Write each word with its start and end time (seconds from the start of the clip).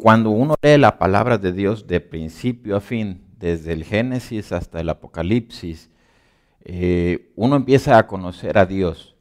cuando 0.00 0.30
uno 0.30 0.54
lee 0.62 0.78
la 0.78 0.98
palabra 0.98 1.36
de 1.36 1.52
Dios 1.52 1.86
de 1.86 2.00
principio 2.00 2.76
a 2.76 2.80
fin, 2.80 3.22
desde 3.38 3.74
el 3.74 3.84
Génesis 3.84 4.50
hasta 4.50 4.80
el 4.80 4.88
Apocalipsis, 4.88 5.90
eh, 6.64 7.30
uno 7.36 7.56
empieza 7.56 7.98
a 7.98 8.06
conocer 8.06 8.56
a 8.56 8.64
Dios, 8.64 9.14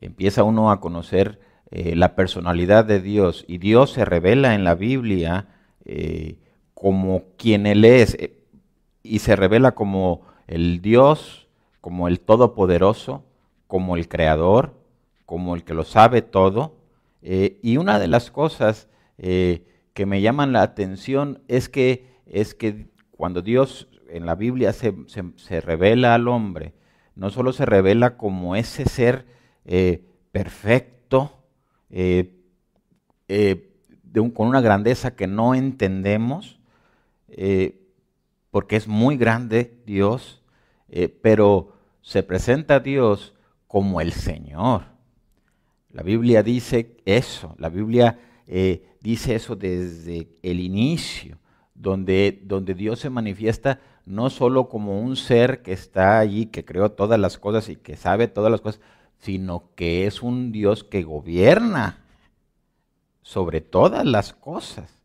empieza 0.00 0.42
uno 0.42 0.70
a 0.70 0.80
conocer 0.80 1.40
eh, 1.70 1.94
la 1.94 2.14
personalidad 2.14 2.86
de 2.86 3.00
Dios 3.00 3.44
y 3.48 3.58
Dios 3.58 3.92
se 3.92 4.06
revela 4.06 4.54
en 4.54 4.64
la 4.64 4.74
Biblia 4.74 5.48
eh, 5.84 6.38
como 6.72 7.24
quien 7.36 7.66
Él 7.66 7.84
es 7.84 8.16
y 9.02 9.18
se 9.18 9.36
revela 9.36 9.72
como 9.72 10.22
el 10.46 10.80
Dios, 10.80 11.48
como 11.82 12.08
el 12.08 12.20
Todopoderoso, 12.20 13.24
como 13.66 13.94
el 13.94 14.08
Creador, 14.08 14.72
como 15.26 15.54
el 15.54 15.64
que 15.64 15.74
lo 15.74 15.84
sabe 15.84 16.22
todo. 16.22 16.76
y 17.20 17.76
una 17.76 17.98
de 17.98 18.08
las 18.08 18.30
cosas 18.30 18.88
que 19.94 20.06
me 20.06 20.20
llaman 20.20 20.52
la 20.52 20.62
atención 20.62 21.42
es 21.48 21.68
que, 21.68 22.06
es 22.26 22.54
que 22.54 22.88
cuando 23.12 23.42
Dios 23.42 23.88
en 24.08 24.26
la 24.26 24.34
Biblia 24.34 24.72
se, 24.72 24.92
revela 25.60 26.14
al 26.14 26.28
hombre, 26.28 26.74
no 27.14 27.30
solo 27.30 27.52
se 27.52 27.64
revela 27.64 28.16
como 28.16 28.56
ese 28.56 28.84
ser 28.84 29.24
eh, 29.64 30.04
perfecto, 30.32 31.44
eh, 31.90 32.34
eh, 33.28 33.70
con 34.34 34.48
una 34.48 34.60
grandeza 34.60 35.14
que 35.14 35.26
no 35.26 35.54
entendemos, 35.54 36.60
porque 38.50 38.76
es 38.76 38.86
muy 38.86 39.16
grande 39.16 39.80
Dios, 39.86 40.42
pero 41.20 41.72
se 42.00 42.22
presenta 42.22 42.76
a 42.76 42.80
Dios 42.80 43.34
como 43.66 44.00
el 44.00 44.12
Señor. 44.12 44.84
La 45.90 46.04
Biblia 46.04 46.44
dice 46.44 46.96
eso, 47.04 47.56
la 47.58 47.70
Biblia 47.70 48.20
dice 49.04 49.34
eso 49.34 49.54
desde 49.54 50.28
el 50.42 50.60
inicio, 50.60 51.36
donde, 51.74 52.40
donde 52.42 52.74
Dios 52.74 53.00
se 53.00 53.10
manifiesta 53.10 53.78
no 54.06 54.30
solo 54.30 54.70
como 54.70 54.98
un 54.98 55.16
ser 55.16 55.62
que 55.62 55.72
está 55.72 56.18
allí, 56.18 56.46
que 56.46 56.64
creó 56.64 56.90
todas 56.90 57.20
las 57.20 57.36
cosas 57.36 57.68
y 57.68 57.76
que 57.76 57.96
sabe 57.96 58.28
todas 58.28 58.50
las 58.50 58.62
cosas, 58.62 58.80
sino 59.18 59.68
que 59.74 60.06
es 60.06 60.22
un 60.22 60.52
Dios 60.52 60.84
que 60.84 61.02
gobierna 61.02 62.02
sobre 63.20 63.60
todas 63.60 64.06
las 64.06 64.32
cosas. 64.32 64.98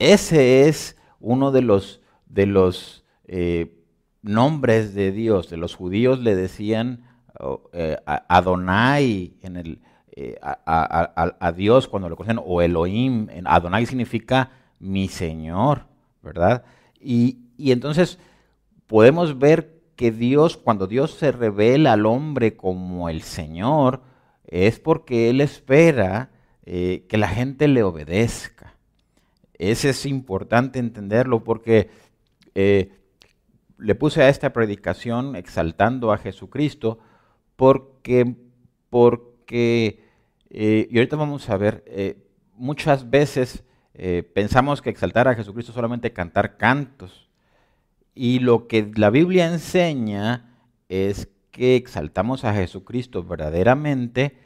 Ese 0.00 0.68
es 0.68 0.96
uno 1.20 1.52
de 1.52 1.62
los, 1.62 2.00
de 2.26 2.46
los 2.46 3.04
eh, 3.26 3.76
nombres 4.22 4.92
de 4.94 5.12
Dios. 5.12 5.50
De 5.50 5.56
los 5.56 5.76
judíos 5.76 6.18
le 6.18 6.34
decían 6.34 7.04
oh, 7.38 7.70
eh, 7.72 7.96
Adonai 8.06 9.34
en 9.42 9.56
el, 9.56 9.80
eh, 10.14 10.38
a, 10.42 11.52
Dios 11.56 11.88
cuando 11.88 12.10
lo 12.10 12.16
conocen, 12.16 12.40
o 12.44 12.60
Elohim, 12.60 13.28
Adonai 13.46 13.86
significa 13.86 14.50
mi 14.78 15.08
Señor, 15.08 15.86
¿verdad? 16.22 16.64
Y, 17.00 17.38
entonces 17.58 18.18
podemos 18.86 19.38
ver 19.38 19.80
que 19.96 20.10
Dios, 20.10 20.58
cuando 20.58 20.86
Dios 20.86 21.12
se 21.12 21.32
revela 21.32 21.94
al 21.94 22.04
hombre 22.04 22.56
como 22.56 23.08
el 23.08 23.22
Señor, 23.22 24.02
es 24.46 24.78
porque 24.78 25.30
Él 25.30 25.40
espera 25.40 26.30
eh, 26.66 27.06
que 27.08 27.16
la 27.16 27.28
gente 27.28 27.66
le 27.66 27.82
obedezca. 27.82 28.74
Ese 29.54 29.90
es 29.90 30.04
importante 30.04 30.78
entenderlo 30.78 31.42
porque 31.42 31.88
eh, 32.54 32.92
le 33.78 33.94
puse 33.94 34.22
a 34.22 34.28
esta 34.28 34.52
predicación 34.52 35.36
exaltando 35.36 36.12
a 36.12 36.18
Jesucristo 36.18 36.98
porque, 37.56 38.34
porque 38.90 40.01
eh, 40.54 40.86
y 40.90 40.98
ahorita 40.98 41.16
vamos 41.16 41.48
a 41.48 41.56
ver, 41.56 41.82
eh, 41.86 42.28
muchas 42.56 43.08
veces 43.08 43.64
eh, 43.94 44.22
pensamos 44.34 44.82
que 44.82 44.90
exaltar 44.90 45.26
a 45.26 45.34
Jesucristo 45.34 45.72
es 45.72 45.74
solamente 45.74 46.12
cantar 46.12 46.58
cantos. 46.58 47.30
Y 48.14 48.38
lo 48.40 48.68
que 48.68 48.92
la 48.94 49.08
Biblia 49.08 49.46
enseña 49.46 50.58
es 50.90 51.30
que 51.52 51.76
exaltamos 51.76 52.44
a 52.44 52.52
Jesucristo 52.52 53.24
verdaderamente, 53.24 54.36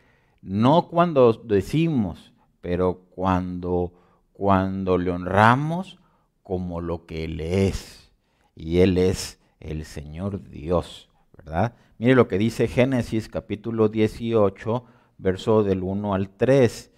no 0.42 0.86
cuando 0.86 1.32
decimos, 1.32 2.32
pero 2.60 3.02
cuando, 3.10 3.92
cuando 4.32 4.98
le 4.98 5.10
honramos 5.10 5.98
como 6.44 6.80
lo 6.80 7.04
que 7.04 7.24
Él 7.24 7.40
es. 7.40 8.12
Y 8.54 8.78
Él 8.78 8.96
es 8.96 9.40
el 9.58 9.84
Señor 9.84 10.48
Dios, 10.48 11.08
¿verdad? 11.36 11.74
Mire 11.98 12.14
lo 12.14 12.28
que 12.28 12.38
dice 12.38 12.68
Génesis 12.68 13.28
capítulo 13.28 13.88
18, 13.88 14.84
verso 15.18 15.62
del 15.62 15.82
1 15.82 16.14
al 16.14 16.30
3. 16.30 16.92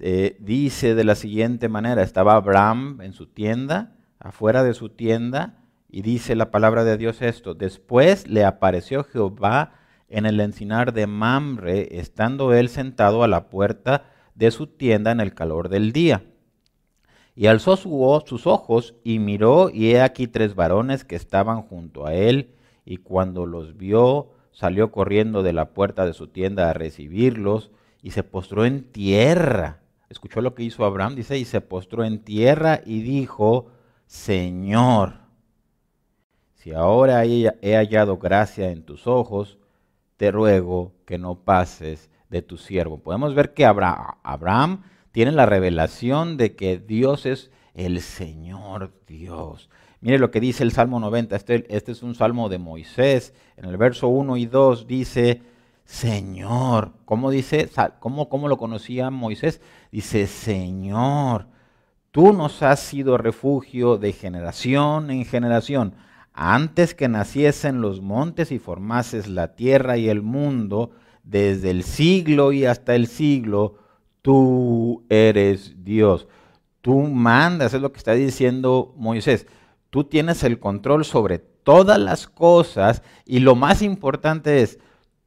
Eh, 0.00 0.36
dice 0.40 0.94
de 0.94 1.04
la 1.04 1.14
siguiente 1.14 1.68
manera, 1.68 2.02
estaba 2.02 2.34
Abraham 2.34 3.00
en 3.00 3.12
su 3.12 3.26
tienda, 3.26 3.96
afuera 4.18 4.62
de 4.64 4.74
su 4.74 4.88
tienda, 4.88 5.58
y 5.88 6.02
dice 6.02 6.34
la 6.34 6.50
palabra 6.50 6.82
de 6.82 6.96
Dios 6.96 7.22
esto, 7.22 7.54
después 7.54 8.26
le 8.28 8.44
apareció 8.44 9.04
Jehová 9.04 9.74
en 10.08 10.26
el 10.26 10.40
encinar 10.40 10.92
de 10.92 11.06
Mamre, 11.06 11.98
estando 11.98 12.52
él 12.52 12.68
sentado 12.68 13.22
a 13.22 13.28
la 13.28 13.48
puerta 13.48 14.04
de 14.34 14.50
su 14.50 14.66
tienda 14.66 15.12
en 15.12 15.20
el 15.20 15.34
calor 15.34 15.68
del 15.68 15.92
día. 15.92 16.24
Y 17.36 17.46
alzó 17.46 17.76
sus 17.76 18.46
ojos 18.46 18.94
y 19.02 19.18
miró, 19.18 19.70
y 19.70 19.92
he 19.92 20.02
aquí 20.02 20.26
tres 20.26 20.54
varones 20.54 21.04
que 21.04 21.16
estaban 21.16 21.62
junto 21.62 22.06
a 22.06 22.14
él, 22.14 22.54
y 22.84 22.98
cuando 22.98 23.46
los 23.46 23.76
vio, 23.76 24.33
salió 24.54 24.90
corriendo 24.90 25.42
de 25.42 25.52
la 25.52 25.74
puerta 25.74 26.06
de 26.06 26.14
su 26.14 26.28
tienda 26.28 26.70
a 26.70 26.72
recibirlos 26.72 27.70
y 28.00 28.12
se 28.12 28.22
postró 28.22 28.64
en 28.64 28.84
tierra. 28.84 29.80
Escuchó 30.08 30.40
lo 30.40 30.54
que 30.54 30.62
hizo 30.62 30.84
Abraham, 30.84 31.16
dice, 31.16 31.36
y 31.36 31.44
se 31.44 31.60
postró 31.60 32.04
en 32.04 32.20
tierra 32.20 32.80
y 32.86 33.02
dijo, 33.02 33.66
Señor, 34.06 35.14
si 36.54 36.72
ahora 36.72 37.24
he 37.26 37.74
hallado 37.74 38.16
gracia 38.16 38.70
en 38.70 38.84
tus 38.84 39.06
ojos, 39.06 39.58
te 40.16 40.30
ruego 40.30 40.92
que 41.04 41.18
no 41.18 41.34
pases 41.34 42.08
de 42.30 42.40
tu 42.40 42.56
siervo. 42.56 42.98
Podemos 42.98 43.34
ver 43.34 43.52
que 43.52 43.66
Abraham 43.66 44.82
tiene 45.12 45.32
la 45.32 45.46
revelación 45.46 46.36
de 46.36 46.54
que 46.54 46.78
Dios 46.78 47.26
es 47.26 47.50
el 47.74 48.00
Señor 48.00 48.92
Dios. 49.06 49.68
Mire 50.04 50.18
lo 50.18 50.30
que 50.30 50.38
dice 50.38 50.62
el 50.62 50.70
Salmo 50.70 51.00
90, 51.00 51.34
este, 51.34 51.64
este, 51.74 51.92
es 51.92 52.02
un 52.02 52.14
salmo 52.14 52.50
de 52.50 52.58
Moisés. 52.58 53.32
En 53.56 53.64
el 53.64 53.78
verso 53.78 54.08
1 54.08 54.36
y 54.36 54.44
2 54.44 54.86
dice, 54.86 55.40
Señor, 55.86 56.92
¿cómo 57.06 57.30
dice? 57.30 57.70
¿Cómo, 58.00 58.28
cómo 58.28 58.48
lo 58.48 58.58
conocía 58.58 59.08
Moisés? 59.08 59.62
Dice, 59.90 60.26
Señor, 60.26 61.46
tú 62.10 62.34
nos 62.34 62.62
has 62.62 62.80
sido 62.80 63.16
refugio 63.16 63.96
de 63.96 64.12
generación 64.12 65.10
en 65.10 65.24
generación. 65.24 65.94
Antes 66.34 66.92
que 66.94 67.08
naciesen 67.08 67.80
los 67.80 68.02
montes 68.02 68.52
y 68.52 68.58
formases 68.58 69.26
la 69.26 69.54
tierra 69.54 69.96
y 69.96 70.10
el 70.10 70.20
mundo, 70.20 70.90
desde 71.22 71.70
el 71.70 71.82
siglo 71.82 72.52
y 72.52 72.66
hasta 72.66 72.94
el 72.94 73.06
siglo, 73.06 73.76
tú 74.20 75.06
eres 75.08 75.82
Dios. 75.82 76.28
Tú 76.82 77.00
mandas, 77.04 77.72
es 77.72 77.80
lo 77.80 77.90
que 77.90 77.96
está 77.96 78.12
diciendo 78.12 78.92
Moisés 78.98 79.46
tú 79.94 80.02
tienes 80.02 80.42
el 80.42 80.58
control 80.58 81.04
sobre 81.04 81.38
todas 81.38 82.00
las 82.00 82.26
cosas 82.26 83.04
y 83.24 83.38
lo 83.38 83.54
más 83.54 83.80
importante 83.80 84.60
es, 84.60 84.80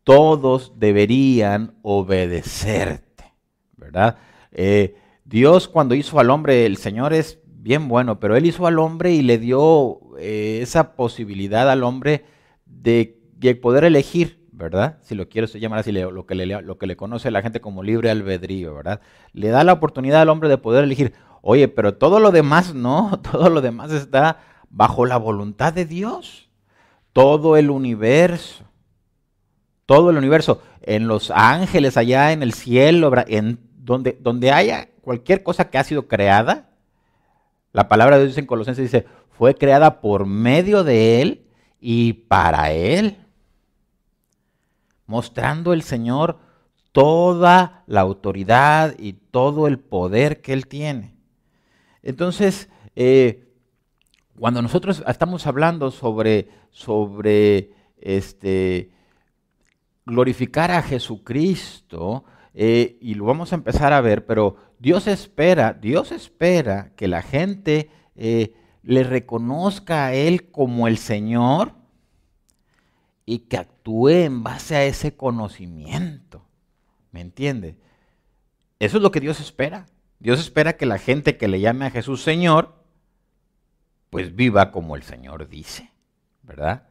todos 0.04 0.74
deberían 0.76 1.78
obedecerte, 1.84 3.34
¿verdad? 3.78 4.18
Eh, 4.52 4.98
Dios 5.24 5.70
cuando 5.70 5.96
hizo 5.96 6.20
al 6.20 6.30
hombre, 6.32 6.66
el 6.66 6.76
Señor 6.76 7.14
es 7.14 7.40
bien 7.46 7.88
bueno, 7.88 8.20
pero 8.20 8.36
Él 8.36 8.46
hizo 8.46 8.68
al 8.68 8.78
hombre 8.80 9.14
y 9.14 9.22
le 9.22 9.38
dio 9.38 10.02
eh, 10.20 10.60
esa 10.62 10.98
posibilidad 10.98 11.72
al 11.72 11.86
hombre 11.86 12.26
de, 12.66 13.22
poder 13.62 13.86
elegir, 13.86 14.46
¿verdad? 14.52 14.98
Si 15.02 15.16
lo 15.16 15.30
quiero 15.30 15.48
llamar 15.48 15.80
así, 15.80 15.94
lo 15.94 16.26
que, 16.26 16.36
le, 16.36 16.46
lo 16.46 16.78
que 16.78 16.88
le 16.88 16.98
conoce 16.98 17.32
la 17.32 17.42
gente 17.42 17.62
como 17.62 17.84
libre 17.84 18.10
albedrío, 18.10 18.76
¿verdad? 18.76 19.00
Le 19.32 19.48
da 19.48 19.64
la 19.64 19.72
oportunidad 19.72 20.24
al 20.24 20.30
hombre 20.30 20.50
de 20.50 20.58
poder 20.58 20.84
elegir. 20.84 21.14
Oye, 21.42 21.70
pero 21.70 21.94
todo 21.94 22.20
lo 22.20 22.32
demás 22.32 22.74
no, 22.74 23.22
todo 23.32 23.50
lo 23.50 23.62
demás 23.62 23.94
está 23.94 24.40
bajo 24.78 25.08
la 25.08 25.18
voluntad 25.18 25.74
de 25.74 25.86
Dios. 25.86 26.50
Todo 27.12 27.58
el 27.58 27.72
universo, 27.72 28.64
todo 29.88 30.12
el 30.12 30.18
universo, 30.18 30.62
en 30.84 31.08
los 31.08 31.32
ángeles, 31.32 31.98
allá 31.98 32.32
en 32.32 32.44
el 32.44 32.54
cielo, 32.54 33.12
en 33.26 33.60
donde, 33.76 34.18
donde 34.22 34.52
haya 34.52 34.90
cualquier 35.02 35.42
cosa 35.42 35.70
que 35.70 35.80
ha 35.80 35.84
sido 35.84 36.08
creada, 36.08 36.70
la 37.74 37.88
palabra 37.88 38.20
de 38.20 38.26
Dios 38.26 38.38
en 38.38 38.46
Colosenses 38.46 38.92
dice, 38.92 39.08
fue 39.32 39.56
creada 39.56 40.00
por 40.00 40.28
medio 40.28 40.84
de 40.84 41.22
Él 41.22 41.48
y 41.82 42.14
para 42.14 42.72
Él, 42.72 43.18
mostrando 45.08 45.74
el 45.74 45.82
Señor 45.82 46.38
toda 46.92 47.84
la 47.88 48.02
autoridad 48.02 48.96
y 49.00 49.14
todo 49.14 49.68
el 49.68 49.80
poder 49.80 50.42
que 50.42 50.54
Él 50.54 50.68
tiene. 50.68 51.16
Entonces, 52.04 52.70
eh, 52.96 53.47
cuando 54.40 54.62
nosotros 54.62 55.04
estamos 55.08 55.48
hablando 55.48 55.92
sobre, 55.92 56.50
sobre 56.70 57.72
este, 58.00 58.92
glorificar 60.06 60.72
a 60.72 60.84
Jesucristo, 60.84 62.24
eh, 62.54 62.98
y 63.02 63.16
lo 63.16 63.26
vamos 63.26 63.52
a 63.52 63.56
empezar 63.56 63.94
a 63.94 64.02
ver, 64.02 64.26
pero 64.26 64.58
Dios 64.80 65.08
espera, 65.08 65.74
Dios 65.74 66.12
espera 66.12 66.92
que 66.96 67.08
la 67.08 67.22
gente 67.22 67.90
eh, 68.16 68.54
le 68.84 69.04
reconozca 69.04 70.06
a 70.06 70.14
Él 70.14 70.52
como 70.52 70.88
el 70.88 70.98
Señor 70.98 71.74
y 73.26 73.40
que 73.40 73.58
actúe 73.58 74.10
en 74.10 74.44
base 74.44 74.76
a 74.76 74.86
ese 74.86 75.16
conocimiento. 75.16 76.46
¿Me 77.12 77.22
entiende? 77.22 77.76
Eso 78.80 78.98
es 78.98 79.04
lo 79.04 79.12
que 79.12 79.20
Dios 79.20 79.40
espera. 79.40 79.88
Dios 80.20 80.40
espera 80.40 80.78
que 80.78 80.86
la 80.86 81.00
gente 81.00 81.38
que 81.38 81.48
le 81.48 81.60
llame 81.60 81.86
a 81.86 81.92
Jesús 81.92 82.22
Señor, 82.22 82.77
pues 84.10 84.36
viva 84.36 84.72
como 84.72 84.96
el 84.96 85.04
Señor 85.04 85.48
dice, 85.48 85.92
¿verdad? 86.44 86.84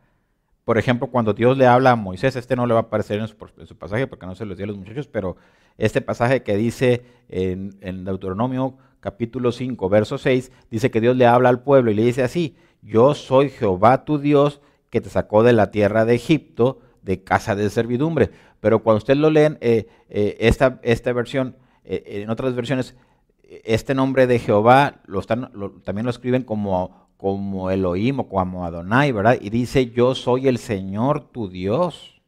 Por 0.65 0.79
ejemplo, 0.79 1.07
cuando 1.09 1.33
Dios 1.33 1.57
le 1.57 1.67
habla 1.67 1.93
a 1.93 1.97
Moisés, 1.97 2.35
este 2.37 2.57
no 2.57 2.67
le 2.67 2.75
va 2.75 2.81
a 2.81 2.83
aparecer 2.85 3.21
en 3.21 3.29
su, 3.29 3.37
pasaje 3.79 4.07
porque 4.07 4.27
no 4.27 4.35
se 4.35 4.45
los 4.45 4.57
dio 4.57 4.65
a 4.65 4.67
los 4.67 4.77
muchachos, 4.77 5.07
pero 5.07 5.37
este 5.79 6.01
pasaje 6.01 6.43
que 6.43 6.57
dice 6.57 7.05
en, 7.29 7.77
en, 7.81 8.05
Deuteronomio 8.05 8.77
capítulo 9.01 9.53
5, 9.53 9.89
verso 9.89 10.19
6, 10.19 10.51
dice 10.71 10.91
que 10.91 11.01
Dios 11.01 11.17
le 11.17 11.27
habla 11.27 11.51
al 11.51 11.63
pueblo 11.63 11.91
y 11.91 11.95
le 11.95 12.05
dice 12.05 12.25
así, 12.25 12.57
yo 12.83 13.15
soy 13.15 13.51
Jehová 13.51 14.05
tu 14.05 14.19
Dios 14.19 14.61
que 14.91 15.01
te 15.01 15.09
sacó 15.09 15.43
de 15.43 15.53
la 15.53 15.71
tierra 15.71 16.05
de 16.05 16.15
Egipto, 16.15 16.81
de 17.03 17.23
casa 17.23 17.55
de 17.55 17.71
servidumbre. 17.71 18.31
Pero 18.61 18.83
cuando 18.83 18.99
ustedes 18.99 19.19
lo 19.19 19.31
leen, 19.31 19.59
eh, 19.61 19.87
eh, 20.09 20.37
esta, 20.41 20.81
esta 20.83 21.13
versión, 21.13 21.57
eh, 21.85 22.23
en 22.23 22.31
otras 22.31 22.55
versiones, 22.55 22.97
este 23.43 23.95
nombre 23.95 24.27
de 24.27 24.41
Jehová 24.41 25.03
lo 25.07 25.21
están, 25.21 25.53
también 25.85 26.05
lo 26.05 26.11
escriben 26.11 26.43
como, 26.43 27.06
como 27.17 27.71
Elohim 27.71 28.21
o 28.21 28.29
como 28.29 28.65
Adonai, 28.65 29.13
¿verdad? 29.13 29.39
Y 29.41 29.51
dice, 29.51 29.91
yo 29.91 30.15
soy 30.15 30.49
el 30.49 30.59
Señor 30.59 31.29
tu 31.31 31.49
Dios, 31.49 32.21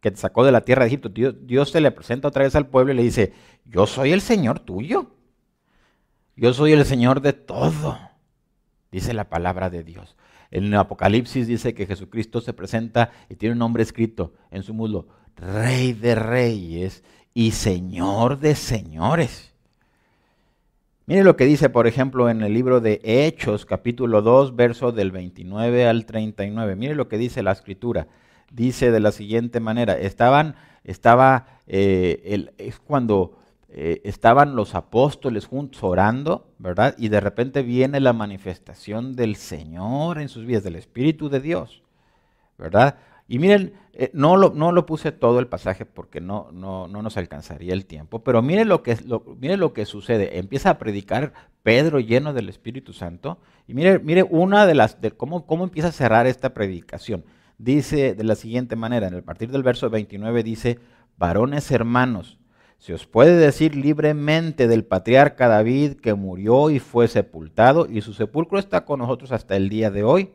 que 0.00 0.10
te 0.10 0.16
sacó 0.16 0.44
de 0.44 0.52
la 0.52 0.62
tierra 0.62 0.82
de 0.82 0.88
Egipto. 0.88 1.08
Dios, 1.08 1.34
Dios 1.46 1.70
se 1.70 1.80
le 1.80 1.90
presenta 1.90 2.28
otra 2.28 2.44
vez 2.44 2.54
al 2.54 2.66
pueblo 2.66 2.92
y 2.92 2.96
le 2.96 3.02
dice, 3.02 3.32
yo 3.64 3.86
soy 3.86 4.12
el 4.12 4.20
Señor 4.20 4.60
tuyo. 4.60 5.10
Yo 6.36 6.52
soy 6.52 6.72
el 6.72 6.84
Señor 6.84 7.20
de 7.20 7.32
todo, 7.32 7.96
dice 8.90 9.14
la 9.14 9.28
palabra 9.28 9.70
de 9.70 9.84
Dios. 9.84 10.16
En 10.50 10.64
el 10.64 10.74
Apocalipsis 10.74 11.46
dice 11.46 11.74
que 11.74 11.86
Jesucristo 11.86 12.40
se 12.40 12.52
presenta 12.52 13.12
y 13.28 13.36
tiene 13.36 13.52
un 13.52 13.60
nombre 13.60 13.84
escrito 13.84 14.32
en 14.50 14.64
su 14.64 14.74
muslo, 14.74 15.06
Rey 15.36 15.92
de 15.92 16.16
Reyes 16.16 17.04
y 17.34 17.52
Señor 17.52 18.40
de 18.40 18.56
Señores. 18.56 19.53
Mire 21.06 21.22
lo 21.22 21.36
que 21.36 21.44
dice, 21.44 21.68
por 21.68 21.86
ejemplo, 21.86 22.30
en 22.30 22.40
el 22.40 22.54
libro 22.54 22.80
de 22.80 22.98
Hechos, 23.04 23.66
capítulo 23.66 24.22
2, 24.22 24.56
verso 24.56 24.90
del 24.90 25.10
29 25.10 25.86
al 25.86 26.06
39. 26.06 26.76
Mire 26.76 26.94
lo 26.94 27.08
que 27.08 27.18
dice 27.18 27.42
la 27.42 27.52
escritura. 27.52 28.06
Dice 28.50 28.90
de 28.90 29.00
la 29.00 29.12
siguiente 29.12 29.60
manera, 29.60 29.98
estaban, 29.98 30.54
estaba, 30.82 31.60
eh, 31.66 32.22
el, 32.24 32.52
es 32.56 32.78
cuando 32.78 33.36
eh, 33.68 34.00
estaban 34.04 34.56
los 34.56 34.74
apóstoles 34.74 35.44
juntos 35.44 35.82
orando, 35.82 36.46
¿verdad? 36.58 36.94
Y 36.96 37.08
de 37.08 37.20
repente 37.20 37.62
viene 37.62 38.00
la 38.00 38.14
manifestación 38.14 39.14
del 39.14 39.36
Señor 39.36 40.18
en 40.18 40.30
sus 40.30 40.46
vidas, 40.46 40.64
del 40.64 40.76
Espíritu 40.76 41.28
de 41.28 41.40
Dios, 41.40 41.82
¿verdad? 42.56 42.96
Y 43.26 43.38
miren, 43.38 43.74
eh, 43.94 44.10
no, 44.12 44.36
lo, 44.36 44.50
no 44.50 44.72
lo 44.72 44.86
puse 44.86 45.12
todo 45.12 45.38
el 45.38 45.46
pasaje 45.46 45.86
porque 45.86 46.20
no, 46.20 46.50
no, 46.52 46.88
no 46.88 47.02
nos 47.02 47.16
alcanzaría 47.16 47.72
el 47.72 47.86
tiempo, 47.86 48.22
pero 48.22 48.42
miren 48.42 48.68
lo, 48.68 48.82
que, 48.82 48.98
lo, 49.06 49.24
lo 49.40 49.72
que 49.72 49.86
sucede. 49.86 50.38
Empieza 50.38 50.70
a 50.70 50.78
predicar 50.78 51.32
Pedro 51.62 52.00
lleno 52.00 52.32
del 52.32 52.48
Espíritu 52.48 52.92
Santo 52.92 53.38
y 53.66 53.74
mire, 53.74 53.98
mire 54.00 54.22
una 54.22 54.66
de 54.66 54.74
las, 54.74 55.00
de 55.00 55.12
cómo, 55.12 55.46
cómo 55.46 55.64
empieza 55.64 55.88
a 55.88 55.92
cerrar 55.92 56.26
esta 56.26 56.52
predicación. 56.52 57.24
Dice 57.56 58.14
de 58.14 58.24
la 58.24 58.34
siguiente 58.34 58.76
manera, 58.76 59.06
en 59.06 59.14
el 59.14 59.22
partir 59.22 59.50
del 59.50 59.62
verso 59.62 59.88
29 59.88 60.42
dice, 60.42 60.80
varones 61.16 61.70
hermanos, 61.70 62.38
se 62.78 62.92
os 62.92 63.06
puede 63.06 63.36
decir 63.36 63.76
libremente 63.76 64.68
del 64.68 64.84
patriarca 64.84 65.48
David 65.48 65.94
que 65.94 66.12
murió 66.14 66.68
y 66.68 66.80
fue 66.80 67.08
sepultado 67.08 67.86
y 67.88 68.02
su 68.02 68.12
sepulcro 68.12 68.58
está 68.58 68.84
con 68.84 68.98
nosotros 68.98 69.32
hasta 69.32 69.56
el 69.56 69.70
día 69.70 69.90
de 69.90 70.02
hoy. 70.02 70.32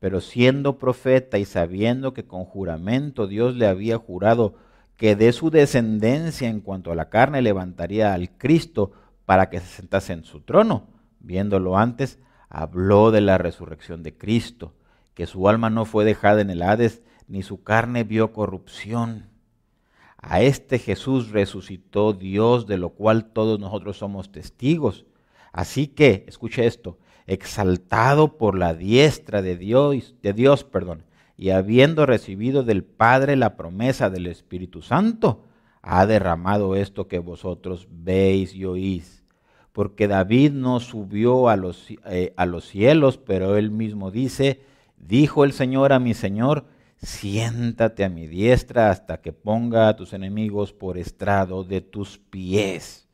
Pero 0.00 0.20
siendo 0.20 0.78
profeta 0.78 1.38
y 1.38 1.44
sabiendo 1.44 2.12
que 2.12 2.26
con 2.26 2.44
juramento 2.44 3.26
Dios 3.28 3.54
le 3.54 3.66
había 3.66 3.98
jurado 3.98 4.56
que 4.96 5.14
de 5.14 5.32
su 5.32 5.50
descendencia 5.50 6.48
en 6.48 6.60
cuanto 6.60 6.90
a 6.90 6.94
la 6.94 7.08
carne 7.08 7.40
levantaría 7.40 8.12
al 8.12 8.30
Cristo 8.36 8.90
para 9.24 9.48
que 9.48 9.60
se 9.60 9.66
sentase 9.66 10.12
en 10.12 10.24
su 10.24 10.40
trono, 10.40 10.88
viéndolo 11.20 11.78
antes, 11.78 12.18
habló 12.48 13.12
de 13.12 13.20
la 13.20 13.38
resurrección 13.38 14.02
de 14.02 14.16
Cristo, 14.16 14.74
que 15.14 15.26
su 15.26 15.48
alma 15.48 15.70
no 15.70 15.84
fue 15.84 16.04
dejada 16.04 16.40
en 16.40 16.50
el 16.50 16.62
Hades, 16.62 17.02
ni 17.28 17.42
su 17.42 17.62
carne 17.62 18.02
vio 18.02 18.32
corrupción 18.32 19.30
a 20.22 20.42
este 20.42 20.78
Jesús 20.78 21.30
resucitó 21.30 22.12
Dios, 22.12 22.66
de 22.66 22.76
lo 22.76 22.90
cual 22.90 23.32
todos 23.32 23.58
nosotros 23.58 23.96
somos 23.96 24.30
testigos. 24.30 25.06
Así 25.52 25.86
que, 25.86 26.24
escuche 26.28 26.66
esto, 26.66 26.98
exaltado 27.30 28.36
por 28.36 28.58
la 28.58 28.74
diestra 28.74 29.40
de 29.40 29.56
Dios, 29.56 30.16
de 30.20 30.32
Dios, 30.32 30.64
perdón, 30.64 31.04
y 31.36 31.50
habiendo 31.50 32.04
recibido 32.04 32.64
del 32.64 32.82
Padre 32.82 33.36
la 33.36 33.56
promesa 33.56 34.10
del 34.10 34.26
Espíritu 34.26 34.82
Santo, 34.82 35.44
ha 35.80 36.04
derramado 36.06 36.74
esto 36.74 37.06
que 37.06 37.20
vosotros 37.20 37.86
veis 37.90 38.54
y 38.54 38.64
oís. 38.64 39.24
Porque 39.72 40.08
David 40.08 40.50
no 40.50 40.80
subió 40.80 41.48
a 41.48 41.56
los, 41.56 41.86
eh, 42.06 42.34
a 42.36 42.46
los 42.46 42.66
cielos, 42.66 43.16
pero 43.16 43.56
él 43.56 43.70
mismo 43.70 44.10
dice, 44.10 44.60
dijo 44.96 45.44
el 45.44 45.52
Señor 45.52 45.92
a 45.92 46.00
mi 46.00 46.14
Señor, 46.14 46.66
siéntate 46.96 48.04
a 48.04 48.08
mi 48.08 48.26
diestra 48.26 48.90
hasta 48.90 49.20
que 49.20 49.32
ponga 49.32 49.88
a 49.88 49.94
tus 49.94 50.12
enemigos 50.12 50.72
por 50.72 50.98
estrado 50.98 51.62
de 51.62 51.80
tus 51.80 52.18
pies. 52.18 53.08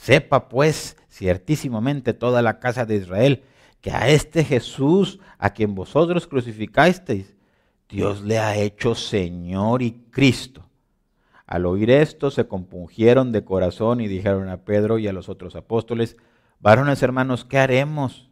Sepa 0.00 0.48
pues 0.48 0.96
ciertísimamente 1.08 2.12
toda 2.12 2.42
la 2.42 2.60
casa 2.60 2.84
de 2.84 2.96
Israel 2.96 3.42
que 3.80 3.90
a 3.90 4.08
este 4.08 4.44
Jesús 4.44 5.18
a 5.38 5.50
quien 5.50 5.74
vosotros 5.74 6.26
crucificasteis, 6.26 7.34
Dios 7.88 8.22
le 8.22 8.38
ha 8.38 8.56
hecho 8.56 8.94
Señor 8.94 9.82
y 9.82 9.92
Cristo. 10.10 10.68
Al 11.46 11.66
oír 11.66 11.90
esto 11.90 12.30
se 12.30 12.46
compungieron 12.46 13.32
de 13.32 13.44
corazón 13.44 14.00
y 14.00 14.08
dijeron 14.08 14.48
a 14.48 14.64
Pedro 14.64 14.98
y 14.98 15.06
a 15.06 15.12
los 15.12 15.28
otros 15.28 15.54
apóstoles, 15.54 16.16
varones 16.60 17.02
hermanos, 17.02 17.44
¿qué 17.44 17.58
haremos? 17.58 18.28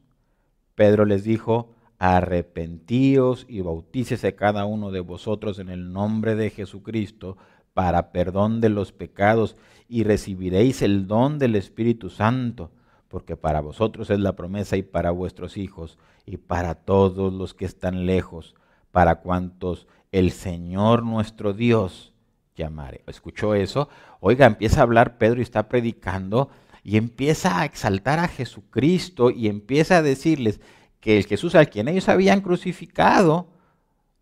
Pedro 0.75 1.05
les 1.05 1.23
dijo, 1.25 1.75
arrepentíos 1.99 3.47
y 3.49 3.61
bautícese 3.61 4.35
cada 4.35 4.65
uno 4.65 4.91
de 4.91 5.01
vosotros 5.01 5.59
en 5.59 5.69
el 5.69 5.93
nombre 5.93 6.35
de 6.35 6.51
Jesucristo 6.51 7.37
para 7.73 8.13
perdón 8.13 8.61
de 8.61 8.69
los 8.69 8.93
pecados 8.93 9.57
y 9.89 10.05
recibiréis 10.05 10.83
el 10.83 11.07
don 11.07 11.39
del 11.39 11.57
Espíritu 11.57 12.11
Santo, 12.11 12.71
porque 13.09 13.37
para 13.37 13.61
vosotros 13.61 14.11
es 14.11 14.19
la 14.19 14.35
promesa 14.35 14.77
y 14.77 14.83
para 14.83 15.11
vuestros 15.11 15.57
hijos 15.57 15.99
y 16.27 16.39
para 16.39 16.75
todos 16.75 17.33
los 17.33 17.55
que 17.55 17.65
están 17.65 18.07
lejos, 18.07 18.55
para 18.91 19.17
cuantos 19.17 19.87
el 20.13 20.31
Señor 20.31 21.03
nuestro 21.03 21.53
Dios 21.53 22.13
llamare. 22.57 23.03
¿Escuchó 23.07 23.55
eso? 23.55 23.89
Oiga, 24.21 24.47
empieza 24.47 24.81
a 24.81 24.85
hablar 24.85 25.19
Pedro 25.19 25.41
y 25.41 25.43
está 25.43 25.69
predicando 25.69 26.49
y 26.83 26.97
empieza 26.97 27.61
a 27.61 27.65
exaltar 27.65 28.19
a 28.19 28.29
Jesucristo 28.29 29.31
y 29.31 29.49
empieza 29.49 29.99
a 29.99 30.03
decirles, 30.03 30.61
que 31.05 31.19
el 31.19 31.27
Jesús 31.27 31.55
al 31.55 31.69
quien 31.69 31.87
ellos 31.89 32.09
habían 32.09 32.41
crucificado, 32.41 33.47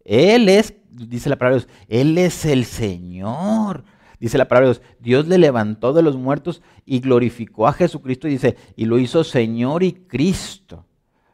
Él 0.05 0.49
es, 0.49 0.75
dice 0.91 1.31
la 1.31 1.37
palabra 1.37 1.61
de 1.61 1.67
Dios, 1.67 1.79
Él 1.89 2.19
es 2.19 2.45
el 2.45 2.65
Señor. 2.65 3.85
Dice 4.23 4.39
la 4.39 4.47
palabra 4.47 4.69
de 4.69 4.75
Dios, 4.75 4.87
Dios 5.01 5.27
le 5.27 5.37
levantó 5.37 5.93
de 5.93 6.01
los 6.01 6.17
muertos 6.17 6.63
y 6.87 7.01
glorificó 7.01 7.67
a 7.67 7.73
Jesucristo 7.73 8.29
y 8.29 8.31
dice, 8.31 8.57
y 8.77 8.85
lo 8.85 9.01
hizo 9.01 9.25
Señor 9.25 9.83
y 9.83 9.95
Cristo, 9.95 10.87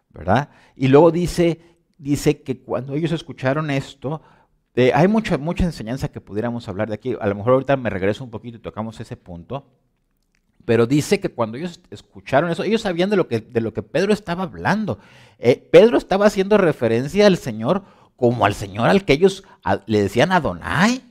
¿verdad? 0.08 0.48
Y 0.74 0.88
luego 0.88 1.10
dice, 1.10 1.60
dice 1.98 2.40
que 2.40 2.62
cuando 2.62 2.94
ellos 2.94 3.12
escucharon 3.12 3.70
esto, 3.70 4.22
hay 4.94 5.06
mucha, 5.06 5.36
mucha 5.36 5.64
enseñanza 5.64 6.08
que 6.08 6.22
pudiéramos 6.22 6.66
hablar 6.66 6.88
de 6.88 6.94
aquí. 6.94 7.14
A 7.20 7.26
lo 7.26 7.34
mejor 7.34 7.52
ahorita 7.52 7.76
me 7.76 7.90
regreso 7.90 8.24
un 8.24 8.30
poquito 8.30 8.56
y 8.56 8.60
tocamos 8.60 8.98
ese 9.00 9.18
punto. 9.18 9.66
Pero 10.64 10.86
dice 10.86 11.20
que 11.20 11.28
cuando 11.28 11.58
ellos 11.58 11.82
escucharon 11.90 12.50
eso, 12.50 12.62
ellos 12.62 12.80
sabían 12.80 13.10
de 13.10 13.16
lo 13.16 13.28
que, 13.28 13.40
de 13.40 13.60
lo 13.60 13.74
que 13.74 13.82
Pedro 13.82 14.14
estaba 14.14 14.44
hablando. 14.44 14.98
Eh, 15.38 15.56
Pedro 15.70 15.98
estaba 15.98 16.24
haciendo 16.24 16.56
referencia 16.56 17.26
al 17.26 17.36
Señor 17.36 17.82
como 18.16 18.46
al 18.46 18.54
Señor 18.54 18.88
al 18.88 19.04
que 19.04 19.12
ellos 19.12 19.44
le 19.84 20.00
decían 20.00 20.32
Adonai. 20.32 21.02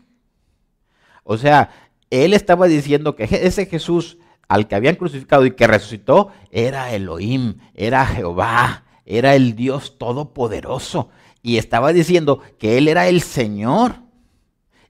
O 1.29 1.37
sea, 1.37 1.71
él 2.09 2.33
estaba 2.33 2.67
diciendo 2.67 3.17
que 3.17 3.25
ese 3.25 3.65
Jesús 3.65 4.17
al 4.47 4.69
que 4.69 4.75
habían 4.75 4.95
crucificado 4.95 5.45
y 5.45 5.51
que 5.51 5.67
resucitó 5.67 6.31
era 6.51 6.93
Elohim, 6.93 7.55
era 7.73 8.05
Jehová, 8.05 8.85
era 9.05 9.35
el 9.35 9.57
Dios 9.57 9.97
todopoderoso. 9.97 11.09
Y 11.41 11.57
estaba 11.57 11.91
diciendo 11.91 12.41
que 12.57 12.77
él 12.77 12.87
era 12.87 13.09
el 13.09 13.21
Señor. 13.21 13.95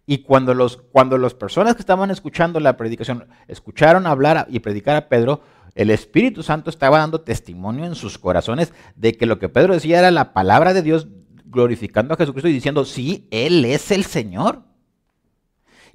Y 0.05 0.19
cuando, 0.19 0.53
cuando 0.91 1.17
las 1.17 1.33
personas 1.33 1.73
que 1.73 1.81
estaban 1.81 2.11
escuchando 2.11 2.59
la 2.59 2.77
predicación 2.77 3.27
escucharon 3.47 4.05
hablar 4.05 4.45
y 4.47 4.59
predicar 4.59 4.95
a 4.95 5.09
Pedro, 5.09 5.41
el 5.73 5.89
Espíritu 5.89 6.43
Santo 6.43 6.69
estaba 6.69 6.99
dando 6.99 7.21
testimonio 7.21 7.85
en 7.85 7.95
sus 7.95 8.19
corazones 8.19 8.73
de 8.95 9.13
que 9.13 9.25
lo 9.25 9.39
que 9.39 9.49
Pedro 9.49 9.73
decía 9.73 9.97
era 9.97 10.11
la 10.11 10.33
palabra 10.33 10.75
de 10.75 10.83
Dios 10.83 11.07
glorificando 11.45 12.13
a 12.13 12.17
Jesucristo 12.17 12.47
y 12.47 12.53
diciendo, 12.53 12.85
sí, 12.85 13.27
Él 13.31 13.65
es 13.65 13.89
el 13.89 14.05
Señor. 14.05 14.67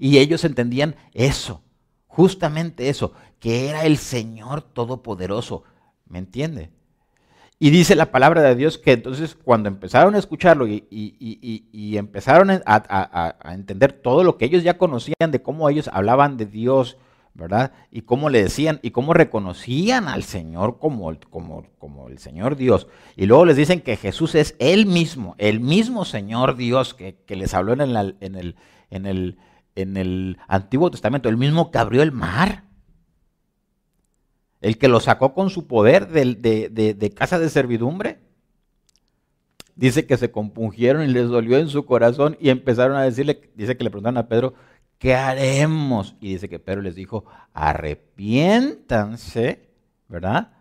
Y 0.03 0.19
ellos 0.19 0.45
entendían 0.45 0.97
eso. 1.15 1.63
justamente 2.09 2.89
eso, 2.89 3.13
que 3.39 3.69
era 3.69 3.85
el 3.87 3.99
Señor 3.99 4.61
Todopoderoso. 4.61 5.63
¿Me 6.09 6.19
entiende? 6.19 6.71
Y 7.61 7.71
dice 7.71 7.95
la 7.95 8.11
palabra 8.11 8.43
de 8.43 8.57
Dios 8.57 8.79
que 8.79 8.91
entonces 8.91 9.37
cuando 9.37 9.69
empezaron 9.69 10.17
a 10.17 10.19
escucharlo 10.19 10.67
y, 10.67 11.97
empezaron 11.97 12.51
a, 12.51 13.37
entender 13.55 13.93
todo 13.93 14.25
lo 14.25 14.39
que 14.39 14.47
ellos 14.47 14.65
ya 14.65 14.77
conocían 14.77 15.31
de 15.31 15.41
cómo 15.41 15.71
ellos 15.71 15.89
hablaban 15.93 16.37
de 16.37 16.47
Dios, 16.47 16.97
¿verdad? 17.35 17.71
Y 17.93 18.03
cómo 18.03 18.29
le 18.29 18.43
decían 18.43 18.81
y 18.83 18.91
cómo 18.91 19.15
reconocían 19.15 20.09
al 20.09 20.25
Señor 20.25 20.81
como, 20.81 21.17
como, 21.31 21.65
como 21.79 22.09
el 22.09 22.19
Señor 22.19 22.57
Dios. 22.57 22.89
Y 23.15 23.27
luego 23.27 23.45
les 23.45 23.57
dicen 23.57 23.81
que 23.81 23.97
Jesús 23.97 24.35
es 24.35 24.57
Él 24.59 24.87
mismo, 24.87 25.37
el 25.39 25.61
mismo 25.61 26.05
Señor 26.05 26.57
Dios 26.57 26.93
que, 26.93 27.17
les 27.29 27.55
habló 27.55 27.73
en, 27.73 27.81
el, 27.81 28.17
en, 28.91 29.07
el, 29.07 29.39
en 29.75 29.97
el 29.97 30.39
Antiguo 30.49 30.91
Testamento, 30.91 31.29
el 31.29 31.37
mismo 31.37 31.71
que 31.71 31.79
abrió 31.79 32.03
el 32.03 32.13
mar. 32.13 32.65
El 34.61 34.79
que 34.79 34.89
lo 34.89 35.01
sacó 35.01 35.35
con 35.35 35.51
su 35.51 35.67
poder 35.67 36.09
de, 36.09 36.35
de 36.35 37.11
casa 37.11 37.39
de 37.39 37.49
servidumbre. 37.49 38.21
Dice 39.75 40.07
que 40.07 40.17
se 40.17 40.31
compungieron 40.31 41.03
y 41.03 41.09
les 41.09 41.29
dolió 41.29 41.59
en 41.59 41.69
su 41.69 41.85
corazón 41.87 42.37
y 42.39 42.51
empezaron 42.51 42.97
a 42.97 43.03
decirle, 43.03 43.51
dice 43.55 43.77
que 43.77 43.83
le 43.85 43.91
preguntaron 43.91 44.19
a 44.19 44.29
Pedro, 44.29 44.55
¿qué 44.99 45.17
haremos? 45.17 46.15
Y 46.21 46.35
dice 46.35 46.49
que 46.49 46.61
Pedro 46.61 46.83
les 46.83 46.95
dijo, 46.95 47.25
arrepiéntanse, 47.55 49.71
¿verdad? 50.09 50.53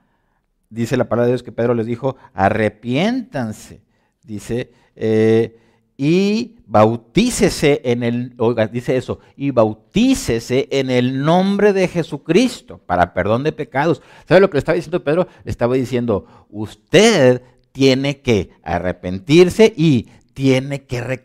Dice 0.70 0.98
la 0.98 1.10
palabra 1.10 1.26
de 1.26 1.34
Dios 1.34 1.44
que 1.44 1.52
Pedro 1.52 1.76
les 1.76 1.86
dijo, 1.86 2.16
arrepiéntanse, 2.34 3.82
dice, 4.24 4.72
eh, 4.96 5.60
y 6.04 6.56
bautícese 6.66 7.80
en 7.84 8.02
el, 8.02 8.34
oiga, 8.40 8.66
dice 8.66 8.98
eso, 8.98 9.20
y 9.36 9.52
bautícese 9.52 10.68
en 10.72 10.90
el 10.90 11.24
nombre 11.24 11.74
de 11.74 11.88
Jesucristo 11.88 12.80
para 12.80 13.14
perdón 13.14 13.44
de 13.44 13.52
pecados. 13.52 14.02
¿Sabe 14.28 14.42
lo 14.42 14.50
que 14.50 14.56
le 14.56 14.60
estaba 14.60 14.78
diciendo 14.78 15.04
Pedro? 15.04 15.28
Le 15.44 15.52
estaba 15.52 15.76
diciendo, 15.76 16.48
usted 16.50 17.44
tiene 17.72 18.22
que 18.22 18.50
arrepentirse 18.64 19.76
y 19.78 20.08
tiene 20.34 20.86
que 20.86 21.22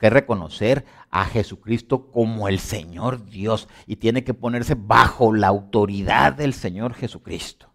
que 0.00 0.10
reconocer 0.10 0.84
a 1.12 1.24
Jesucristo 1.24 2.10
como 2.10 2.48
el 2.48 2.58
Señor 2.58 3.24
Dios 3.24 3.68
y 3.86 3.96
tiene 3.96 4.24
que 4.24 4.34
ponerse 4.34 4.74
bajo 4.76 5.32
la 5.32 5.46
autoridad 5.46 6.32
del 6.32 6.54
Señor 6.54 6.94
Jesucristo. 6.94 7.68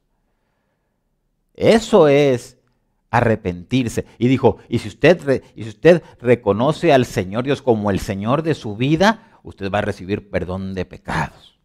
Eso 1.53 2.09
es 2.09 2.57
arrepentirse. 3.13 4.05
Y 4.17 4.27
dijo, 4.27 4.57
y 4.67 4.79
si 4.79 4.87
usted, 4.87 5.43
y 5.55 5.63
si 5.63 5.69
usted 5.69 6.01
reconoce 6.19 6.91
al 6.91 7.05
Señor 7.05 7.43
Dios 7.43 7.61
como 7.61 7.91
el 7.91 7.99
Señor 7.99 8.41
de 8.41 8.55
su 8.55 8.75
vida, 8.75 9.37
usted 9.43 9.71
va 9.71 9.77
a 9.77 9.83
recibir 9.83 10.31
perdón 10.31 10.73
de 10.73 10.83
pecados. 10.85 11.59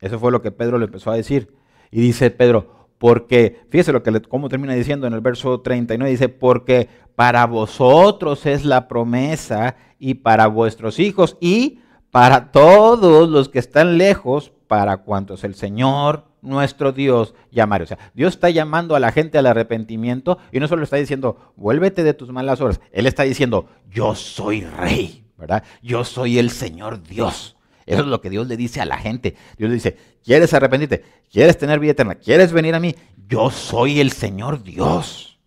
Eso 0.00 0.18
fue 0.18 0.32
lo 0.32 0.42
que 0.42 0.50
Pedro 0.52 0.76
le 0.76 0.84
empezó 0.84 1.10
a 1.10 1.16
decir. 1.16 1.56
Y 1.90 2.02
dice 2.02 2.30
Pedro, 2.30 2.90
porque, 2.98 3.62
fíjese 3.70 3.90
lo 3.90 4.02
que 4.02 4.20
cómo 4.20 4.50
termina 4.50 4.74
diciendo 4.74 5.06
en 5.06 5.14
el 5.14 5.22
verso 5.22 5.62
39, 5.62 6.10
dice, 6.10 6.28
porque 6.28 6.90
para 7.16 7.46
vosotros 7.46 8.44
es 8.44 8.66
la 8.66 8.86
promesa 8.86 9.76
y 9.98 10.14
para 10.14 10.46
vuestros 10.46 10.98
hijos 10.98 11.38
y 11.40 11.80
para 12.10 12.52
todos 12.52 13.30
los 13.30 13.48
que 13.48 13.60
están 13.60 13.96
lejos, 13.96 14.52
para 14.66 14.98
cuantos 14.98 15.42
el 15.42 15.54
Señor 15.54 16.27
nuestro 16.42 16.92
Dios 16.92 17.34
llamare. 17.50 17.84
O 17.84 17.86
sea, 17.86 17.98
Dios 18.14 18.34
está 18.34 18.50
llamando 18.50 18.94
a 18.96 19.00
la 19.00 19.12
gente 19.12 19.38
al 19.38 19.46
arrepentimiento 19.46 20.38
y 20.52 20.60
no 20.60 20.68
solo 20.68 20.84
está 20.84 20.96
diciendo, 20.96 21.52
vuélvete 21.56 22.04
de 22.04 22.14
tus 22.14 22.30
malas 22.30 22.60
obras, 22.60 22.80
Él 22.92 23.06
está 23.06 23.22
diciendo, 23.24 23.68
yo 23.90 24.14
soy 24.14 24.62
rey, 24.62 25.24
¿verdad? 25.36 25.62
Yo 25.82 26.04
soy 26.04 26.38
el 26.38 26.50
Señor 26.50 27.02
Dios. 27.02 27.56
Eso 27.86 28.02
es 28.02 28.06
lo 28.06 28.20
que 28.20 28.28
Dios 28.28 28.46
le 28.46 28.58
dice 28.58 28.82
a 28.82 28.84
la 28.84 28.98
gente. 28.98 29.34
Dios 29.56 29.70
le 29.70 29.74
dice, 29.74 29.96
¿quieres 30.22 30.52
arrepentirte? 30.52 31.04
¿Quieres 31.30 31.56
tener 31.56 31.80
vida 31.80 31.92
eterna? 31.92 32.16
¿Quieres 32.16 32.52
venir 32.52 32.74
a 32.74 32.80
mí? 32.80 32.94
Yo 33.26 33.50
soy 33.50 33.98
el 33.98 34.12
Señor 34.12 34.62
Dios. 34.62 35.40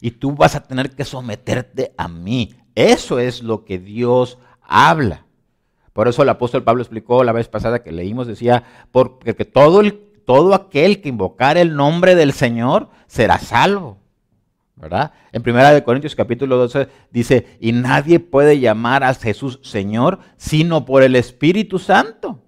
Y 0.00 0.12
tú 0.12 0.32
vas 0.32 0.54
a 0.54 0.62
tener 0.62 0.90
que 0.90 1.04
someterte 1.04 1.92
a 1.98 2.08
mí. 2.08 2.54
Eso 2.74 3.18
es 3.18 3.42
lo 3.42 3.64
que 3.66 3.78
Dios 3.78 4.38
habla. 4.62 5.26
Por 5.92 6.08
eso 6.08 6.22
el 6.22 6.28
apóstol 6.28 6.62
Pablo 6.62 6.82
explicó 6.82 7.24
la 7.24 7.32
vez 7.32 7.48
pasada 7.48 7.82
que 7.82 7.92
leímos, 7.92 8.26
decía, 8.26 8.64
porque 8.90 9.46
todo, 9.46 9.80
el, 9.80 9.98
todo 10.26 10.54
aquel 10.54 11.00
que 11.00 11.08
invocar 11.08 11.56
el 11.56 11.74
nombre 11.74 12.14
del 12.14 12.34
Señor 12.34 12.90
será 13.06 13.38
salvo. 13.38 13.98
¿verdad? 14.76 15.14
En 15.32 15.42
Primera 15.42 15.72
de 15.72 15.82
Corintios 15.82 16.14
capítulo 16.14 16.58
12 16.58 16.88
dice, 17.10 17.56
y 17.60 17.72
nadie 17.72 18.20
puede 18.20 18.60
llamar 18.60 19.02
a 19.02 19.14
Jesús 19.14 19.58
Señor 19.62 20.18
sino 20.36 20.84
por 20.84 21.02
el 21.02 21.16
Espíritu 21.16 21.78
Santo. 21.78 22.42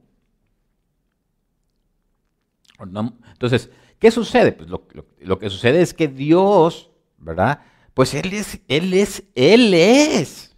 Entonces, 2.79 3.71
¿qué 3.99 4.11
sucede? 4.11 4.53
Pues 4.53 4.69
lo, 4.69 5.39
que 5.39 5.51
sucede 5.51 5.81
es 5.81 5.95
que 5.95 6.07
Dios, 6.07 6.91
¿verdad? 7.17 7.63
Pues 7.95 8.15
Él 8.15 8.33
es, 8.33 8.61
Él 8.69 8.95
es, 8.95 9.25
Él 9.35 9.75
es 9.75 10.55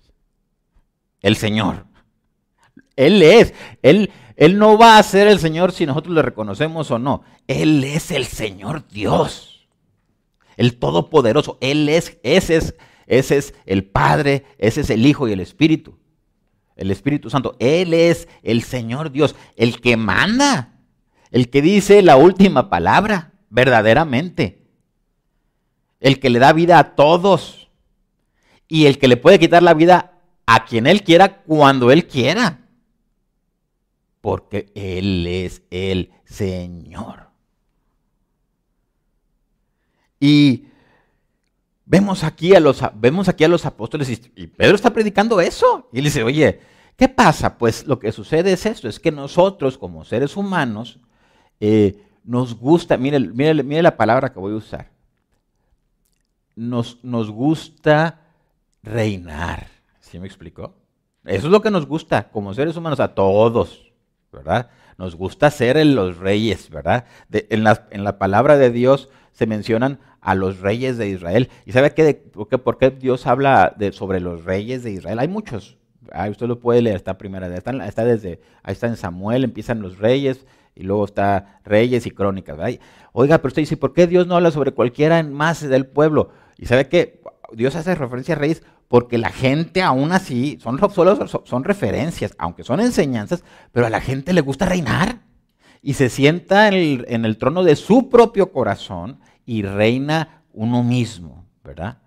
el 1.22 1.36
Señor. 1.36 1.86
Él 2.96 3.22
es, 3.22 3.54
Él, 3.80 4.10
Él 4.40 4.58
no 4.58 4.76
va 4.76 4.98
a 4.98 5.02
ser 5.04 5.28
el 5.28 5.38
Señor 5.38 5.70
si 5.70 5.86
nosotros 5.86 6.12
le 6.12 6.22
reconocemos 6.22 6.90
o 6.90 6.98
no. 6.98 7.22
Él 7.46 7.84
es 7.84 8.10
el 8.10 8.26
Señor 8.26 8.88
Dios 8.88 9.50
el 10.60 10.76
Todopoderoso. 10.76 11.56
Él 11.62 11.88
es, 11.88 12.18
ese 12.22 12.56
es, 12.56 12.74
ese 13.06 13.38
es 13.38 13.54
el 13.64 13.84
Padre, 13.84 14.44
ese 14.58 14.82
es 14.82 14.90
el 14.90 15.06
Hijo 15.06 15.26
y 15.26 15.32
el 15.32 15.40
Espíritu. 15.40 15.98
El 16.76 16.90
Espíritu 16.90 17.30
Santo. 17.30 17.56
Él 17.58 17.94
es 17.94 18.28
el 18.42 18.62
Señor 18.62 19.10
Dios, 19.10 19.34
el 19.56 19.80
que 19.80 19.96
manda, 19.96 20.74
el 21.30 21.48
que 21.48 21.62
dice 21.62 22.02
la 22.02 22.18
última 22.18 22.68
palabra, 22.68 23.32
verdaderamente. 23.48 24.66
El 25.98 26.20
que 26.20 26.28
le 26.28 26.38
da 26.38 26.52
vida 26.52 26.78
a 26.78 26.94
todos 26.94 27.70
y 28.68 28.84
el 28.84 28.98
que 28.98 29.08
le 29.08 29.16
puede 29.16 29.38
quitar 29.38 29.62
la 29.62 29.72
vida 29.72 30.20
a 30.44 30.66
quien 30.66 30.86
Él 30.86 31.02
quiera 31.04 31.40
cuando 31.42 31.90
Él 31.90 32.06
quiera. 32.06 32.59
Porque 34.20 34.70
Él 34.74 35.26
es 35.26 35.62
el 35.70 36.10
Señor. 36.24 37.30
Y 40.20 40.66
vemos 41.90 42.22
aquí 42.22 42.54
a 42.54 42.60
los, 42.60 42.82
vemos 42.94 43.28
aquí 43.28 43.42
a 43.42 43.48
los 43.48 43.66
apóstoles 43.66 44.08
y, 44.36 44.46
Pedro 44.46 44.76
está 44.76 44.92
predicando 44.92 45.40
eso. 45.40 45.88
Y 45.92 45.98
él 45.98 46.04
dice, 46.04 46.22
oye, 46.22 46.60
¿qué 46.96 47.08
pasa? 47.08 47.58
Pues 47.58 47.86
lo 47.86 47.98
que 47.98 48.12
sucede 48.12 48.52
es 48.52 48.64
esto, 48.64 48.88
es 48.88 49.00
que 49.00 49.10
nosotros 49.10 49.76
como 49.76 50.04
seres 50.04 50.36
humanos 50.36 51.00
eh, 51.58 52.00
nos 52.22 52.54
gusta, 52.54 52.96
mire, 52.96 53.18
mire, 53.18 53.62
mire, 53.64 53.82
la 53.82 53.96
palabra 53.96 54.32
que 54.32 54.38
voy 54.38 54.52
a 54.52 54.56
usar, 54.56 54.90
nos, 56.54 57.02
nos 57.02 57.30
gusta 57.30 58.20
reinar. 58.82 59.66
¿Sí 60.00 60.20
me 60.20 60.26
explicó? 60.26 60.74
Eso 61.24 61.46
es 61.46 61.52
lo 61.52 61.60
que 61.60 61.70
nos 61.70 61.86
gusta 61.86 62.30
como 62.30 62.54
seres 62.54 62.76
humanos 62.76 63.00
a 63.00 63.14
todos, 63.14 63.89
¿verdad? 64.32 64.70
Nos 64.98 65.16
gusta 65.16 65.50
ser 65.50 65.84
los 65.86 66.18
reyes, 66.18 66.70
¿verdad? 66.70 67.06
en, 67.32 67.64
la, 67.64 67.86
en 67.90 68.04
la 68.04 68.18
palabra 68.18 68.56
de 68.58 68.70
Dios 68.70 69.08
se 69.32 69.46
mencionan 69.46 69.98
a 70.20 70.34
los 70.34 70.60
reyes 70.60 70.98
de 70.98 71.08
Israel. 71.08 71.48
¿Y 71.64 71.72
sabe 71.72 71.92
qué, 71.94 72.14
por, 72.14 72.78
qué, 72.78 72.90
Dios 72.90 73.26
habla 73.26 73.74
sobre 73.92 74.20
los 74.20 74.44
reyes 74.44 74.82
de 74.82 74.92
Israel? 74.92 75.18
Hay 75.18 75.28
muchos. 75.28 75.78
usted 76.30 76.46
lo 76.46 76.60
puede 76.60 76.82
leer, 76.82 76.96
está 76.96 77.16
primera, 77.16 77.46
está, 77.54 78.04
desde, 78.04 78.40
ahí 78.62 78.72
está 78.72 78.86
en 78.86 78.96
Samuel, 78.96 79.44
empiezan 79.44 79.80
los 79.80 79.98
reyes 79.98 80.46
y 80.74 80.82
luego 80.82 81.04
está 81.04 81.60
reyes 81.64 82.06
y 82.06 82.10
crónicas. 82.10 82.58
Oiga, 83.12 83.38
pero 83.38 83.48
usted 83.48 83.62
dice, 83.62 83.76
¿por 83.76 83.92
qué 83.92 84.06
Dios 84.06 84.26
no 84.26 84.36
habla 84.36 84.50
sobre 84.50 84.72
cualquiera 84.72 85.22
más 85.22 85.66
del 85.66 85.86
pueblo? 85.86 86.30
Y 86.58 86.66
sabe 86.66 86.88
que 86.88 87.20
Dios 87.52 87.76
hace 87.76 87.94
referencia 87.94 88.34
a 88.34 88.38
reyes 88.38 88.62
porque 88.88 89.18
la 89.18 89.30
gente 89.30 89.82
aún 89.82 90.12
así, 90.12 90.58
son 90.60 90.78
solo 90.90 91.28
son 91.44 91.64
referencias, 91.64 92.34
aunque 92.38 92.64
son 92.64 92.80
enseñanzas, 92.80 93.44
pero 93.72 93.86
a 93.86 93.90
la 93.90 94.00
gente 94.00 94.32
le 94.32 94.40
gusta 94.40 94.66
reinar 94.66 95.20
y 95.82 95.94
se 95.94 96.08
sienta 96.08 96.68
en 96.68 97.24
el, 97.24 97.38
trono 97.38 97.62
de 97.62 97.76
su 97.76 98.08
propio 98.08 98.52
corazón 98.52 99.20
y 99.46 99.62
reina 99.62 100.42
uno 100.52 100.82
mismo, 100.82 101.46
¿verdad? 101.64 101.98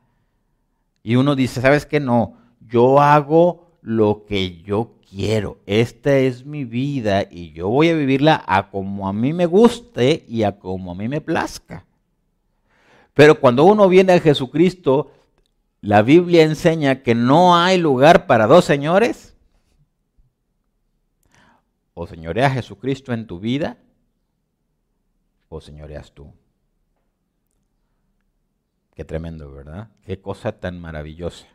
Y 1.01 1.15
uno 1.15 1.35
dice, 1.35 1.61
¿sabes 1.61 1.85
qué? 1.85 1.99
No, 1.99 2.37
yo 2.59 3.01
hago 3.01 3.77
lo 3.81 4.25
que 4.25 4.61
yo 4.61 4.95
quiero. 5.09 5.57
Esta 5.65 6.17
es 6.17 6.45
mi 6.45 6.65
vida 6.65 7.23
y 7.29 7.51
yo 7.51 7.67
voy 7.67 7.89
a 7.89 7.95
vivirla 7.95 8.43
a 8.47 8.69
como 8.69 9.07
a 9.07 9.13
mí 9.13 9.33
me 9.33 9.45
guste 9.45 10.25
y 10.27 10.43
a 10.43 10.59
como 10.59 10.91
a 10.91 10.95
mí 10.95 11.07
me 11.07 11.21
plazca. 11.21 11.85
Pero 13.13 13.39
cuando 13.39 13.63
uno 13.63 13.89
viene 13.89 14.13
a 14.13 14.19
Jesucristo, 14.19 15.11
la 15.83 16.01
Biblia 16.01 16.43
enseña 16.43 17.03
que 17.03 17.13
no 17.13 17.57
hay 17.57 17.77
lugar 17.77 18.25
para 18.25 18.47
dos 18.47 18.63
señores 18.63 19.35
o 21.93 22.07
señorea 22.07 22.49
Jesucristo 22.49 23.11
en 23.11 23.27
tu 23.27 23.41
vida 23.41 23.75
o 25.49 25.59
señoreas 25.59 26.13
tú. 26.13 26.31
Qué 28.95 29.03
tremendo, 29.03 29.51
¿verdad? 29.51 29.89
Qué 30.05 30.21
cosa 30.21 30.53
tan 30.53 30.79
maravillosa. 30.79 31.47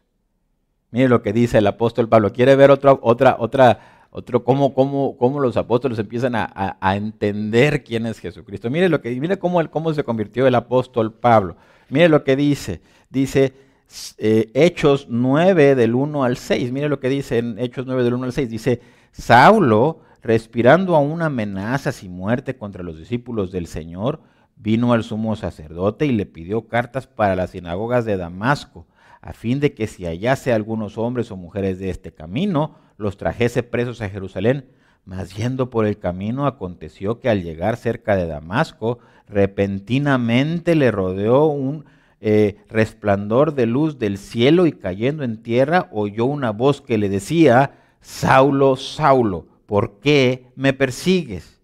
Mire 0.91 1.09
lo 1.09 1.23
que 1.23 1.33
dice 1.33 1.57
el 1.57 1.67
apóstol 1.67 2.11
Pablo. 2.11 2.31
¿Quiere 2.31 2.55
ver 2.55 2.71
otra, 2.71 2.99
otra, 3.01 3.37
otra, 3.39 4.09
otro 4.11 4.45
cómo, 4.45 4.75
cómo, 4.75 5.17
cómo 5.17 5.41
los 5.41 5.57
apóstoles 5.57 5.99
empiezan 5.99 6.35
a, 6.35 6.77
entender 6.95 7.83
quién 7.83 8.05
es 8.05 8.19
Jesucristo. 8.19 8.69
Mire 8.69 8.91
lo 8.91 9.01
que 9.01 9.19
mire 9.19 9.39
cómo, 9.39 9.67
cómo 9.71 9.95
se 9.95 10.05
convirtió 10.05 10.47
el 10.47 10.55
apóstol 10.55 11.15
Pablo. 11.15 11.57
Mire 11.89 12.11
lo 12.11 12.25
que 12.25 12.37
dice. 12.37 12.83
Dice 13.09 13.68
eh, 14.19 14.51
Hechos 14.55 15.07
9 15.09 15.75
del 15.75 15.95
1 15.95 16.25
al 16.25 16.37
6. 16.37 16.73
Mire 16.73 16.89
lo 16.89 17.01
que 17.01 17.09
dice 17.09 17.39
en 17.39 17.59
Hechos 17.59 17.87
9 17.87 18.05
del 18.05 18.15
1 18.15 18.25
al 18.25 18.33
6. 18.33 18.51
Dice, 18.51 18.81
Saulo, 19.13 20.01
respirando 20.23 20.97
aún 20.97 21.23
amenazas 21.23 22.03
y 22.03 22.09
muerte 22.09 22.57
contra 22.57 22.83
los 22.83 22.99
discípulos 22.99 23.51
del 23.51 23.67
Señor, 23.67 24.21
vino 24.57 24.93
al 24.93 25.05
sumo 25.05 25.37
sacerdote 25.37 26.07
y 26.07 26.13
le 26.13 26.27
pidió 26.27 26.69
cartas 26.69 27.07
para 27.07 27.37
las 27.37 27.51
sinagogas 27.51 28.05
de 28.05 28.17
Damasco, 28.17 28.87
a 29.21 29.33
fin 29.33 29.61
de 29.61 29.75
que 29.75 29.87
si 29.87 30.05
hallase 30.05 30.53
algunos 30.53 30.99
hombres 30.99 31.31
o 31.31 31.37
mujeres 31.37 31.79
de 31.79 31.91
este 31.91 32.13
camino, 32.13 32.77
los 32.97 33.17
trajese 33.17 33.63
presos 33.63 34.01
a 34.01 34.09
Jerusalén. 34.09 34.69
Mas 35.05 35.35
yendo 35.35 35.71
por 35.71 35.87
el 35.87 35.99
camino 35.99 36.47
aconteció 36.47 37.19
que 37.19 37.31
al 37.31 37.43
llegar 37.43 37.77
cerca 37.77 38.15
de 38.15 38.27
Damasco, 38.27 38.99
repentinamente 39.27 40.75
le 40.75 40.91
rodeó 40.91 41.47
un 41.47 41.87
eh, 42.21 42.57
resplandor 42.69 43.55
de 43.55 43.67
luz 43.67 43.99
del 43.99 44.19
cielo 44.19 44.67
y 44.67 44.73
cayendo 44.73 45.23
en 45.23 45.43
tierra 45.43 45.89
oyó 45.93 46.25
una 46.25 46.51
voz 46.51 46.81
que 46.81 46.99
le 46.99 47.09
decía, 47.09 47.79
Saulo, 48.01 48.77
Saulo, 48.77 49.47
¿por 49.67 50.01
qué 50.01 50.47
me 50.57 50.73
persigues? 50.73 51.61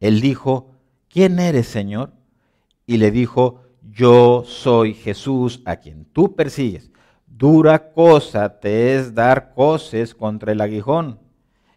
Él 0.00 0.20
dijo, 0.20 0.70
¿quién 1.08 1.40
eres, 1.40 1.66
Señor? 1.66 2.12
Y 2.86 2.98
le 2.98 3.10
dijo, 3.10 3.62
yo 3.90 4.44
soy 4.46 4.94
Jesús 4.94 5.60
a 5.64 5.76
quien 5.76 6.04
tú 6.04 6.36
persigues. 6.36 6.90
Dura 7.26 7.92
cosa 7.92 8.60
te 8.60 8.96
es 8.96 9.14
dar 9.14 9.54
coces 9.54 10.14
contra 10.14 10.52
el 10.52 10.60
aguijón. 10.60 11.18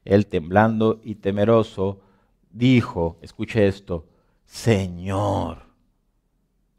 Él 0.05 0.27
temblando 0.27 0.99
y 1.03 1.15
temeroso 1.15 2.01
dijo, 2.51 3.17
escuche 3.21 3.67
esto, 3.67 4.07
Señor. 4.45 5.63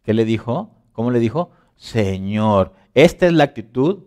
¿Qué 0.02 0.14
le 0.14 0.24
dijo? 0.24 0.81
¿Cómo 0.92 1.10
le 1.10 1.18
dijo? 1.18 1.50
Señor. 1.76 2.72
Esta 2.94 3.26
es 3.26 3.32
la 3.32 3.44
actitud 3.44 4.04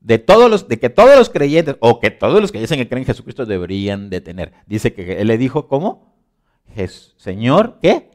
de 0.00 0.18
todos 0.18 0.50
los, 0.50 0.66
de 0.68 0.78
que 0.78 0.88
todos 0.88 1.16
los 1.16 1.28
creyentes, 1.30 1.76
o 1.80 2.00
que 2.00 2.10
todos 2.10 2.40
los 2.40 2.52
que 2.52 2.60
dicen 2.60 2.78
que 2.78 2.88
creen 2.88 3.02
en 3.02 3.06
Jesucristo 3.06 3.46
deberían 3.46 4.10
de 4.10 4.20
tener. 4.20 4.52
Dice 4.66 4.92
que 4.92 5.20
él 5.20 5.28
le 5.28 5.38
dijo, 5.38 5.68
¿cómo? 5.68 6.14
Señor, 7.16 7.78
¿qué? 7.80 8.10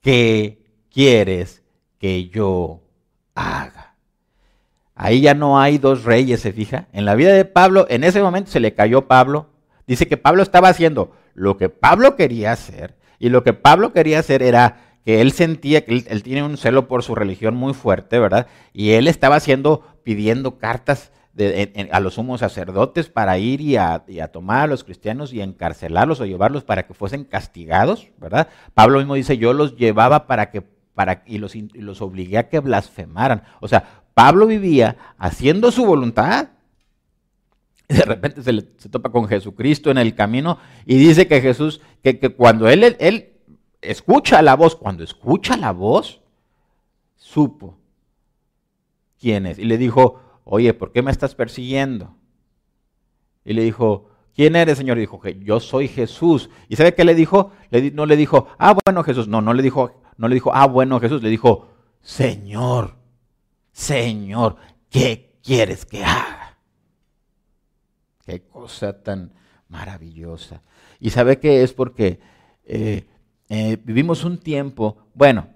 ¿Qué 0.00 0.64
quieres 0.90 1.62
que 1.98 2.28
yo 2.28 2.82
haga? 3.34 3.96
Ahí 4.94 5.20
ya 5.20 5.34
no 5.34 5.60
hay 5.60 5.78
dos 5.78 6.04
reyes, 6.04 6.40
¿se 6.40 6.52
fija? 6.52 6.88
En 6.92 7.04
la 7.04 7.14
vida 7.14 7.32
de 7.32 7.44
Pablo, 7.44 7.86
en 7.88 8.04
ese 8.04 8.22
momento 8.22 8.50
se 8.50 8.60
le 8.60 8.74
cayó 8.74 9.06
Pablo. 9.06 9.50
Dice 9.86 10.06
que 10.08 10.16
Pablo 10.16 10.42
estaba 10.42 10.68
haciendo 10.68 11.12
lo 11.34 11.56
que 11.56 11.68
Pablo 11.68 12.16
quería 12.16 12.52
hacer, 12.52 12.96
y 13.18 13.28
lo 13.28 13.42
que 13.42 13.52
Pablo 13.52 13.92
quería 13.92 14.20
hacer 14.20 14.42
era 14.42 14.87
que 15.08 15.22
él 15.22 15.32
sentía 15.32 15.86
que 15.86 16.04
él, 16.06 16.22
tiene 16.22 16.42
un 16.42 16.58
celo 16.58 16.86
por 16.86 17.02
su 17.02 17.14
religión 17.14 17.56
muy 17.56 17.72
fuerte, 17.72 18.18
¿verdad? 18.18 18.46
Y 18.74 18.90
él 18.90 19.08
estaba 19.08 19.36
haciendo, 19.36 19.82
pidiendo 20.04 20.58
cartas 20.58 21.12
a 21.92 22.00
los 22.00 22.12
sumos 22.12 22.40
sacerdotes 22.40 23.08
para 23.08 23.38
ir 23.38 23.62
y 23.62 23.76
a, 23.78 24.04
tomar 24.30 24.64
a 24.64 24.66
los 24.66 24.84
cristianos 24.84 25.32
y 25.32 25.40
encarcelarlos 25.40 26.20
o 26.20 26.26
llevarlos 26.26 26.62
para 26.62 26.86
que 26.86 26.92
fuesen 26.92 27.24
castigados, 27.24 28.08
¿verdad? 28.18 28.48
Pablo 28.74 28.98
mismo 28.98 29.14
dice, 29.14 29.38
yo 29.38 29.54
los 29.54 29.76
llevaba 29.76 30.26
para 30.26 30.50
que, 30.50 30.60
para, 30.60 31.22
y, 31.24 31.38
los, 31.38 31.54
los 31.72 32.02
obligué 32.02 32.36
a 32.36 32.50
que 32.50 32.60
blasfemaran. 32.60 33.44
O 33.60 33.68
sea, 33.68 34.02
Pablo 34.12 34.46
vivía 34.46 35.14
haciendo 35.16 35.70
su 35.70 35.86
voluntad. 35.86 36.48
Y 37.88 37.94
de 37.94 38.02
repente 38.02 38.42
se, 38.42 38.52
le, 38.52 38.60
topa 38.60 39.10
con 39.10 39.26
Jesucristo 39.26 39.90
en 39.90 39.96
el 39.96 40.14
camino 40.14 40.58
y 40.84 40.98
dice 40.98 41.26
que 41.26 41.40
Jesús, 41.40 41.80
que, 42.02 42.18
que 42.18 42.28
cuando 42.28 42.68
él, 42.68 42.94
él 43.00 43.37
escucha 43.80 44.42
la 44.42 44.56
voz, 44.56 44.76
cuando 44.76 45.04
escucha 45.04 45.56
la 45.56 45.72
voz, 45.72 46.20
supo 47.16 47.78
quién 49.18 49.46
es. 49.46 49.58
Y 49.58 49.64
le 49.64 49.78
dijo, 49.78 50.20
oye, 50.44 50.74
¿por 50.74 50.92
qué 50.92 51.02
me 51.02 51.10
estás 51.10 51.34
persiguiendo? 51.34 52.14
Y 53.44 53.54
le 53.54 53.62
dijo, 53.62 54.10
¿quién 54.34 54.56
eres, 54.56 54.78
Señor? 54.78 54.98
Y 54.98 55.02
dijo, 55.02 55.20
yo 55.40 55.60
soy 55.60 55.88
Jesús. 55.88 56.50
¿Y 56.68 56.76
sabe 56.76 56.94
qué 56.94 57.04
le 57.04 57.14
dijo? 57.14 57.52
no 57.92 58.06
le 58.06 58.16
dijo, 58.16 58.48
ah, 58.58 58.76
bueno, 58.84 59.02
Jesús. 59.02 59.28
No, 59.28 59.40
no 59.40 59.54
le 59.54 59.62
dijo, 59.62 60.00
no 60.16 60.28
le 60.28 60.34
dijo, 60.34 60.50
ah, 60.54 60.66
bueno, 60.66 61.00
Jesús. 61.00 61.22
Le 61.22 61.30
dijo, 61.30 61.68
Señor, 62.00 62.96
Señor, 63.72 64.56
¿qué 64.90 65.38
quieres 65.42 65.84
que 65.86 66.04
haga? 66.04 66.58
Qué 68.24 68.42
cosa 68.42 69.02
tan 69.02 69.32
maravillosa. 69.68 70.62
Y 71.00 71.10
sabe 71.10 71.38
que 71.38 71.62
es 71.62 71.72
porque 71.72 72.20
eh, 72.64 73.06
eh, 73.48 73.78
vivimos 73.82 74.24
un 74.24 74.38
tiempo, 74.38 74.98
bueno, 75.14 75.48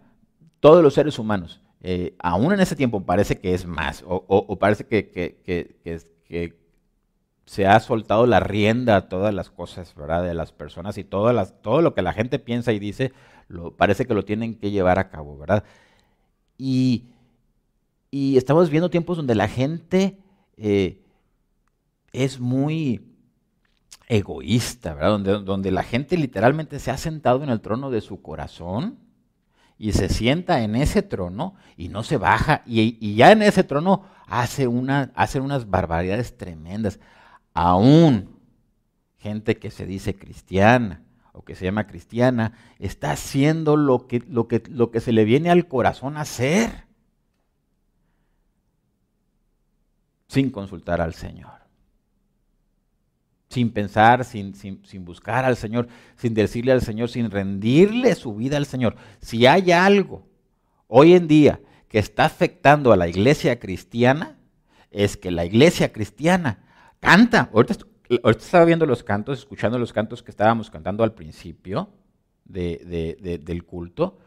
todos 0.60 0.82
los 0.82 0.94
seres 0.94 1.18
humanos, 1.18 1.60
eh, 1.82 2.14
aún 2.18 2.52
en 2.52 2.60
ese 2.60 2.76
tiempo 2.76 3.04
parece 3.04 3.38
que 3.38 3.54
es 3.54 3.66
más, 3.66 4.04
o, 4.06 4.58
parece 4.58 4.86
que, 4.86 6.56
se 7.44 7.66
ha 7.66 7.80
soltado 7.80 8.26
la 8.26 8.40
rienda 8.40 8.96
a 8.96 9.08
todas 9.08 9.34
las 9.34 9.50
cosas, 9.50 9.94
¿verdad? 9.94 10.22
De 10.22 10.32
las 10.32 10.52
personas 10.52 10.96
y 10.96 11.04
todas 11.04 11.34
las, 11.34 11.60
todo 11.60 11.82
lo 11.82 11.92
que 11.92 12.00
la 12.00 12.12
gente 12.12 12.38
piensa 12.38 12.72
y 12.72 12.78
dice, 12.78 13.12
parece 13.76 14.06
que 14.06 14.14
lo 14.14 14.24
tienen 14.24 14.54
que 14.54 14.70
llevar 14.70 14.98
a 14.98 15.10
cabo, 15.10 15.36
¿verdad? 15.36 15.64
Y, 16.56 17.06
estamos 18.12 18.70
viendo 18.70 18.90
tiempos 18.90 19.16
donde 19.16 19.34
la 19.34 19.48
gente 19.48 20.18
eh, 20.56 21.00
es 22.12 22.38
muy 22.38 23.11
egoísta, 24.12 24.92
¿verdad? 24.94 25.10
Donde, 25.10 25.38
donde 25.40 25.70
la 25.70 25.82
gente 25.82 26.18
literalmente 26.18 26.78
se 26.78 26.90
ha 26.90 26.98
sentado 26.98 27.42
en 27.42 27.48
el 27.48 27.62
trono 27.62 27.90
de 27.90 28.02
su 28.02 28.20
corazón 28.20 28.98
y 29.78 29.92
se 29.92 30.10
sienta 30.10 30.60
en 30.60 30.76
ese 30.76 31.02
trono 31.02 31.54
y 31.78 31.88
no 31.88 32.02
se 32.02 32.18
baja 32.18 32.62
y, 32.66 33.14
ya 33.14 33.32
en 33.32 33.40
ese 33.42 33.64
trono 33.64 34.04
hace, 34.26 34.66
una, 34.66 35.12
unas 35.40 35.70
barbaridades 35.70 36.36
tremendas. 36.36 37.00
Aún 37.54 38.38
gente 39.16 39.58
que 39.58 39.70
se 39.70 39.86
dice 39.86 40.14
cristiana 40.14 41.02
o 41.32 41.42
que 41.42 41.54
se 41.54 41.64
llama 41.64 41.86
cristiana 41.86 42.52
está 42.78 43.12
haciendo 43.12 43.78
lo 43.78 44.06
que, 44.06 44.22
lo 44.28 44.46
que, 44.46 44.62
lo 44.68 44.90
que 44.90 45.00
se 45.00 45.12
le 45.12 45.24
viene 45.24 45.50
al 45.50 45.68
corazón 45.68 46.18
hacer 46.18 46.84
sin 50.28 50.50
consultar 50.50 51.00
al 51.00 51.14
Señor 51.14 51.61
sin 53.52 53.70
pensar, 53.70 54.24
sin, 54.24 54.54
sin, 54.54 55.04
buscar 55.04 55.44
al 55.44 55.58
Señor, 55.58 55.86
sin 56.16 56.32
decirle 56.32 56.72
al 56.72 56.80
Señor, 56.80 57.10
sin 57.10 57.30
rendirle 57.30 58.14
su 58.14 58.34
vida 58.34 58.56
al 58.56 58.64
Señor. 58.64 58.96
Si 59.20 59.44
hay 59.46 59.72
algo 59.72 60.26
hoy 60.88 61.12
en 61.12 61.28
día 61.28 61.60
que 61.88 61.98
está 61.98 62.24
afectando 62.24 62.92
a 62.92 62.96
la 62.96 63.08
iglesia 63.08 63.60
cristiana, 63.60 64.38
es 64.90 65.18
que 65.18 65.30
la 65.30 65.44
iglesia 65.44 65.92
cristiana 65.92 66.64
canta. 66.98 67.50
Ahorita, 67.52 67.76
estaba 68.24 68.64
viendo 68.64 68.86
los 68.86 69.02
cantos, 69.02 69.40
escuchando 69.40 69.78
los 69.78 69.92
cantos 69.92 70.22
que 70.22 70.30
estábamos 70.30 70.70
cantando 70.70 71.04
al 71.04 71.12
principio 71.12 71.90
del 72.46 73.64
culto, 73.66 74.18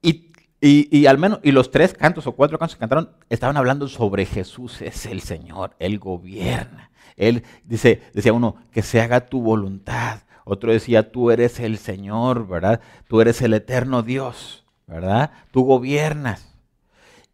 y, 0.00 0.31
y, 0.64 1.06
al 1.06 1.18
menos, 1.18 1.40
y 1.42 1.50
los 1.50 1.72
tres 1.72 1.92
cantos 1.92 2.28
o 2.28 2.32
cuatro 2.32 2.56
cantos 2.56 2.76
que 2.76 2.80
cantaron 2.80 3.10
estaban 3.28 3.56
hablando 3.56 3.88
sobre 3.88 4.24
Jesús 4.24 4.80
es 4.80 5.06
el 5.06 5.20
Señor, 5.20 5.74
Él 5.80 5.98
gobierna. 5.98 6.92
Él 7.16 7.42
dice, 7.64 8.02
decía 8.14 8.32
uno, 8.32 8.56
que 8.70 8.82
se 8.82 9.00
haga 9.00 9.26
tu 9.26 9.42
voluntad. 9.42 10.20
Otro 10.44 10.72
decía, 10.72 11.10
tú 11.10 11.32
eres 11.32 11.58
el 11.58 11.78
Señor, 11.78 12.46
¿verdad? 12.46 12.80
Tú 13.08 13.20
eres 13.20 13.42
el 13.42 13.54
eterno 13.54 14.04
Dios, 14.04 14.64
¿verdad? 14.86 15.32
Tú 15.50 15.64
gobiernas. 15.64 16.54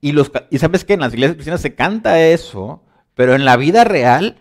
Y, 0.01 0.13
los, 0.13 0.33
y 0.49 0.59
sabes 0.59 0.87
que 0.87 0.95
en 0.95 1.01
las 1.01 1.13
iglesias 1.13 1.35
cristianas 1.35 1.61
se 1.61 1.75
canta 1.75 2.19
eso, 2.21 2.83
pero 3.15 3.35
en 3.35 3.45
la 3.45 3.59
vida 3.59 3.85
real 3.85 4.39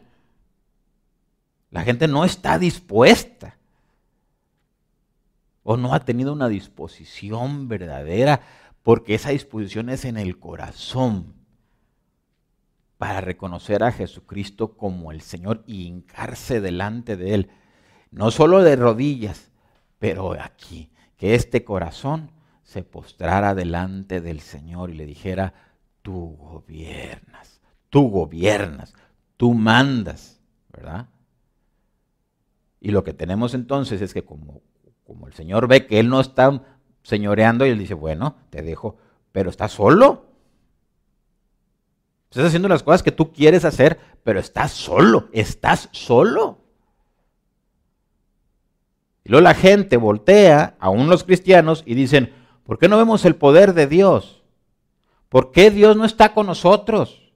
la 1.72 1.84
gente 1.84 2.08
no 2.08 2.24
está 2.24 2.58
dispuesta 2.58 3.58
o 5.64 5.76
no 5.76 5.94
ha 5.94 6.00
tenido 6.00 6.32
una 6.32 6.48
disposición 6.48 7.68
verdadera, 7.68 8.40
porque 8.88 9.16
esa 9.16 9.32
disposición 9.32 9.90
es 9.90 10.06
en 10.06 10.16
el 10.16 10.40
corazón 10.40 11.34
para 12.98 13.20
reconocer 13.20 13.84
a 13.84 13.92
Jesucristo 13.92 14.78
como 14.78 15.12
el 15.12 15.20
Señor 15.20 15.62
y 15.68 15.88
hincarse 15.88 16.62
delante 16.62 17.18
de 17.18 17.34
Él, 17.34 17.50
no 18.12 18.32
solo 18.32 18.64
de 18.64 18.78
rodillas, 18.78 19.52
pero 20.00 20.42
aquí, 20.42 20.90
que 21.18 21.36
este 21.36 21.66
corazón 21.66 22.32
se 22.64 22.82
postrara 22.82 23.56
delante 23.56 24.22
del 24.22 24.40
Señor 24.40 24.90
y 24.90 24.94
le 24.94 25.06
dijera, 25.06 25.54
tú 26.02 26.38
gobiernas, 26.40 27.60
tú 27.90 28.08
gobiernas, 28.08 28.94
tú 29.36 29.54
mandas, 29.54 30.40
¿verdad? 30.72 31.10
Y 32.80 32.92
lo 32.92 33.04
que 33.04 33.12
tenemos 33.12 33.54
entonces 33.54 34.02
es 34.02 34.14
que 34.14 34.24
como, 34.24 34.62
como 35.04 35.28
el 35.28 35.34
Señor 35.34 35.68
ve 35.68 35.88
que 35.88 36.00
Él 36.00 36.08
no 36.08 36.22
está 36.22 36.77
señoreando 37.08 37.66
y 37.66 37.70
Él 37.70 37.80
dice, 37.80 37.94
bueno, 37.94 38.36
te 38.50 38.62
dejo, 38.62 38.98
pero 39.32 39.50
está 39.50 39.70
solo. 39.70 40.26
Estás 42.30 42.48
haciendo 42.48 42.68
las 42.68 42.84
cosas 42.84 43.02
que 43.02 43.14
tú 43.14 43.32
quieres 43.32 43.64
hacer, 43.64 43.98
pero 44.26 44.42
estás 44.42 44.74
solo, 44.74 45.30
estás 45.32 45.88
solo. 45.94 46.58
Y 49.24 49.30
luego 49.30 49.42
la 49.42 49.54
gente 49.54 49.96
voltea, 49.96 50.76
aún 50.80 51.08
los 51.08 51.24
cristianos, 51.24 51.82
y 51.86 51.96
dicen, 51.96 52.34
¿por 52.66 52.78
qué 52.78 52.90
no 52.90 52.98
vemos 52.98 53.24
el 53.24 53.38
poder 53.38 53.74
de 53.74 53.88
Dios? 53.88 54.44
¿Por 55.30 55.54
qué 55.54 55.72
Dios 55.72 55.96
no 55.96 56.04
está 56.04 56.34
con 56.34 56.48
nosotros? 56.48 57.32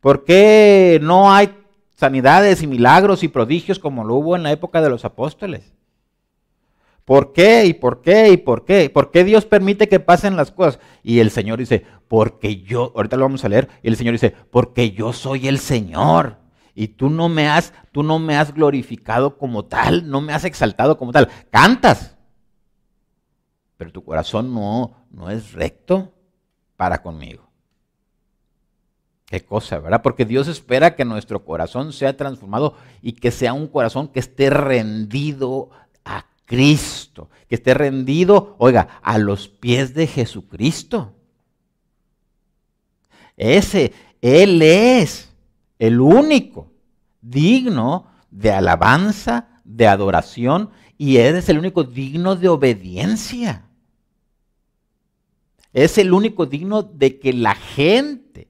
¿Por 0.00 0.24
qué 0.24 0.98
no 1.00 1.32
hay 1.32 1.56
sanidades 1.94 2.60
y 2.62 2.66
milagros 2.66 3.22
y 3.22 3.28
prodigios 3.28 3.78
como 3.78 4.02
lo 4.02 4.16
hubo 4.16 4.34
en 4.34 4.42
la 4.42 4.50
época 4.50 4.82
de 4.82 4.90
los 4.90 5.04
apóstoles? 5.04 5.72
¿Por 7.04 7.32
qué? 7.32 7.66
¿Y 7.66 7.74
por 7.74 8.02
qué? 8.02 8.30
¿Y 8.30 8.36
por 8.36 8.64
qué? 8.64 8.90
¿Por 8.90 9.10
qué 9.10 9.24
Dios 9.24 9.44
permite 9.46 9.88
que 9.88 10.00
pasen 10.00 10.36
las 10.36 10.50
cosas? 10.52 10.78
Y 11.02 11.18
el 11.18 11.30
Señor 11.30 11.58
dice, 11.58 11.84
porque 12.08 12.62
yo, 12.62 12.92
ahorita 12.94 13.16
lo 13.16 13.24
vamos 13.24 13.44
a 13.44 13.48
leer, 13.48 13.68
y 13.82 13.88
el 13.88 13.96
Señor 13.96 14.12
dice, 14.12 14.34
porque 14.50 14.92
yo 14.92 15.12
soy 15.12 15.48
el 15.48 15.58
Señor 15.58 16.38
y 16.74 16.88
tú 16.88 17.10
no 17.10 17.28
me 17.28 17.48
has, 17.48 17.72
tú 17.92 18.02
no 18.02 18.18
me 18.18 18.36
has 18.36 18.54
glorificado 18.54 19.36
como 19.36 19.64
tal, 19.64 20.08
no 20.08 20.20
me 20.20 20.32
has 20.32 20.44
exaltado 20.44 20.96
como 20.96 21.12
tal. 21.12 21.28
Cantas, 21.50 22.16
pero 23.76 23.92
tu 23.92 24.04
corazón 24.04 24.52
no, 24.54 25.06
no 25.10 25.30
es 25.30 25.52
recto 25.52 26.12
para 26.76 27.02
conmigo. 27.02 27.50
Qué 29.26 29.44
cosa, 29.44 29.78
¿verdad? 29.78 30.02
Porque 30.02 30.24
Dios 30.24 30.48
espera 30.48 30.96
que 30.96 31.04
nuestro 31.04 31.44
corazón 31.44 31.92
sea 31.92 32.16
transformado 32.16 32.74
y 33.00 33.12
que 33.12 33.30
sea 33.30 33.52
un 33.52 33.68
corazón 33.68 34.08
que 34.08 34.18
esté 34.18 34.50
rendido 34.50 35.70
a 36.04 36.26
Cristo, 36.50 37.30
que 37.48 37.54
esté 37.54 37.74
rendido, 37.74 38.56
oiga, 38.58 38.98
a 39.02 39.18
los 39.18 39.46
pies 39.46 39.94
de 39.94 40.08
Jesucristo. 40.08 41.14
Ese, 43.36 43.92
Él 44.20 44.60
es 44.60 45.30
el 45.78 46.00
único 46.00 46.72
digno 47.22 48.08
de 48.32 48.50
alabanza, 48.50 49.60
de 49.62 49.86
adoración, 49.86 50.70
y 50.98 51.18
es 51.18 51.48
el 51.48 51.56
único 51.56 51.84
digno 51.84 52.34
de 52.34 52.48
obediencia. 52.48 53.62
Es 55.72 55.98
el 55.98 56.12
único 56.12 56.46
digno 56.46 56.82
de 56.82 57.20
que 57.20 57.32
la 57.32 57.54
gente, 57.54 58.48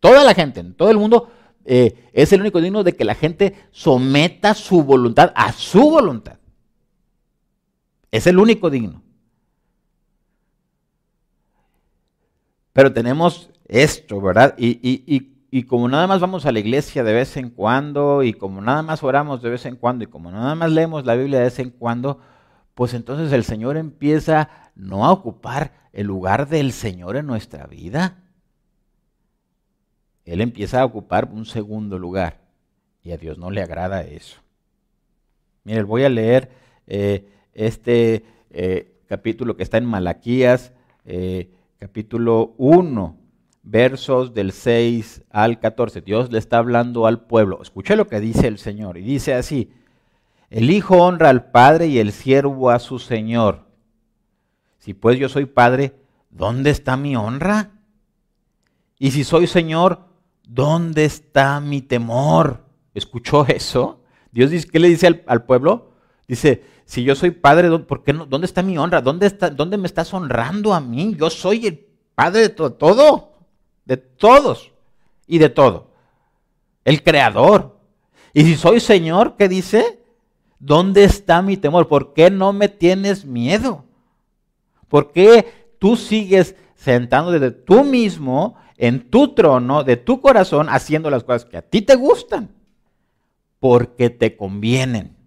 toda 0.00 0.22
la 0.22 0.34
gente, 0.34 0.60
en 0.60 0.74
todo 0.74 0.90
el 0.90 0.98
mundo, 0.98 1.32
eh, 1.64 2.10
es 2.12 2.30
el 2.34 2.42
único 2.42 2.60
digno 2.60 2.84
de 2.84 2.94
que 2.94 3.06
la 3.06 3.14
gente 3.14 3.56
someta 3.70 4.52
su 4.52 4.82
voluntad 4.82 5.32
a 5.34 5.50
su 5.54 5.80
voluntad. 5.80 6.41
Es 8.12 8.28
el 8.28 8.38
único 8.38 8.70
digno. 8.70 9.02
Pero 12.72 12.92
tenemos 12.92 13.50
esto, 13.66 14.20
¿verdad? 14.20 14.54
Y, 14.56 14.78
y, 14.82 15.32
y 15.50 15.64
como 15.64 15.88
nada 15.88 16.06
más 16.06 16.20
vamos 16.20 16.46
a 16.46 16.52
la 16.52 16.60
iglesia 16.60 17.04
de 17.04 17.12
vez 17.12 17.36
en 17.36 17.50
cuando, 17.50 18.22
y 18.22 18.32
como 18.32 18.60
nada 18.60 18.82
más 18.82 19.02
oramos 19.02 19.42
de 19.42 19.50
vez 19.50 19.66
en 19.66 19.76
cuando, 19.76 20.04
y 20.04 20.06
como 20.06 20.30
nada 20.30 20.54
más 20.54 20.70
leemos 20.70 21.04
la 21.04 21.14
Biblia 21.14 21.38
de 21.38 21.44
vez 21.44 21.58
en 21.58 21.70
cuando, 21.70 22.20
pues 22.74 22.94
entonces 22.94 23.32
el 23.32 23.44
Señor 23.44 23.76
empieza 23.76 24.48
no 24.74 25.04
a 25.04 25.12
ocupar 25.12 25.88
el 25.92 26.06
lugar 26.06 26.48
del 26.48 26.72
Señor 26.72 27.16
en 27.16 27.26
nuestra 27.26 27.66
vida. 27.66 28.18
Él 30.24 30.40
empieza 30.40 30.80
a 30.80 30.84
ocupar 30.84 31.28
un 31.30 31.44
segundo 31.44 31.98
lugar. 31.98 32.40
Y 33.02 33.10
a 33.10 33.16
Dios 33.16 33.36
no 33.36 33.50
le 33.50 33.62
agrada 33.62 34.02
eso. 34.02 34.40
Mire, 35.64 35.82
voy 35.82 36.04
a 36.04 36.08
leer 36.08 36.50
eh, 36.86 37.31
este 37.54 38.24
eh, 38.50 38.92
capítulo 39.06 39.56
que 39.56 39.62
está 39.62 39.78
en 39.78 39.86
Malaquías, 39.86 40.72
eh, 41.04 41.50
capítulo 41.78 42.54
1 42.58 43.18
versos 43.62 44.34
del 44.34 44.52
6 44.52 45.22
al 45.30 45.60
14. 45.60 46.00
Dios 46.00 46.32
le 46.32 46.38
está 46.38 46.58
hablando 46.58 47.06
al 47.06 47.26
pueblo. 47.26 47.62
Escuche 47.62 47.96
lo 47.96 48.06
que 48.06 48.20
dice 48.20 48.48
el 48.48 48.58
Señor. 48.58 48.98
Y 48.98 49.02
dice 49.02 49.34
así, 49.34 49.70
el 50.50 50.70
Hijo 50.70 50.96
honra 50.98 51.30
al 51.30 51.50
Padre 51.50 51.86
y 51.86 51.98
el 51.98 52.12
siervo 52.12 52.70
a 52.70 52.78
su 52.78 52.98
Señor. 52.98 53.66
Si 54.78 54.94
pues 54.94 55.18
yo 55.18 55.28
soy 55.28 55.46
Padre, 55.46 55.94
¿dónde 56.30 56.70
está 56.70 56.96
mi 56.96 57.14
honra? 57.16 57.70
Y 58.98 59.12
si 59.12 59.24
soy 59.24 59.46
Señor, 59.46 60.00
¿dónde 60.44 61.04
está 61.04 61.60
mi 61.60 61.82
temor? 61.82 62.64
¿Escuchó 62.94 63.46
eso? 63.46 64.00
Dios 64.32 64.50
dice, 64.50 64.68
¿qué 64.68 64.78
le 64.78 64.88
dice 64.88 65.22
al, 65.26 65.44
pueblo? 65.44 65.92
Dice, 66.26 66.64
si 66.92 67.04
yo 67.04 67.14
soy 67.14 67.30
Padre, 67.30 67.70
¿por 67.78 68.04
qué 68.04 68.12
no, 68.12 68.26
¿dónde 68.26 68.44
está 68.44 68.62
mi 68.62 68.76
honra? 68.76 69.00
¿Dónde, 69.00 69.24
está, 69.24 69.48
¿Dónde 69.48 69.78
me 69.78 69.86
estás 69.86 70.12
honrando 70.12 70.74
a 70.74 70.80
mí? 70.80 71.16
Yo 71.18 71.30
soy 71.30 71.66
el 71.66 71.86
Padre 72.14 72.42
de 72.42 72.48
todo 72.50 73.32
de 73.86 73.96
todos 73.96 74.72
y 75.26 75.38
de 75.38 75.48
todo. 75.48 75.88
El 76.84 77.02
creador. 77.02 77.78
Y 78.34 78.44
si 78.44 78.56
soy 78.56 78.78
Señor, 78.78 79.36
¿qué 79.38 79.48
dice? 79.48 80.02
¿Dónde 80.58 81.04
está 81.04 81.40
mi 81.40 81.56
temor? 81.56 81.88
¿Por 81.88 82.12
qué 82.12 82.30
no 82.30 82.52
me 82.52 82.68
tienes 82.68 83.24
miedo? 83.24 83.86
¿Por 84.88 85.12
qué 85.12 85.74
tú 85.78 85.96
sigues 85.96 86.56
sentando 86.74 87.30
desde 87.30 87.52
tú 87.52 87.84
mismo 87.84 88.56
en 88.76 89.08
tu 89.08 89.32
trono, 89.32 89.82
de 89.82 89.96
tu 89.96 90.20
corazón, 90.20 90.68
haciendo 90.68 91.08
las 91.08 91.24
cosas 91.24 91.46
que 91.46 91.56
a 91.56 91.62
ti 91.62 91.80
te 91.80 91.94
gustan? 91.94 92.50
Porque 93.60 94.10
te 94.10 94.36
convienen. 94.36 95.21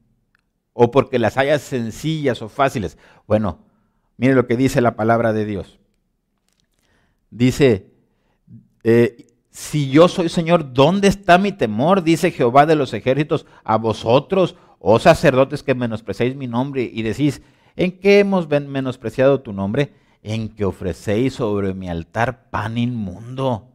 O 0.77 0.91
porque 0.91 1.19
las 1.19 1.37
hayas 1.37 1.61
sencillas 1.61 2.41
o 2.41 2.49
fáciles. 2.49 2.97
Bueno, 3.27 3.59
mire 4.17 4.35
lo 4.35 4.45
que 4.45 4.57
dice 4.57 4.81
la 4.81 4.97
palabra 4.97 5.31
de 5.31 5.45
Dios. 5.45 5.79
Dice, 7.31 7.93
eh, 8.83 9.25
si 9.51 9.89
yo 9.89 10.09
soy 10.09 10.27
Señor, 10.27 10.73
¿dónde 10.73 11.07
está 11.07 11.37
mi 11.37 11.53
temor? 11.53 12.03
Dice 12.03 12.29
Jehová 12.31 12.65
de 12.65 12.75
los 12.75 12.93
ejércitos 12.93 13.45
a 13.63 13.77
vosotros, 13.77 14.57
oh 14.79 14.99
sacerdotes 14.99 15.63
que 15.63 15.73
menospreciáis 15.75 16.35
mi 16.35 16.45
nombre 16.45 16.89
y 16.93 17.03
decís, 17.03 17.41
¿en 17.77 17.97
qué 17.97 18.19
hemos 18.19 18.49
menospreciado 18.49 19.39
tu 19.39 19.53
nombre? 19.53 19.93
En 20.23 20.49
que 20.49 20.65
ofrecéis 20.65 21.35
sobre 21.35 21.73
mi 21.73 21.87
altar 21.87 22.49
pan 22.49 22.77
inmundo. 22.77 23.69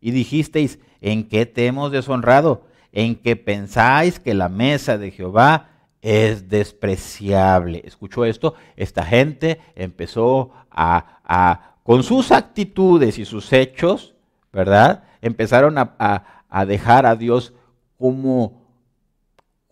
Y 0.00 0.10
dijisteis, 0.10 0.80
¿en 1.00 1.28
qué 1.28 1.46
te 1.46 1.66
hemos 1.66 1.92
deshonrado? 1.92 2.66
En 2.90 3.14
que 3.14 3.36
pensáis 3.36 4.18
que 4.18 4.34
la 4.34 4.48
mesa 4.48 4.98
de 4.98 5.12
Jehová 5.12 5.69
es 6.02 6.48
despreciable. 6.48 7.82
¿Escuchó 7.84 8.24
esto? 8.24 8.54
Esta 8.76 9.04
gente 9.04 9.60
empezó 9.74 10.52
a, 10.70 11.20
a 11.24 11.70
con 11.82 12.02
sus 12.02 12.30
actitudes 12.30 13.18
y 13.18 13.24
sus 13.24 13.52
hechos, 13.52 14.14
¿verdad? 14.52 15.04
Empezaron 15.22 15.76
a, 15.76 16.64
dejar 16.66 17.06
a 17.06 17.16
Dios 17.16 17.52
como, 17.98 18.62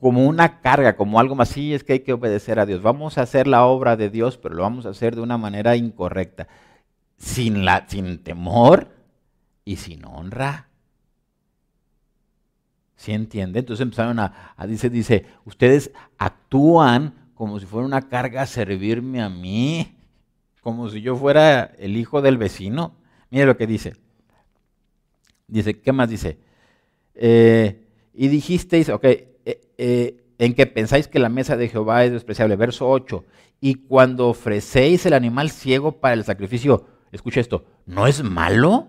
como 0.00 0.26
una 0.26 0.60
carga, 0.60 0.96
como 0.96 1.20
algo 1.20 1.34
más. 1.34 1.50
Sí, 1.50 1.74
es 1.74 1.84
que 1.84 1.94
hay 1.94 2.00
que 2.00 2.12
obedecer 2.12 2.58
a 2.58 2.66
Dios. 2.66 2.82
Vamos 2.82 3.18
a 3.18 3.22
hacer 3.22 3.46
la 3.46 3.64
obra 3.66 3.96
de 3.96 4.10
Dios, 4.10 4.36
pero 4.36 4.54
lo 4.54 4.62
vamos 4.62 4.86
a 4.86 4.90
hacer 4.90 5.14
de 5.14 5.22
una 5.22 5.38
manera 5.38 5.76
incorrecta, 5.76 6.48
sin, 7.16 7.64
la, 7.64 7.86
sin 7.88 8.22
temor 8.22 8.88
y 9.64 9.76
sin 9.76 10.04
honra. 10.04 10.67
¿Sí 12.98 13.12
entiende? 13.12 13.61
Entonces 13.61 13.84
empezaron 13.84 14.18
a, 14.18 14.56
dice, 14.66 14.90
dice, 14.90 15.24
ustedes 15.44 15.92
actúan 16.18 17.30
como 17.34 17.61
si 17.61 17.64
fuera 17.64 17.87
una 17.87 18.08
carga 18.08 18.44
servirme 18.44 19.22
a 19.22 19.28
mí, 19.28 19.96
como 20.62 20.88
si 20.90 21.00
yo 21.00 21.14
fuera 21.14 21.62
el 21.78 21.96
hijo 21.96 22.22
del 22.22 22.38
vecino. 22.38 22.96
Mire 23.30 23.46
lo 23.46 23.56
que 23.56 23.68
dice. 23.68 23.94
Dice, 25.46 25.78
¿qué 25.78 25.92
más 25.92 26.11
dice? 26.11 26.38
Eh, 27.14 27.87
y 28.14 28.26
dijisteis, 28.26 28.88
ok, 28.88 29.04
eh, 29.04 29.28
eh, 29.78 30.24
en 30.38 30.54
que 30.54 30.66
pensáis 30.66 31.06
que 31.06 31.20
la 31.20 31.28
mesa 31.28 31.56
de 31.56 31.68
Jehová 31.68 32.04
es 32.04 32.11
despreciable. 32.11 32.56
Verso 32.56 32.90
8. 32.90 33.24
Y 33.61 33.74
cuando 33.74 34.26
ofrecéis 34.26 35.06
el 35.06 35.12
animal 35.12 35.50
ciego 35.50 36.00
para 36.00 36.14
el 36.14 36.24
sacrificio, 36.24 36.84
escucha 37.12 37.38
esto, 37.38 37.64
¿no 37.87 38.08
es 38.08 38.24
malo? 38.24 38.88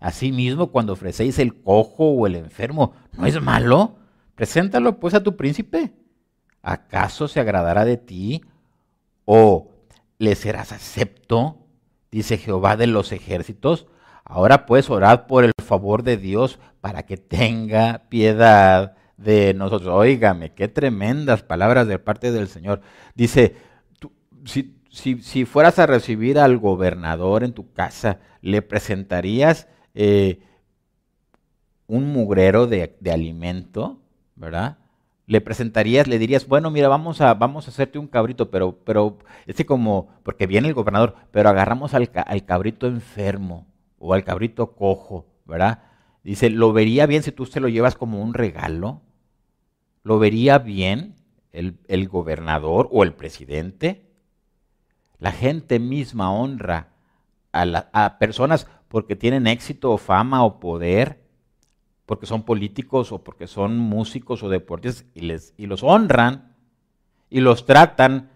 Asimismo, 0.00 0.72
cuando 0.72 0.94
ofrecéis 0.94 1.38
el 1.38 1.62
cojo 1.62 2.10
o 2.10 2.26
el 2.26 2.34
enfermo, 2.34 2.94
¿no 3.12 3.26
es 3.26 3.40
malo? 3.40 3.96
Preséntalo 4.34 4.98
pues 4.98 5.14
a 5.14 5.22
tu 5.22 5.36
príncipe. 5.36 5.92
¿Acaso 6.62 7.28
se 7.28 7.40
agradará 7.40 7.84
de 7.84 7.98
ti? 7.98 8.42
¿O 9.26 9.70
le 10.18 10.34
serás 10.34 10.72
acepto? 10.72 11.66
Dice 12.10 12.38
Jehová 12.38 12.76
de 12.76 12.86
los 12.86 13.12
ejércitos. 13.12 13.86
Ahora 14.24 14.66
pues 14.66 14.88
orad 14.90 15.26
por 15.26 15.44
el 15.44 15.52
favor 15.62 16.02
de 16.02 16.16
Dios 16.16 16.58
para 16.80 17.04
que 17.04 17.16
tenga 17.16 18.04
piedad 18.08 18.96
de 19.18 19.54
nosotros. 19.54 19.94
Óigame, 19.94 20.52
qué 20.54 20.68
tremendas 20.68 21.42
palabras 21.42 21.86
de 21.86 21.98
parte 21.98 22.32
del 22.32 22.48
Señor. 22.48 22.80
Dice, 23.14 23.56
si, 24.44 25.44
fueras 25.44 25.78
a 25.78 25.86
recibir 25.86 26.38
al 26.38 26.58
gobernador 26.58 27.44
en 27.44 27.52
tu 27.52 27.72
casa, 27.72 28.18
¿le 28.40 28.62
presentarías 28.62 29.68
eh, 29.94 30.40
un 31.86 32.12
mugrero 32.12 32.66
de, 32.66 32.96
alimento? 33.12 33.98
¿Verdad? 34.36 34.78
le 35.26 35.40
presentarías, 35.40 36.08
le 36.08 36.18
dirías, 36.18 36.48
bueno, 36.48 36.72
mira, 36.72 36.88
vamos 36.88 37.20
a, 37.20 37.34
vamos 37.34 37.66
a 37.66 37.70
hacerte 37.70 38.00
un 38.00 38.08
cabrito, 38.08 38.50
pero, 38.50 38.80
pero, 38.84 39.16
este 39.46 39.64
como, 39.64 40.08
porque 40.24 40.48
viene 40.48 40.66
el 40.66 40.74
gobernador, 40.74 41.14
pero 41.30 41.48
agarramos 41.48 41.94
al, 41.94 42.10
al 42.12 42.44
cabrito 42.44 42.88
enfermo, 42.88 43.64
o 44.00 44.12
al 44.12 44.24
cabrito 44.24 44.74
cojo, 44.74 45.26
¿verdad? 45.46 45.84
Dice, 46.24 46.50
¿lo 46.50 46.72
vería 46.72 47.06
bien 47.06 47.22
si 47.22 47.30
tú 47.30 47.46
se 47.46 47.60
lo 47.60 47.68
llevas 47.68 47.94
como 47.94 48.20
un 48.20 48.34
regalo? 48.34 49.02
¿Lo 50.02 50.18
vería 50.18 50.58
bien 50.58 51.14
el, 51.52 51.78
el 51.86 52.08
gobernador 52.08 52.88
o 52.90 53.04
el 53.04 53.12
presidente? 53.12 54.10
La 55.18 55.32
gente 55.32 55.78
misma 55.78 56.32
honra 56.32 56.88
a, 57.52 58.18
personas 58.18 58.66
porque 58.90 59.14
tienen 59.14 59.46
éxito 59.46 59.92
o 59.92 59.98
fama 59.98 60.42
o 60.44 60.58
poder, 60.58 61.22
porque 62.06 62.26
son 62.26 62.42
políticos 62.42 63.12
o 63.12 63.22
porque 63.22 63.46
son 63.46 63.78
músicos 63.78 64.42
o 64.42 64.48
deportistas 64.48 65.06
y, 65.14 65.20
les, 65.20 65.54
y 65.56 65.66
los 65.66 65.84
honran 65.84 66.56
y 67.30 67.38
los 67.38 67.66
tratan 67.66 68.30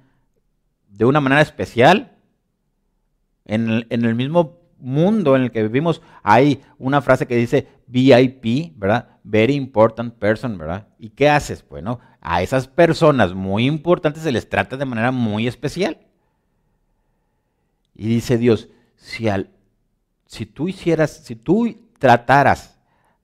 de 0.88 1.06
una 1.06 1.20
manera 1.20 1.42
especial. 1.42 2.12
En 3.44 3.68
el, 3.68 3.86
en 3.90 4.04
el 4.04 4.14
mismo 4.14 4.60
mundo 4.78 5.34
en 5.34 5.42
el 5.42 5.50
que 5.50 5.62
vivimos 5.62 6.02
hay 6.22 6.62
una 6.78 7.02
frase 7.02 7.26
que 7.26 7.34
dice 7.34 7.66
VIP, 7.88 8.78
¿verdad? 8.78 9.08
Very 9.24 9.54
important 9.54 10.14
person, 10.14 10.56
¿verdad? 10.56 10.86
¿Y 11.00 11.10
qué 11.10 11.28
haces? 11.28 11.66
Bueno, 11.68 11.98
a 12.20 12.42
esas 12.42 12.68
personas 12.68 13.34
muy 13.34 13.66
importantes 13.66 14.22
se 14.22 14.30
les 14.30 14.48
trata 14.48 14.76
de 14.76 14.84
manera 14.84 15.10
muy 15.10 15.48
especial. 15.48 15.98
Y 17.96 18.06
dice 18.06 18.38
Dios, 18.38 18.68
si, 18.94 19.28
al, 19.28 19.50
si 20.34 20.46
tú 20.46 20.68
hicieras, 20.68 21.10
si 21.24 21.36
tú 21.36 21.76
trataras 21.98 22.78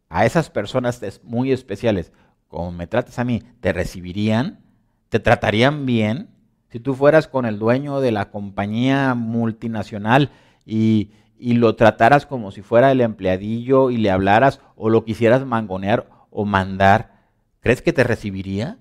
a 0.08 0.24
esas 0.24 0.48
personas 0.48 1.00
muy 1.22 1.52
especiales 1.52 2.12
como 2.48 2.72
me 2.72 2.86
tratas 2.86 3.18
a 3.18 3.24
mí, 3.24 3.42
te 3.60 3.72
recibirían, 3.72 4.60
te 5.08 5.20
tratarían 5.20 5.86
bien. 5.86 6.30
Si 6.68 6.80
tú 6.80 6.94
fueras 6.94 7.28
con 7.28 7.46
el 7.46 7.58
dueño 7.58 8.00
de 8.00 8.12
la 8.12 8.30
compañía 8.30 9.14
multinacional 9.14 10.30
y, 10.64 11.10
y 11.38 11.54
lo 11.54 11.76
trataras 11.76 12.26
como 12.26 12.50
si 12.50 12.62
fuera 12.62 12.90
el 12.90 13.00
empleadillo 13.00 13.90
y 13.90 13.98
le 13.98 14.10
hablaras 14.10 14.60
o 14.76 14.88
lo 14.88 15.04
quisieras 15.04 15.44
mangonear 15.44 16.08
o 16.30 16.44
mandar, 16.44 17.26
¿crees 17.60 17.82
que 17.82 17.92
te 17.92 18.04
recibiría? 18.04 18.78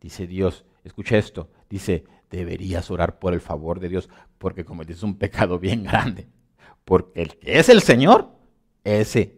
Dice 0.00 0.26
Dios, 0.26 0.64
escucha 0.82 1.16
esto, 1.16 1.50
dice, 1.68 2.04
deberías 2.30 2.90
orar 2.90 3.18
por 3.18 3.32
el 3.32 3.40
favor 3.40 3.80
de 3.80 3.88
Dios 3.88 4.08
porque 4.38 4.64
cometiste 4.64 5.04
un 5.04 5.16
pecado 5.16 5.58
bien 5.58 5.84
grande. 5.84 6.28
Porque 6.84 7.22
el 7.22 7.36
que 7.38 7.58
es 7.58 7.68
el 7.68 7.80
Señor, 7.80 8.30
ese 8.84 9.36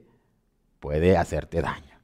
puede 0.80 1.16
hacerte 1.16 1.60
daño. 1.60 2.00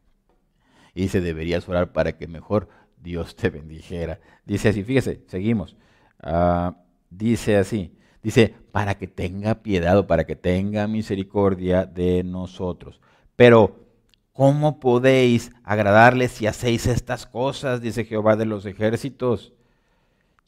Y 0.94 1.02
dice, 1.02 1.20
deberías 1.20 1.68
orar 1.68 1.92
para 1.92 2.16
que 2.16 2.28
mejor 2.28 2.68
Dios 2.96 3.34
te 3.34 3.50
bendijera. 3.50 4.20
Dice 4.44 4.68
así, 4.68 4.84
fíjese, 4.84 5.22
seguimos. 5.26 5.76
Ah, 6.20 6.76
dice 7.10 7.56
así, 7.56 7.96
dice, 8.22 8.54
para 8.70 8.96
que 8.96 9.08
tenga 9.08 9.62
piedad 9.62 10.06
para 10.06 10.24
que 10.24 10.36
tenga 10.36 10.86
misericordia 10.86 11.84
de 11.84 12.22
nosotros. 12.22 13.00
Pero, 13.36 13.86
¿cómo 14.32 14.80
podéis 14.80 15.50
agradarle 15.64 16.28
si 16.28 16.46
hacéis 16.46 16.86
estas 16.86 17.26
cosas? 17.26 17.80
Dice 17.80 18.04
Jehová 18.04 18.36
de 18.36 18.46
los 18.46 18.66
ejércitos. 18.66 19.52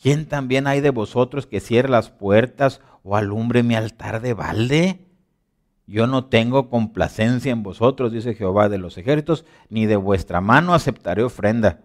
¿Quién 0.01 0.27
también 0.27 0.67
hay 0.67 0.81
de 0.81 0.91
vosotros 0.91 1.47
que 1.47 1.61
cierre 1.61 1.89
las 1.89 2.11
puertas 2.11 2.81
o 3.03 3.17
alumbre 3.17 3.63
mi 3.63 3.75
altar 3.75 4.21
de 4.21 4.35
balde? 4.35 5.01
Yo 5.87 6.07
no 6.07 6.27
tengo 6.27 6.71
complacencia 6.71 7.53
en 7.53 7.63
vosotros, 7.63 8.13
dice 8.13 8.35
Jehová 8.35 8.69
de 8.69 8.79
los 8.79 8.97
ejércitos, 8.97 9.45
ni 9.69 9.87
de 9.87 9.97
vuestra 9.97 10.41
mano 10.41 10.73
aceptaré 10.73 11.23
ofrenda. 11.23 11.81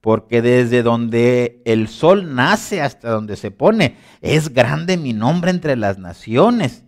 Porque 0.00 0.40
desde 0.40 0.82
donde 0.82 1.60
el 1.64 1.88
sol 1.88 2.34
nace 2.34 2.80
hasta 2.80 3.10
donde 3.10 3.36
se 3.36 3.50
pone, 3.50 3.96
es 4.22 4.54
grande 4.54 4.96
mi 4.96 5.12
nombre 5.12 5.50
entre 5.50 5.76
las 5.76 5.98
naciones. 5.98 6.84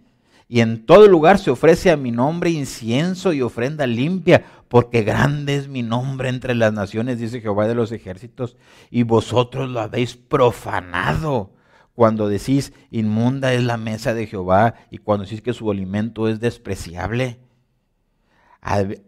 Y 0.48 0.60
en 0.60 0.84
todo 0.86 1.06
lugar 1.06 1.38
se 1.38 1.50
ofrece 1.50 1.90
a 1.90 1.96
mi 1.96 2.10
nombre 2.10 2.50
incienso 2.50 3.32
y 3.32 3.42
ofrenda 3.42 3.86
limpia, 3.86 4.44
porque 4.70 5.02
grande 5.02 5.56
es 5.56 5.66
mi 5.66 5.82
nombre 5.82 6.28
entre 6.28 6.54
las 6.54 6.72
naciones, 6.72 7.18
dice 7.18 7.40
Jehová 7.40 7.66
de 7.66 7.74
los 7.74 7.90
ejércitos, 7.90 8.56
y 8.88 9.02
vosotros 9.02 9.68
lo 9.68 9.80
habéis 9.80 10.14
profanado. 10.14 11.56
Cuando 11.96 12.28
decís, 12.28 12.72
inmunda 12.92 13.52
es 13.52 13.64
la 13.64 13.76
mesa 13.76 14.14
de 14.14 14.28
Jehová, 14.28 14.74
y 14.88 14.98
cuando 14.98 15.24
decís 15.24 15.42
que 15.42 15.54
su 15.54 15.72
alimento 15.72 16.28
es 16.28 16.38
despreciable. 16.38 17.40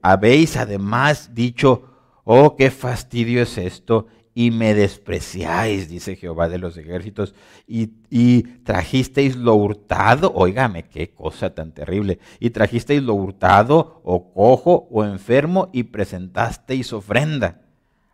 Habéis 0.03 0.57
además 0.57 1.33
dicho, 1.33 1.93
oh, 2.25 2.57
qué 2.57 2.73
fastidio 2.73 3.41
es 3.41 3.57
esto, 3.57 4.09
y 4.35 4.51
me 4.51 4.75
despreciáis, 4.75 5.89
dice 5.89 6.17
Jehová 6.17 6.49
de 6.49 6.59
los 6.59 6.77
ejércitos, 6.77 7.35
y, 7.67 8.43
trajisteis 8.65 9.37
lo 9.37 9.55
hurtado, 9.55 10.33
oígame, 10.35 10.85
qué 10.85 11.11
cosa 11.11 11.55
tan 11.55 11.73
terrible, 11.73 12.19
y 12.41 12.51
trajisteis 12.51 13.03
lo 13.03 13.15
hurtado, 13.15 14.01
o 14.05 14.33
cojo, 14.33 14.89
o 14.91 15.05
enfermo, 15.05 15.69
y 15.73 15.85
presentasteis 15.85 16.93
ofrenda. 16.93 17.61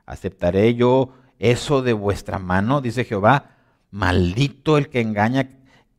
¿Aceptaré 0.06 0.74
yo 0.74 1.12
eso 1.38 1.82
de 1.82 1.92
vuestra 1.92 2.38
mano? 2.38 2.80
Dice 2.80 3.04
Jehová, 3.04 3.56
maldito 3.90 4.76
el 4.76 4.88
que 4.88 5.00
engaña, 5.00 5.50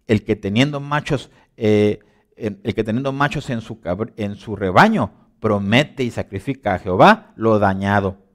el 0.08 0.23
que 0.23 0.36
teniendo 0.36 0.82
machos, 0.82 1.29
eh, 1.55 1.99
el 2.36 2.73
que 2.73 2.84
teniendo 2.84 3.13
machos 3.13 3.49
en 3.49 3.62
su, 3.62 3.79
en 4.17 4.36
su 4.36 4.55
rebaño, 4.55 5.12
promete 5.39 6.03
y 6.03 6.12
sacrifica 6.12 6.73
a 6.73 6.79
Jehová 6.79 7.32
lo 7.38 7.60
dañado 7.60 8.29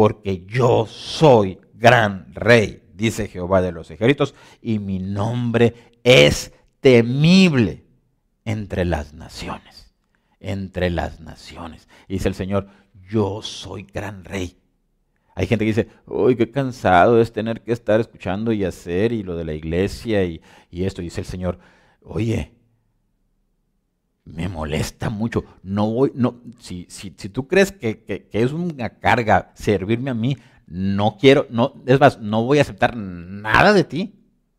porque 0.00 0.46
yo 0.46 0.86
soy 0.86 1.58
gran 1.74 2.32
rey, 2.32 2.82
dice 2.94 3.28
Jehová 3.28 3.60
de 3.60 3.70
los 3.70 3.90
ejércitos, 3.90 4.34
y 4.62 4.78
mi 4.78 4.98
nombre 4.98 5.74
es 6.02 6.54
temible 6.80 7.84
entre 8.46 8.86
las 8.86 9.12
naciones, 9.12 9.92
entre 10.40 10.88
las 10.88 11.20
naciones. 11.20 11.86
dice 12.08 12.28
el 12.28 12.34
Señor, 12.34 12.68
yo 13.10 13.42
soy 13.42 13.82
gran 13.82 14.24
rey. 14.24 14.56
Hay 15.34 15.46
gente 15.46 15.66
que 15.66 15.72
dice, 15.72 15.88
uy, 16.06 16.34
qué 16.34 16.50
cansado 16.50 17.20
es 17.20 17.30
tener 17.30 17.60
que 17.60 17.72
estar 17.72 18.00
escuchando 18.00 18.52
y 18.52 18.64
hacer 18.64 19.12
y 19.12 19.22
lo 19.22 19.36
de 19.36 19.44
la 19.44 19.52
iglesia 19.52 20.24
y, 20.24 20.40
y 20.70 20.84
esto. 20.84 21.02
Dice 21.02 21.20
el 21.20 21.26
Señor, 21.26 21.58
oye, 22.00 22.54
me 24.24 24.48
molesta 24.48 25.10
mucho. 25.10 25.44
No 25.62 25.90
voy, 25.90 26.12
no, 26.14 26.40
si, 26.58 26.86
si, 26.88 27.14
si 27.16 27.28
tú 27.28 27.46
crees 27.46 27.72
que, 27.72 28.28
es 28.32 28.52
una 28.52 28.90
carga 28.90 29.52
servirme 29.54 30.10
a 30.10 30.14
mí, 30.14 30.36
no 30.66 31.16
quiero, 31.18 31.46
no, 31.50 31.74
es 31.86 31.98
más, 31.98 32.20
no 32.20 32.44
voy 32.44 32.58
a 32.58 32.62
aceptar 32.62 32.96
nada 32.96 33.72
de 33.72 33.84
ti. 33.84 34.14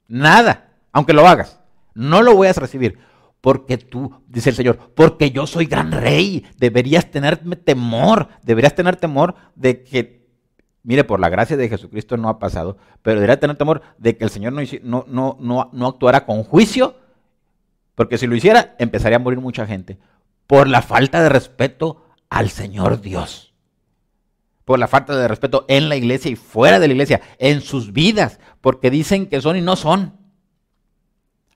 Nada, 0.08 0.74
aunque 0.92 1.14
lo 1.14 1.28
hagas. 1.28 1.60
No 1.94 2.22
lo 2.22 2.36
voy 2.36 2.48
a 2.48 2.54
recibir. 2.54 3.00
Porque 3.40 3.78
tú, 3.78 4.22
dice 4.28 4.52
el 4.52 4.56
Señor, 4.56 4.78
porque 4.94 5.32
yo 5.32 5.48
soy 5.48 5.66
gran 5.66 5.92
rey. 5.92 6.46
Deberías 6.58 7.10
tenerme 7.10 7.56
temor. 7.56 8.28
Deberías 8.44 8.76
tener 8.76 8.98
temor 8.98 9.36
de 9.56 9.84
que, 9.84 10.28
mire, 10.84 11.04
por 11.06 11.20
la 11.20 11.30
gracia 11.30 11.58
de 11.58 11.70
Jesucristo 11.70 12.18
no 12.18 12.30
ha 12.30 12.40
pasado, 12.40 12.78
pero 13.02 13.16
deberías 13.16 13.40
tener 13.40 13.56
temor 13.56 13.82
de 13.98 14.18
que 14.18 14.26
el 14.26 14.30
Señor 14.30 14.54
no, 14.54 14.62
no, 14.84 15.06
no, 15.08 15.38
no, 15.40 15.70
no 15.72 15.88
actuara 15.88 16.26
con 16.26 16.44
juicio 16.44 16.96
porque 17.96 18.18
si 18.18 18.28
lo 18.28 18.36
hiciera, 18.36 18.76
empezaría 18.80 19.18
a 19.18 19.20
morir 19.20 19.40
mucha 19.40 19.66
gente. 19.66 19.98
Por 20.48 20.68
la 20.68 20.82
falta 20.82 21.22
de 21.22 21.30
respeto 21.30 22.06
al 22.30 22.50
Señor 22.50 23.02
Dios. 23.02 23.54
Por 24.66 24.80
la 24.80 24.88
falta 24.88 25.16
de 25.16 25.28
respeto 25.28 25.66
en 25.68 25.90
la 25.90 25.96
iglesia 25.96 26.32
y 26.32 26.36
fuera 26.36 26.80
de 26.80 26.88
la 26.88 26.94
iglesia, 26.94 27.22
en 27.38 27.62
sus 27.62 27.94
vidas. 27.94 28.40
Porque 28.62 28.90
dicen 28.90 29.28
que 29.28 29.42
son 29.42 29.58
y 29.58 29.62
no 29.62 29.76
son. 29.76 30.18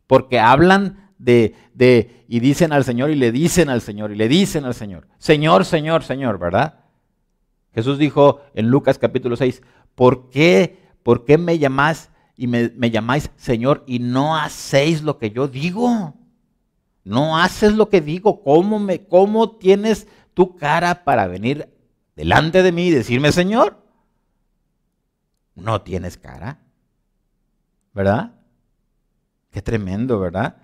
Porque 0.07 0.39
hablan 0.39 1.11
de, 1.17 1.55
de, 1.73 2.25
y 2.27 2.39
dicen 2.39 2.73
al 2.73 2.83
Señor 2.83 3.09
y 3.09 3.15
le 3.15 3.31
dicen 3.31 3.69
al 3.69 3.81
Señor 3.81 4.11
y 4.11 4.15
le 4.15 4.27
dicen 4.27 4.65
al 4.65 4.73
Señor. 4.73 5.07
Señor, 5.17 5.65
Señor, 5.65 6.03
Señor, 6.03 6.37
¿verdad? 6.37 6.85
Jesús 7.73 7.97
dijo 7.97 8.41
en 8.53 8.69
Lucas 8.69 8.97
capítulo 8.97 9.35
6, 9.35 9.61
¿por 9.95 10.29
qué, 10.29 10.79
por 11.03 11.25
qué 11.25 11.37
me 11.37 11.57
llamáis 11.57 12.09
y 12.37 12.47
me, 12.47 12.71
me 12.75 12.91
llamáis 12.91 13.31
Señor 13.35 13.83
y 13.87 13.99
no 13.99 14.37
hacéis 14.37 15.01
lo 15.01 15.17
que 15.17 15.31
yo 15.31 15.47
digo? 15.47 16.13
No 17.05 17.37
haces 17.37 17.73
lo 17.73 17.87
que 17.87 18.01
digo, 18.01 18.41
¿cómo, 18.43 18.79
me, 18.79 19.05
cómo 19.05 19.57
tienes 19.57 20.07
tu 20.33 20.57
cara 20.57 21.03
para 21.05 21.27
venir 21.27 21.69
delante 22.15 22.63
de 22.63 22.71
mí 22.71 22.87
y 22.87 22.91
decirme, 22.91 23.31
Señor? 23.31 23.77
No 25.53 25.81
tienes 25.81 26.17
cara, 26.17 26.59
¿verdad? 27.93 28.33
Qué 29.51 29.61
tremendo, 29.61 30.19
¿verdad? 30.19 30.57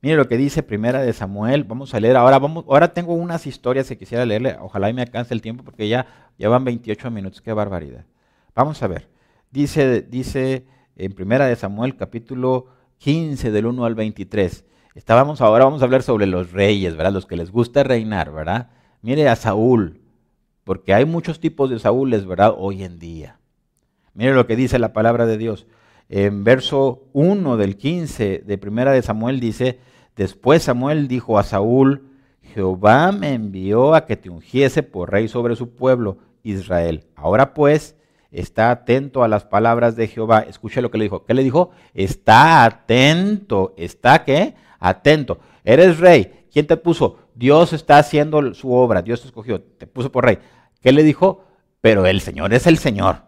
Mire 0.00 0.16
lo 0.16 0.26
que 0.26 0.36
dice 0.36 0.62
Primera 0.62 1.02
de 1.02 1.12
Samuel. 1.12 1.64
Vamos 1.64 1.92
a 1.92 2.00
leer 2.00 2.16
ahora. 2.16 2.38
Vamos, 2.38 2.64
ahora 2.68 2.94
tengo 2.94 3.14
unas 3.14 3.46
historias 3.46 3.88
que 3.88 3.98
quisiera 3.98 4.24
leerle. 4.24 4.56
Ojalá 4.60 4.88
y 4.88 4.94
me 4.94 5.02
alcance 5.02 5.34
el 5.34 5.42
tiempo 5.42 5.64
porque 5.64 5.88
ya, 5.88 6.06
ya 6.38 6.48
van 6.48 6.64
28 6.64 7.10
minutos. 7.10 7.42
Qué 7.42 7.52
barbaridad. 7.52 8.06
Vamos 8.54 8.82
a 8.82 8.86
ver. 8.86 9.08
Dice, 9.50 10.02
dice 10.02 10.66
en 10.96 11.12
Primera 11.12 11.46
de 11.46 11.56
Samuel 11.56 11.96
capítulo 11.96 12.66
15 12.98 13.50
del 13.50 13.66
1 13.66 13.84
al 13.84 13.94
23. 13.94 14.64
Estábamos 14.98 15.40
ahora, 15.40 15.64
vamos 15.64 15.80
a 15.80 15.84
hablar 15.84 16.02
sobre 16.02 16.26
los 16.26 16.50
reyes, 16.50 16.96
¿verdad? 16.96 17.12
Los 17.12 17.24
que 17.24 17.36
les 17.36 17.52
gusta 17.52 17.84
reinar, 17.84 18.32
¿verdad? 18.32 18.70
Mire 19.00 19.28
a 19.28 19.36
Saúl, 19.36 20.00
porque 20.64 20.92
hay 20.92 21.04
muchos 21.04 21.38
tipos 21.38 21.70
de 21.70 21.78
Saúles, 21.78 22.26
¿verdad? 22.26 22.52
Hoy 22.58 22.82
en 22.82 22.98
día. 22.98 23.38
Mire 24.12 24.34
lo 24.34 24.48
que 24.48 24.56
dice 24.56 24.80
la 24.80 24.92
palabra 24.92 25.24
de 25.24 25.38
Dios. 25.38 25.68
En 26.08 26.42
verso 26.42 27.04
1 27.12 27.56
del 27.56 27.76
15 27.76 28.42
de 28.44 28.58
primera 28.58 28.90
de 28.90 29.02
Samuel 29.02 29.38
dice, 29.38 29.78
después 30.16 30.64
Samuel 30.64 31.06
dijo 31.06 31.38
a 31.38 31.44
Saúl, 31.44 32.08
Jehová 32.42 33.12
me 33.12 33.34
envió 33.34 33.94
a 33.94 34.04
que 34.04 34.16
te 34.16 34.30
ungiese 34.30 34.82
por 34.82 35.12
rey 35.12 35.28
sobre 35.28 35.54
su 35.54 35.76
pueblo, 35.76 36.18
Israel. 36.42 37.04
Ahora 37.14 37.54
pues, 37.54 37.94
está 38.32 38.72
atento 38.72 39.22
a 39.22 39.28
las 39.28 39.44
palabras 39.44 39.94
de 39.94 40.08
Jehová. 40.08 40.40
Escucha 40.40 40.80
lo 40.80 40.90
que 40.90 40.98
le 40.98 41.04
dijo. 41.04 41.24
¿Qué 41.24 41.34
le 41.34 41.44
dijo? 41.44 41.70
Está 41.94 42.64
atento. 42.64 43.74
¿Está 43.76 44.24
qué? 44.24 44.56
Atento. 44.78 45.40
Eres 45.64 45.98
rey. 45.98 46.46
¿Quién 46.52 46.66
te 46.66 46.76
puso? 46.76 47.18
Dios 47.34 47.72
está 47.72 47.98
haciendo 47.98 48.54
su 48.54 48.72
obra. 48.72 49.02
Dios 49.02 49.20
te 49.20 49.28
escogió. 49.28 49.60
Te 49.60 49.86
puso 49.86 50.10
por 50.12 50.24
rey. 50.24 50.38
¿Qué 50.80 50.92
le 50.92 51.02
dijo? 51.02 51.44
Pero 51.80 52.06
el 52.06 52.20
Señor 52.20 52.52
es 52.54 52.66
el 52.66 52.78
Señor. 52.78 53.22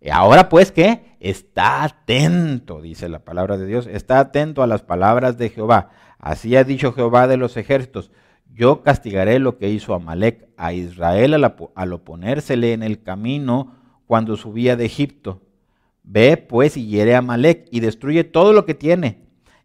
Y 0.00 0.10
ahora 0.10 0.48
pues, 0.48 0.72
¿qué? 0.72 1.16
Está 1.20 1.84
atento, 1.84 2.82
dice 2.82 3.08
la 3.08 3.20
palabra 3.20 3.56
de 3.56 3.66
Dios. 3.66 3.86
Está 3.86 4.18
atento 4.18 4.62
a 4.62 4.66
las 4.66 4.82
palabras 4.82 5.38
de 5.38 5.50
Jehová. 5.50 5.90
Así 6.18 6.56
ha 6.56 6.64
dicho 6.64 6.92
Jehová 6.92 7.26
de 7.26 7.36
los 7.36 7.56
ejércitos 7.56 8.10
yo 8.54 8.82
castigaré 8.82 9.38
lo 9.38 9.58
que 9.58 9.70
hizo 9.70 9.94
Amalek 9.94 10.48
a 10.56 10.72
Israel 10.72 11.34
al, 11.34 11.92
oponérsele 11.92 12.72
en 12.72 12.82
el 12.82 13.02
camino 13.02 13.76
cuando 14.06 14.36
subía 14.36 14.76
de 14.76 14.84
Egipto. 14.84 15.42
Ve 16.02 16.36
pues 16.36 16.76
y 16.76 16.86
hiere 16.86 17.14
a 17.14 17.18
Amalek 17.18 17.66
y 17.70 17.80
destruye 17.80 18.24
todo 18.24 18.52
lo 18.52 18.66
que 18.66 18.74
tiene. 18.74 19.22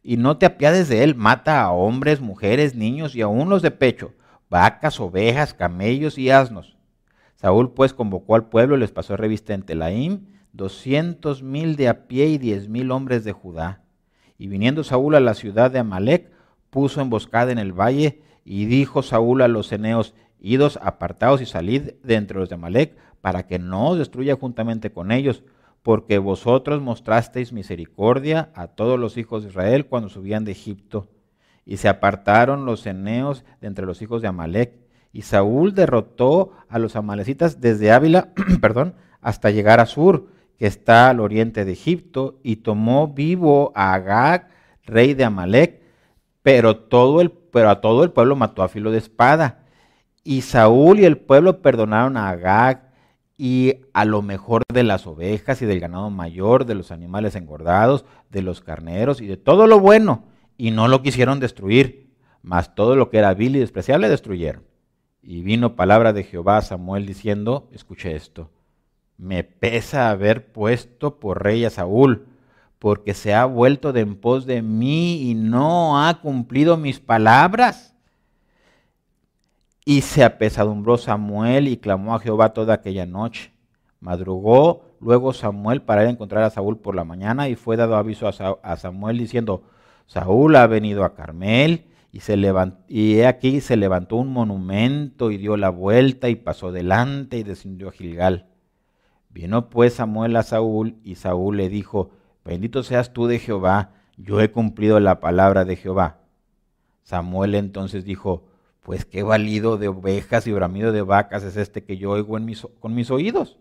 Y 0.10 0.16
no 0.16 0.38
te 0.38 0.46
apiades 0.46 0.88
de 0.88 1.04
él, 1.04 1.16
mata 1.16 1.62
a 1.62 1.74
hombres, 1.74 2.22
mujeres, 2.22 2.76
niños 2.76 3.14
y 3.14 3.20
aun 3.20 3.50
los 3.50 3.62
de 3.62 3.72
pecho, 3.72 4.14
vacas, 4.50 5.02
ovejas, 5.02 5.54
camellos 5.54 6.18
y 6.18 6.30
asnos. 6.30 6.78
Saúl 7.36 7.74
pues 7.74 7.94
convocó 7.94 8.36
al 8.36 8.48
pueblo 8.48 8.78
y 8.78 8.80
les 8.80 8.94
pasó 8.94 9.18
revista 9.18 9.54
en 9.54 9.64
Telaim, 9.64 10.28
doscientos 10.54 11.44
mil 11.44 11.76
de 11.76 11.90
a 11.90 12.08
pie 12.08 12.28
y 12.28 12.38
diez 12.38 12.70
mil 12.70 12.92
hombres 12.92 13.26
de 13.26 13.34
Judá. 13.34 13.82
Y 14.38 14.48
viniendo 14.48 14.86
Saúl 14.86 15.14
a 15.16 15.20
la 15.20 15.34
ciudad 15.34 15.72
de 15.72 15.80
Amalek, 15.80 16.32
puso 16.70 17.02
emboscada 17.02 17.52
en 17.52 17.60
el 17.60 17.74
valle 17.74 18.22
y 18.46 18.64
dijo 18.64 19.04
Saúl 19.04 19.42
a 19.42 19.50
los 19.50 19.74
eneos, 19.74 20.14
idos 20.40 20.80
apartados 20.82 21.42
y 21.42 21.46
salid 21.46 21.96
de 22.02 22.16
entre 22.16 22.40
los 22.40 22.48
de 22.48 22.56
Amalek, 22.56 22.96
para 23.20 23.46
que 23.46 23.60
no 23.60 23.90
os 23.90 23.98
destruya 23.98 24.38
juntamente 24.38 24.90
con 24.90 25.12
ellos, 25.12 25.44
porque 25.88 26.18
vosotros 26.18 26.82
mostrasteis 26.82 27.54
misericordia 27.54 28.50
a 28.56 28.68
todos 28.68 29.00
los 29.00 29.16
hijos 29.16 29.44
de 29.44 29.50
Israel 29.52 29.86
cuando 29.86 30.10
subían 30.10 30.44
de 30.44 30.52
Egipto. 30.52 31.08
Y 31.66 31.78
se 31.78 31.88
apartaron 31.88 32.66
los 32.66 32.86
eneos 32.86 33.46
de 33.62 33.68
entre 33.68 33.86
los 33.86 34.02
hijos 34.02 34.22
de 34.22 34.28
Amalek. 34.28 34.74
Y 35.14 35.22
Saúl 35.22 35.74
derrotó 35.74 36.52
a 36.68 36.78
los 36.78 36.98
amalecitas 36.98 37.62
desde 37.62 37.94
Ávila, 37.94 38.34
perdón, 38.62 38.96
hasta 39.22 39.50
llegar 39.50 39.80
a 39.80 39.86
Sur, 39.86 40.28
que 40.60 40.68
está 40.68 41.10
al 41.10 41.22
oriente 41.22 41.64
de 41.64 41.72
Egipto, 41.72 42.38
y 42.44 42.58
tomó 42.58 43.08
vivo 43.08 43.72
a 43.74 43.94
Agag, 43.94 44.50
rey 44.84 45.14
de 45.14 45.24
Amalek, 45.24 45.84
pero 46.44 46.76
todo 46.76 47.22
el 47.22 47.32
pero 47.32 47.70
a 47.70 47.80
todo 47.80 48.04
el 48.04 48.12
pueblo 48.12 48.36
mató 48.36 48.62
a 48.62 48.68
filo 48.68 48.92
de 48.92 48.98
espada. 48.98 49.64
Y 50.26 50.42
Saúl 50.42 51.00
y 51.00 51.06
el 51.06 51.18
pueblo 51.18 51.62
perdonaron 51.62 52.18
a 52.18 52.28
Agag 52.28 52.87
y 53.38 53.82
a 53.94 54.04
lo 54.04 54.24
mejor 54.24 54.64
de 54.74 54.84
las 54.84 55.06
ovejas 55.06 55.62
y 55.62 55.66
del 55.66 55.80
ganado 55.80 56.10
mayor, 56.10 56.66
de 56.66 56.76
los 56.76 56.92
animales 56.92 57.36
engordados, 57.36 58.04
de 58.32 58.42
los 58.42 58.62
carneros 58.62 59.22
y 59.22 59.28
de 59.28 59.38
todo 59.38 59.68
lo 59.68 59.80
bueno, 59.80 60.24
y 60.58 60.72
no 60.72 60.88
lo 60.88 61.04
quisieron 61.04 61.40
destruir, 61.40 62.10
mas 62.42 62.74
todo 62.74 62.96
lo 62.96 63.10
que 63.10 63.20
era 63.20 63.34
vil 63.36 63.56
y 63.56 63.60
despreciable 63.60 64.10
destruyeron. 64.10 64.64
Y 65.22 65.42
vino 65.42 65.76
palabra 65.76 66.14
de 66.14 66.24
Jehová 66.24 66.58
a 66.58 66.62
Samuel 66.62 67.06
diciendo, 67.06 67.70
escuche 67.74 68.16
esto, 68.16 68.50
me 69.18 69.44
pesa 69.44 70.10
haber 70.10 70.52
puesto 70.52 71.20
por 71.20 71.44
rey 71.44 71.66
a 71.66 71.70
Saúl, 71.70 72.26
porque 72.80 73.14
se 73.14 73.34
ha 73.34 73.46
vuelto 73.46 73.94
de 73.94 74.02
en 74.02 74.16
pos 74.16 74.46
de 74.46 74.62
mí 74.62 75.30
y 75.30 75.34
no 75.34 76.06
ha 76.06 76.22
cumplido 76.22 76.78
mis 76.78 77.00
palabras. 77.00 77.96
Y 79.90 80.02
se 80.02 80.26
apesadumbró 80.26 80.98
Samuel 80.98 81.70
y 81.70 81.78
clamó 81.78 82.14
a 82.14 82.20
Jehová 82.20 82.52
toda 82.52 82.74
aquella 82.74 83.06
noche. 83.06 83.54
Madrugó 84.02 84.84
luego 85.00 85.32
Samuel 85.32 85.82
para 85.82 86.02
ir 86.02 86.10
a 86.10 86.12
encontrar 86.12 86.44
a 86.44 86.50
Saúl 86.50 86.78
por 86.78 86.94
la 86.94 87.06
mañana 87.06 87.48
y 87.48 87.56
fue 87.56 87.78
dado 87.78 87.96
aviso 87.96 88.28
a 88.28 88.76
Samuel 88.76 89.18
diciendo, 89.18 89.64
Saúl 90.06 90.58
ha 90.58 90.68
venido 90.68 91.06
a 91.06 91.16
Carmel 91.16 91.86
y, 92.12 92.20
y 92.90 93.22
aquí 93.22 93.62
se 93.62 93.78
levantó 93.78 94.18
un 94.18 94.34
monumento 94.34 95.32
y 95.32 95.38
dio 95.38 95.56
la 95.56 95.70
vuelta 95.70 96.28
y 96.28 96.36
pasó 96.36 96.74
delante 96.74 97.38
y 97.38 97.44
descendió 97.44 97.88
a 97.88 97.94
Gilgal. 97.94 98.48
Vino 99.30 99.70
pues 99.70 99.94
Samuel 99.94 100.36
a 100.36 100.44
Saúl 100.44 100.98
y 101.06 101.16
Saúl 101.16 101.56
le 101.56 101.70
dijo, 101.70 102.10
Bendito 102.44 102.84
seas 102.84 103.14
tú 103.14 103.28
de 103.28 103.40
Jehová, 103.40 103.92
yo 104.18 104.42
he 104.42 104.52
cumplido 104.52 105.00
la 105.00 105.22
palabra 105.22 105.64
de 105.64 105.78
Jehová. 105.78 106.18
Samuel 107.04 107.56
entonces 107.56 108.04
dijo, 108.04 108.44
pues 108.88 109.04
qué 109.04 109.22
valido 109.22 109.78
de 109.78 109.90
ovejas 109.90 110.48
y 110.48 110.54
bramido 110.54 110.94
de 110.94 111.02
vacas 111.02 111.44
es 111.44 111.58
este 111.58 111.84
que 111.84 111.98
yo 111.98 112.12
oigo 112.12 112.38
con 112.80 112.96
mis 112.96 113.12
oídos. 113.12 113.58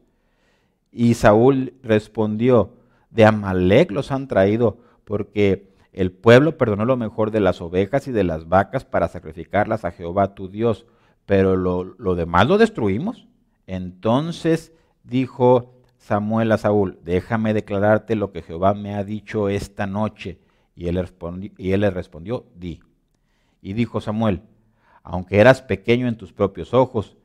Y 0.93 1.15
Saúl 1.15 1.75
respondió, 1.83 2.75
de 3.11 3.25
Amalek 3.25 3.91
los 3.91 4.13
han 4.13 4.29
traído, 4.29 4.79
porque 5.03 5.73
el 5.93 6.13
pueblo 6.13 6.57
perdonó 6.57 6.85
lo 6.85 6.97
mejor 6.97 7.33
de 7.33 7.41
las 7.41 7.61
ovejas 7.61 8.07
y 8.07 8.13
de 8.13 8.23
las 8.23 8.49
vacas 8.49 8.85
para 8.85 9.09
sacrificarlas 9.09 9.85
a 9.85 9.91
Jehová 9.91 10.37
tu 10.37 10.49
Dios, 10.49 10.87
pero 11.27 11.57
lo, 11.57 11.83
lo 11.83 12.15
demás 12.15 12.47
lo 12.47 12.57
destruimos. 12.57 13.27
Entonces 13.67 14.73
dijo 15.03 15.75
Samuel 15.99 16.53
a 16.53 16.59
Saúl, 16.59 17.01
déjame 17.03 17.53
declararte 17.53 18.15
lo 18.15 18.31
que 18.31 18.43
Jehová 18.43 18.75
me 18.75 18.95
ha 18.95 19.03
dicho 19.03 19.49
esta 19.49 19.89
noche. 19.89 20.39
Y 20.77 20.87
él, 20.87 21.05
y 21.59 21.73
él 21.73 21.81
le 21.81 21.91
respondió, 21.91 22.47
di. 22.55 22.79
Y 23.61 23.73
dijo 23.73 24.01
Samuel, 24.01 24.43
aunque 25.09 25.39
eras 25.39 25.63
pequeño 25.63 26.09
en 26.09 26.17
tus 26.17 26.33
propios 26.33 26.75
ojos, 26.75 27.17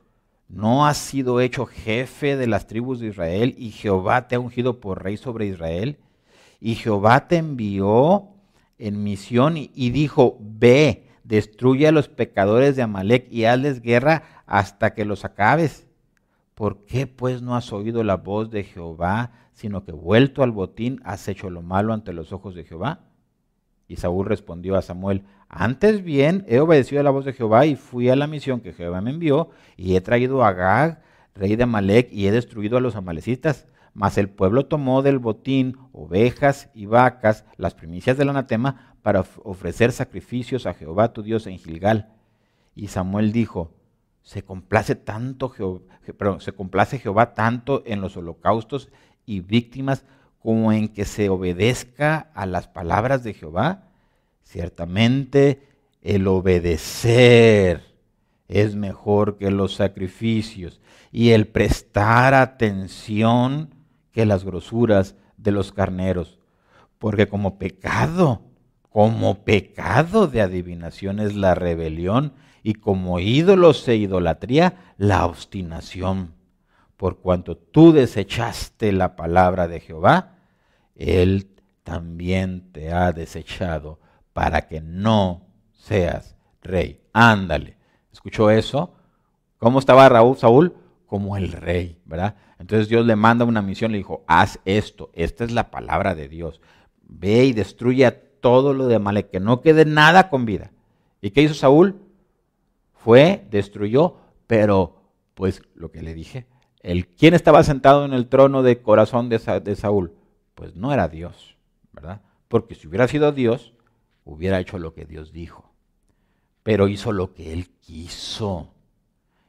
¿no 0.48 0.86
has 0.86 0.98
sido 0.98 1.40
hecho 1.40 1.66
jefe 1.66 2.36
de 2.36 2.46
las 2.46 2.68
tribus 2.68 3.00
de 3.00 3.08
Israel 3.08 3.56
y 3.58 3.72
Jehová 3.72 4.28
te 4.28 4.36
ha 4.36 4.40
ungido 4.40 4.78
por 4.78 5.02
rey 5.02 5.16
sobre 5.16 5.46
Israel? 5.46 5.98
Y 6.60 6.76
Jehová 6.76 7.26
te 7.26 7.38
envió 7.38 8.28
en 8.78 9.02
misión 9.02 9.56
y, 9.56 9.90
dijo, 9.90 10.38
ve, 10.40 11.08
destruye 11.24 11.88
a 11.88 11.92
los 11.92 12.08
pecadores 12.08 12.76
de 12.76 12.82
Amalek 12.82 13.26
y 13.32 13.46
hazles 13.46 13.82
guerra 13.82 14.44
hasta 14.46 14.94
que 14.94 15.04
los 15.04 15.24
acabes. 15.24 15.88
¿Por 16.54 16.84
qué 16.84 17.08
pues 17.08 17.42
no 17.42 17.56
has 17.56 17.72
oído 17.72 18.04
la 18.04 18.16
voz 18.16 18.48
de 18.52 18.62
Jehová, 18.62 19.32
sino 19.54 19.84
que 19.84 19.90
vuelto 19.90 20.44
al 20.44 20.52
botín 20.52 21.00
has 21.02 21.26
hecho 21.26 21.50
lo 21.50 21.62
malo 21.62 21.92
ante 21.92 22.12
los 22.12 22.32
ojos 22.32 22.54
de 22.54 22.62
Jehová? 22.62 23.00
Y 23.92 23.96
Saúl 23.96 24.24
respondió 24.24 24.76
a 24.76 24.80
Samuel, 24.80 25.22
antes 25.50 26.02
bien 26.02 26.46
he 26.48 26.60
obedecido 26.60 27.02
a 27.02 27.04
la 27.04 27.10
voz 27.10 27.26
de 27.26 27.34
Jehová 27.34 27.66
y 27.66 27.76
fui 27.76 28.08
a 28.08 28.16
la 28.16 28.26
misión 28.26 28.60
que 28.60 28.72
Jehová 28.72 29.02
me 29.02 29.10
envió 29.10 29.50
y 29.76 29.96
he 29.96 30.00
traído 30.00 30.42
a 30.42 30.48
Agag, 30.48 31.02
rey 31.34 31.56
de 31.56 31.64
Amalek, 31.64 32.08
y 32.10 32.26
he 32.26 32.32
destruido 32.32 32.78
a 32.78 32.80
los 32.80 32.96
amalecitas. 32.96 33.66
Mas 33.92 34.16
el 34.16 34.30
pueblo 34.30 34.64
tomó 34.64 35.02
del 35.02 35.18
botín 35.18 35.76
ovejas 35.92 36.70
y 36.72 36.86
vacas, 36.86 37.44
las 37.58 37.74
primicias 37.74 38.16
del 38.16 38.30
anatema, 38.30 38.96
para 39.02 39.26
ofrecer 39.42 39.92
sacrificios 39.92 40.64
a 40.64 40.72
Jehová 40.72 41.12
tu 41.12 41.22
Dios 41.22 41.46
en 41.46 41.58
Gilgal. 41.58 42.14
Y 42.74 42.88
Samuel 42.88 43.30
dijo, 43.30 43.74
se 44.22 44.42
complace 44.42 44.94
tanto 44.94 45.52
se 46.38 46.52
complace 46.52 46.98
Jehová 46.98 47.34
tanto 47.34 47.82
en 47.84 48.00
los 48.00 48.16
holocaustos 48.16 48.88
y 49.26 49.40
víctimas 49.40 50.06
como 50.42 50.72
en 50.72 50.88
que 50.88 51.04
se 51.04 51.28
obedezca 51.28 52.30
a 52.34 52.46
las 52.46 52.66
palabras 52.66 53.22
de 53.22 53.34
Jehová. 53.34 53.84
Ciertamente 54.42 55.62
el 56.00 56.26
obedecer 56.26 57.82
es 58.48 58.74
mejor 58.74 59.38
que 59.38 59.50
los 59.50 59.74
sacrificios 59.74 60.80
y 61.12 61.30
el 61.30 61.46
prestar 61.46 62.34
atención 62.34 63.74
que 64.10 64.26
las 64.26 64.44
grosuras 64.44 65.14
de 65.36 65.52
los 65.52 65.72
carneros, 65.72 66.38
porque 66.98 67.28
como 67.28 67.58
pecado, 67.58 68.42
como 68.90 69.44
pecado 69.44 70.26
de 70.26 70.42
adivinación 70.42 71.20
es 71.20 71.34
la 71.34 71.54
rebelión 71.54 72.34
y 72.62 72.74
como 72.74 73.20
ídolos 73.20 73.86
e 73.88 73.96
idolatría, 73.96 74.94
la 74.98 75.24
obstinación. 75.24 76.34
Por 76.96 77.18
cuanto 77.18 77.56
tú 77.56 77.92
desechaste 77.92 78.92
la 78.92 79.16
palabra 79.16 79.66
de 79.66 79.80
Jehová, 79.80 80.31
Él 81.02 81.48
también 81.82 82.72
te 82.72 82.92
ha 82.92 83.12
desechado 83.12 84.00
para 84.32 84.68
que 84.68 84.80
no 84.80 85.46
seas 85.72 86.36
rey. 86.62 87.00
Ándale. 87.12 87.76
¿Escuchó 88.12 88.50
eso? 88.50 88.94
¿Cómo 89.58 89.78
estaba 89.78 90.08
Raúl, 90.08 90.36
Saúl? 90.36 90.74
Como 91.06 91.36
el 91.36 91.52
rey, 91.52 92.00
¿verdad? 92.04 92.36
Entonces 92.58 92.88
Dios 92.88 93.04
le 93.04 93.16
manda 93.16 93.44
una 93.44 93.62
misión, 93.62 93.92
le 93.92 93.98
dijo, 93.98 94.24
haz 94.26 94.60
esto, 94.64 95.10
esta 95.14 95.44
es 95.44 95.52
la 95.52 95.70
palabra 95.70 96.14
de 96.14 96.28
Dios. 96.28 96.60
Ve 97.02 97.44
y 97.44 97.52
destruye 97.52 98.06
a 98.06 98.20
todo 98.40 98.72
lo 98.72 98.86
de 98.86 98.96
Amalek, 98.96 99.30
que 99.30 99.40
no 99.40 99.60
quede 99.60 99.84
nada 99.84 100.30
con 100.30 100.46
vida. 100.46 100.72
¿Y 101.20 101.30
qué 101.30 101.42
hizo 101.42 101.54
Saúl? 101.54 102.00
fue, 103.02 103.46
destruyó, 103.50 104.16
pero 104.46 104.96
pues 105.34 105.62
lo 105.74 105.90
que 105.90 106.02
le 106.02 106.14
dije, 106.14 106.46
el 106.82 107.06
quién 107.08 107.34
estaba 107.34 107.62
sentado 107.64 108.04
en 108.04 108.12
el 108.12 108.28
trono 108.28 108.62
de 108.62 108.80
corazón 108.80 109.28
de, 109.28 109.38
de 109.62 109.76
Saúl, 109.76 110.12
pues 110.54 110.76
no 110.76 110.92
era 110.92 111.08
Dios, 111.08 111.56
¿verdad? 111.92 112.22
Porque 112.48 112.74
si 112.74 112.86
hubiera 112.86 113.08
sido 113.08 113.32
Dios, 113.32 113.72
hubiera 114.24 114.60
hecho 114.60 114.78
lo 114.78 114.94
que 114.94 115.04
Dios 115.04 115.32
dijo. 115.32 115.70
pero 116.62 116.86
hizo 116.86 117.10
lo 117.10 117.34
que 117.34 117.52
él 117.52 117.70
quiso 117.80 118.72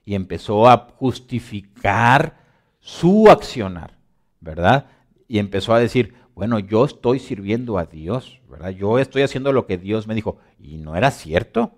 y 0.05 0.15
empezó 0.15 0.67
a 0.67 0.89
justificar 0.97 2.37
su 2.79 3.29
accionar, 3.29 3.97
¿verdad? 4.39 4.87
Y 5.27 5.39
empezó 5.39 5.73
a 5.73 5.79
decir, 5.79 6.15
bueno, 6.35 6.59
yo 6.59 6.85
estoy 6.85 7.19
sirviendo 7.19 7.77
a 7.77 7.85
Dios, 7.85 8.41
¿verdad? 8.49 8.71
Yo 8.71 8.99
estoy 8.99 9.21
haciendo 9.21 9.53
lo 9.53 9.65
que 9.65 9.77
Dios 9.77 10.07
me 10.07 10.15
dijo. 10.15 10.37
Y 10.59 10.77
no 10.77 10.95
era 10.95 11.11
cierto. 11.11 11.73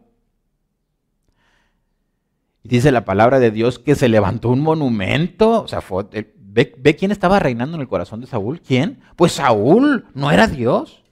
Dice 2.64 2.92
la 2.92 3.06
palabra 3.06 3.40
de 3.40 3.52
Dios 3.52 3.78
que 3.78 3.96
se 3.96 4.10
levantó 4.10 4.50
un 4.50 4.62
monumento. 4.62 5.62
O 5.62 5.68
sea, 5.68 5.84
eh, 6.14 6.35
ve, 6.56 6.74
ve 6.78 6.96
quién 6.96 7.12
estaba 7.12 7.38
reinando 7.38 7.76
en 7.76 7.82
el 7.82 7.88
corazón 7.88 8.22
de 8.22 8.28
Saúl. 8.28 8.62
¿Quién? 8.62 9.02
Pues 9.18 9.34
Saúl, 9.34 10.06
no 10.14 10.32
era 10.32 10.48
Dios. 10.48 11.04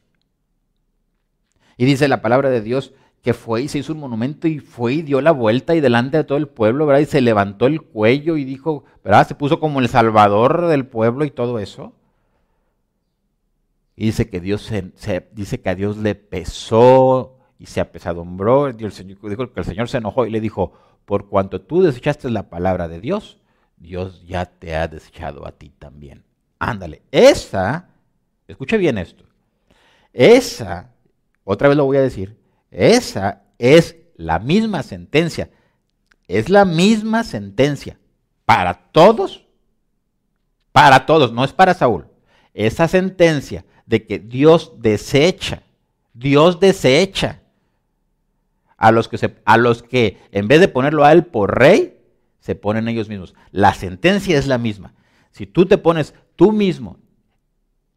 Y 1.75 1.85
dice 1.85 2.07
la 2.07 2.21
palabra 2.21 2.49
de 2.49 2.61
Dios 2.61 2.93
que 3.21 3.33
fue 3.33 3.61
y 3.63 3.67
se 3.67 3.79
hizo 3.79 3.93
un 3.93 3.99
monumento 3.99 4.47
y 4.47 4.59
fue 4.59 4.95
y 4.95 5.01
dio 5.01 5.21
la 5.21 5.31
vuelta 5.31 5.75
y 5.75 5.81
delante 5.81 6.17
de 6.17 6.23
todo 6.23 6.37
el 6.37 6.47
pueblo, 6.47 6.85
¿verdad? 6.85 7.01
Y 7.01 7.05
se 7.05 7.21
levantó 7.21 7.67
el 7.67 7.81
cuello 7.81 8.37
y 8.37 8.45
dijo, 8.45 8.85
¿verdad? 9.03 9.27
Se 9.27 9.35
puso 9.35 9.59
como 9.59 9.79
el 9.79 9.89
salvador 9.89 10.67
del 10.67 10.85
pueblo 10.85 11.25
y 11.25 11.31
todo 11.31 11.59
eso. 11.59 11.93
Y 13.95 14.05
dice 14.07 14.29
que 14.29 14.39
Dios 14.39 14.61
se, 14.61 15.29
dice 15.33 15.61
que 15.61 15.69
a 15.69 15.75
Dios 15.75 15.97
le 15.97 16.15
pesó 16.15 17.37
y 17.59 17.65
se 17.67 17.81
apesadumbró. 17.81 18.71
Señor, 18.91 19.17
dijo 19.29 19.53
que 19.53 19.59
el 19.59 19.65
Señor 19.65 19.89
se 19.89 19.97
enojó 19.97 20.25
y 20.25 20.31
le 20.31 20.41
dijo, 20.41 20.73
por 21.05 21.27
cuanto 21.27 21.61
tú 21.61 21.81
desechaste 21.81 22.29
la 22.29 22.49
palabra 22.49 22.87
de 22.87 22.99
Dios, 22.99 23.39
Dios 23.83 24.23
ya 24.25 24.45
te 24.45 24.75
ha 24.75 24.87
desechado 24.87 25.45
a 25.45 25.51
ti 25.51 25.69
también. 25.77 26.23
Ándale, 26.57 27.01
esa, 27.11 27.89
escuche 28.47 28.77
bien 28.77 28.97
esto, 28.97 29.25
esa, 30.13 30.89
otra 31.43 31.67
vez 31.67 31.75
lo 31.75 31.85
voy 31.85 31.97
a 31.97 32.01
decir, 32.01 32.37
esa 32.71 33.43
es 33.59 33.97
la 34.15 34.39
misma 34.39 34.83
sentencia. 34.83 35.49
Es 36.29 36.49
la 36.49 36.63
misma 36.63 37.25
sentencia 37.25 37.99
para 38.45 38.73
todos. 38.91 39.45
Para 40.71 41.05
todos, 41.05 41.33
no 41.33 41.43
es 41.43 41.51
para 41.51 41.73
Saúl. 41.73 42.07
Esa 42.53 42.87
sentencia 42.87 43.65
de 43.85 44.05
que 44.05 44.17
Dios 44.17 44.71
desecha, 44.77 45.63
Dios 46.13 46.61
desecha 46.61 47.41
a 48.77 48.91
los 48.91 49.09
que, 49.09 49.17
se, 49.17 49.35
a 49.43 49.57
los 49.57 49.83
que 49.83 50.19
en 50.31 50.47
vez 50.47 50.61
de 50.61 50.69
ponerlo 50.69 51.03
a 51.03 51.11
él 51.11 51.25
por 51.25 51.59
rey, 51.59 51.99
se 52.43 52.55
ponen 52.55 52.89
ellos 52.89 53.07
mismos. 53.07 53.33
La 53.51 53.73
sentencia 53.73 54.37
es 54.37 54.47
la 54.47 54.57
misma. 54.57 54.93
Si 55.31 55.47
tú 55.47 55.65
te 55.65 55.77
pones 55.77 56.13
tú 56.35 56.51
mismo 56.51 56.99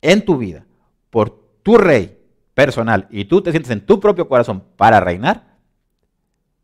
en 0.00 0.24
tu 0.24 0.38
vida 0.38 0.64
por 1.10 1.42
tu 1.64 1.76
rey, 1.76 2.16
personal 2.54 3.08
y 3.10 3.24
tú 3.24 3.42
te 3.42 3.50
sientes 3.50 3.72
en 3.72 3.84
tu 3.84 3.98
propio 3.98 4.28
corazón 4.28 4.62
para 4.76 5.00
reinar, 5.00 5.58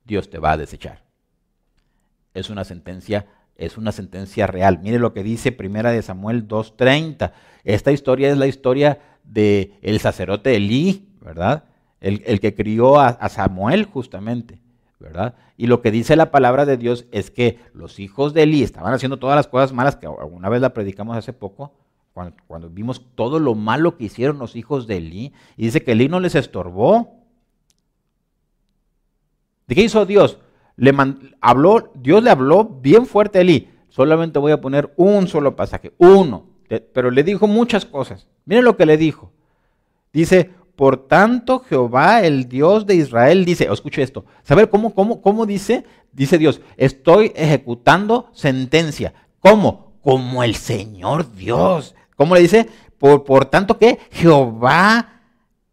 Dios 0.05 0.31
te 0.31 0.39
va 0.39 0.53
a 0.53 0.57
desechar. 0.57 1.03
Es 2.35 2.51
una 2.51 2.63
sentencia, 2.63 3.27
es 3.57 3.77
una 3.77 3.91
sentencia 3.91 4.47
real. 4.47 4.79
Mire 4.81 5.01
lo 5.01 5.13
que 5.13 5.25
dice 5.25 5.51
Primera 5.51 5.91
de 5.91 6.03
Samuel 6.03 6.47
2:30. 6.47 7.33
Esta 7.65 7.91
historia 7.91 8.31
es 8.31 8.39
la 8.39 8.47
historia 8.47 9.01
de 9.25 9.77
el 9.83 9.99
sacerdote 9.99 10.55
Elí, 10.55 11.09
¿verdad? 11.21 11.65
El, 11.99 12.39
que 12.39 12.55
crió 12.55 13.01
a 13.01 13.29
Samuel 13.29 13.87
justamente. 13.87 14.62
¿Verdad? 15.03 15.35
Y 15.57 15.67
lo 15.67 15.83
que 15.83 15.91
dice 15.91 16.17
la 16.17 16.31
palabra 16.31 16.65
de 16.65 16.77
Dios 16.77 17.07
es 17.11 17.31
que 17.31 17.59
los 17.75 17.99
hijos 17.99 18.33
de 18.33 18.45
Elí 18.45 18.63
estaban 18.63 18.95
haciendo 18.95 19.19
todas 19.19 19.37
las 19.37 19.49
cosas 19.49 19.73
malas 19.73 19.97
que 19.97 20.07
alguna 20.07 20.49
vez 20.49 20.63
la 20.63 20.73
predicamos 20.73 21.17
hace 21.17 21.33
poco, 21.33 21.73
cuando, 22.47 22.71
vimos 22.71 23.05
todo 23.15 23.39
lo 23.39 23.55
malo 23.55 23.97
que 23.97 24.05
hicieron 24.05 24.39
los 24.39 24.55
hijos 24.55 24.87
de 24.87 24.99
Elí, 24.99 25.33
y 25.57 25.65
dice 25.65 25.83
que 25.83 25.93
Elí 25.93 26.09
no 26.09 26.21
les 26.21 26.35
estorbó. 26.35 27.19
¿De 29.67 29.75
qué 29.75 29.83
hizo 29.83 30.07
Dios? 30.07 30.39
Le 30.77 30.95
habló, 31.41 31.93
Dios 31.95 32.23
le 32.23 32.31
habló 32.31 32.65
bien 32.65 33.07
fuerte 33.07 33.39
a 33.39 33.41
Elí. 33.43 33.71
Solamente 33.89 34.39
voy 34.39 34.53
a 34.53 34.61
poner 34.61 34.93
un 34.97 35.27
solo 35.27 35.57
pasaje, 35.57 35.93
uno. 35.99 36.47
Pero 36.95 37.11
le 37.11 37.23
dijo 37.25 37.47
muchas 37.47 37.85
cosas. 37.85 38.29
Miren 38.47 38.65
lo 38.65 38.77
que 38.77 38.87
le 38.87 38.97
dijo. 38.97 39.33
Dice, 40.13 40.51
por 40.77 41.07
tanto 41.07 41.61
Jehová, 41.61 42.23
el 42.23 42.49
Dios 42.49 42.87
de 42.87 42.95
Israel, 42.95 43.45
dice, 43.45 43.69
escuche 43.71 44.03
esto. 44.03 44.25
¿Saber 44.43 44.71
cómo, 44.71 44.95
cómo, 44.95 45.21
cómo 45.21 45.47
dice? 45.47 45.85
Dice 46.13 46.39
Dios, 46.39 46.61
estoy 46.77 47.33
ejecutando 47.35 48.31
sentencia. 48.33 49.15
¿Cómo? 49.41 49.93
Como 50.03 50.43
el 50.43 50.55
Señor 50.57 51.35
Dios. 51.35 51.95
¿Cómo 52.17 52.35
le 52.35 52.41
dice? 52.41 52.69
Por, 52.99 53.25
por 53.25 53.47
tanto 53.47 53.79
que 53.79 53.99
Jehová, 54.11 55.21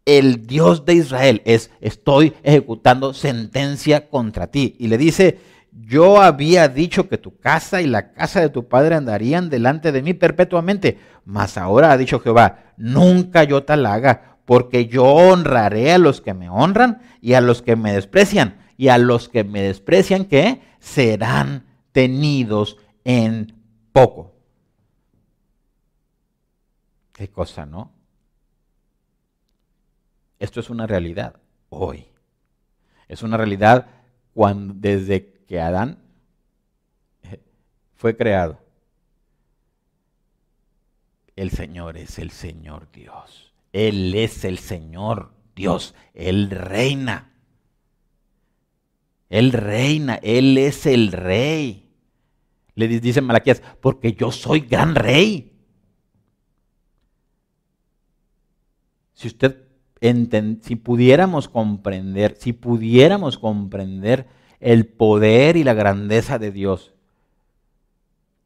el 0.04 0.46
Dios 0.46 0.84
de 0.84 0.94
Israel, 0.94 1.42
es, 1.44 1.70
estoy 1.80 2.34
ejecutando 2.42 3.14
sentencia 3.14 4.08
contra 4.08 4.48
ti. 4.48 4.76
Y 4.78 4.88
le 4.88 4.98
dice, 4.98 5.38
yo 5.72 6.20
había 6.20 6.68
dicho 6.68 7.08
que 7.08 7.18
tu 7.18 7.38
casa 7.38 7.80
y 7.80 7.86
la 7.86 8.12
casa 8.12 8.40
de 8.40 8.48
tu 8.48 8.68
padre 8.68 8.96
andarían 8.96 9.50
delante 9.50 9.92
de 9.92 10.02
mí 10.02 10.14
perpetuamente, 10.14 10.98
mas 11.24 11.56
ahora 11.56 11.92
ha 11.92 11.96
dicho 11.96 12.20
Jehová, 12.20 12.74
nunca 12.76 13.44
yo 13.44 13.62
tal 13.62 13.86
haga, 13.86 14.29
porque 14.50 14.88
yo 14.88 15.04
honraré 15.04 15.92
a 15.92 15.98
los 15.98 16.20
que 16.20 16.34
me 16.34 16.50
honran 16.50 17.00
y 17.20 17.34
a 17.34 17.40
los 17.40 17.62
que 17.62 17.76
me 17.76 17.92
desprecian, 17.92 18.58
y 18.76 18.88
a 18.88 18.98
los 18.98 19.28
que 19.28 19.44
me 19.44 19.62
desprecian 19.62 20.24
que 20.24 20.60
serán 20.80 21.66
tenidos 21.92 22.76
en 23.04 23.54
poco. 23.92 24.34
Qué 27.12 27.28
cosa, 27.28 27.64
¿no? 27.64 27.92
Esto 30.40 30.58
es 30.58 30.68
una 30.68 30.88
realidad 30.88 31.36
hoy. 31.68 32.08
Es 33.06 33.22
una 33.22 33.36
realidad 33.36 33.86
cuando, 34.34 34.74
desde 34.74 35.32
que 35.46 35.60
Adán 35.60 35.96
fue 37.94 38.16
creado. 38.16 38.58
El 41.36 41.52
Señor 41.52 41.96
es 41.96 42.18
el 42.18 42.32
Señor 42.32 42.90
Dios. 42.90 43.49
Él 43.72 44.14
es 44.14 44.44
el 44.44 44.58
Señor 44.58 45.32
Dios. 45.54 45.94
Él 46.14 46.50
reina. 46.50 47.32
Él 49.28 49.52
reina. 49.52 50.18
Él 50.22 50.58
es 50.58 50.86
el 50.86 51.12
rey. 51.12 51.88
Le 52.74 52.88
dice 52.88 53.20
Malaquías, 53.20 53.62
porque 53.80 54.12
yo 54.12 54.32
soy 54.32 54.60
gran 54.60 54.94
rey. 54.94 55.52
Si 59.12 59.28
usted 59.28 59.70
si 60.62 60.76
pudiéramos 60.76 61.48
comprender, 61.48 62.36
si 62.38 62.54
pudiéramos 62.54 63.38
comprender 63.38 64.26
el 64.58 64.86
poder 64.86 65.56
y 65.56 65.64
la 65.64 65.74
grandeza 65.74 66.38
de 66.38 66.50
Dios, 66.50 66.94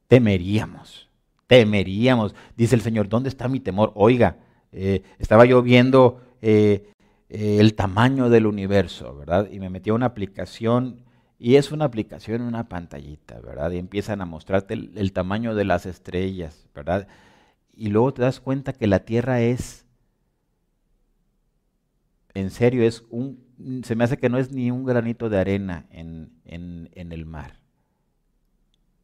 temeríamos, 0.08 1.08
temeríamos. 1.46 2.34
Dice 2.56 2.74
el 2.74 2.80
Señor, 2.80 3.08
¿dónde 3.08 3.28
está 3.28 3.46
mi 3.46 3.60
temor? 3.60 3.92
Oiga, 3.94 4.38
eh, 4.74 5.02
estaba 5.18 5.44
yo 5.44 5.62
viendo 5.62 6.20
eh, 6.42 6.90
eh, 7.28 7.58
el 7.60 7.74
tamaño 7.74 8.28
del 8.28 8.46
universo, 8.46 9.16
¿verdad? 9.16 9.48
Y 9.50 9.60
me 9.60 9.70
metí 9.70 9.90
una 9.90 10.06
aplicación 10.06 11.02
y 11.38 11.56
es 11.56 11.72
una 11.72 11.86
aplicación 11.86 12.42
en 12.42 12.48
una 12.48 12.68
pantallita, 12.68 13.40
¿verdad? 13.40 13.70
Y 13.72 13.78
empiezan 13.78 14.20
a 14.20 14.26
mostrarte 14.26 14.74
el 14.74 15.12
tamaño 15.12 15.54
de 15.54 15.64
las 15.64 15.86
estrellas, 15.86 16.68
¿verdad? 16.74 17.08
Y 17.74 17.88
luego 17.88 18.14
te 18.14 18.22
das 18.22 18.40
cuenta 18.40 18.72
que 18.72 18.86
la 18.86 19.00
Tierra 19.00 19.40
es 19.40 19.84
en 22.34 22.50
serio, 22.50 22.82
es 22.82 23.04
un, 23.10 23.82
se 23.84 23.94
me 23.94 24.04
hace 24.04 24.18
que 24.18 24.28
no 24.28 24.38
es 24.38 24.50
ni 24.50 24.70
un 24.70 24.84
granito 24.84 25.30
de 25.30 25.38
arena 25.38 25.86
en, 25.90 26.32
el 26.94 27.26
mar. 27.26 27.60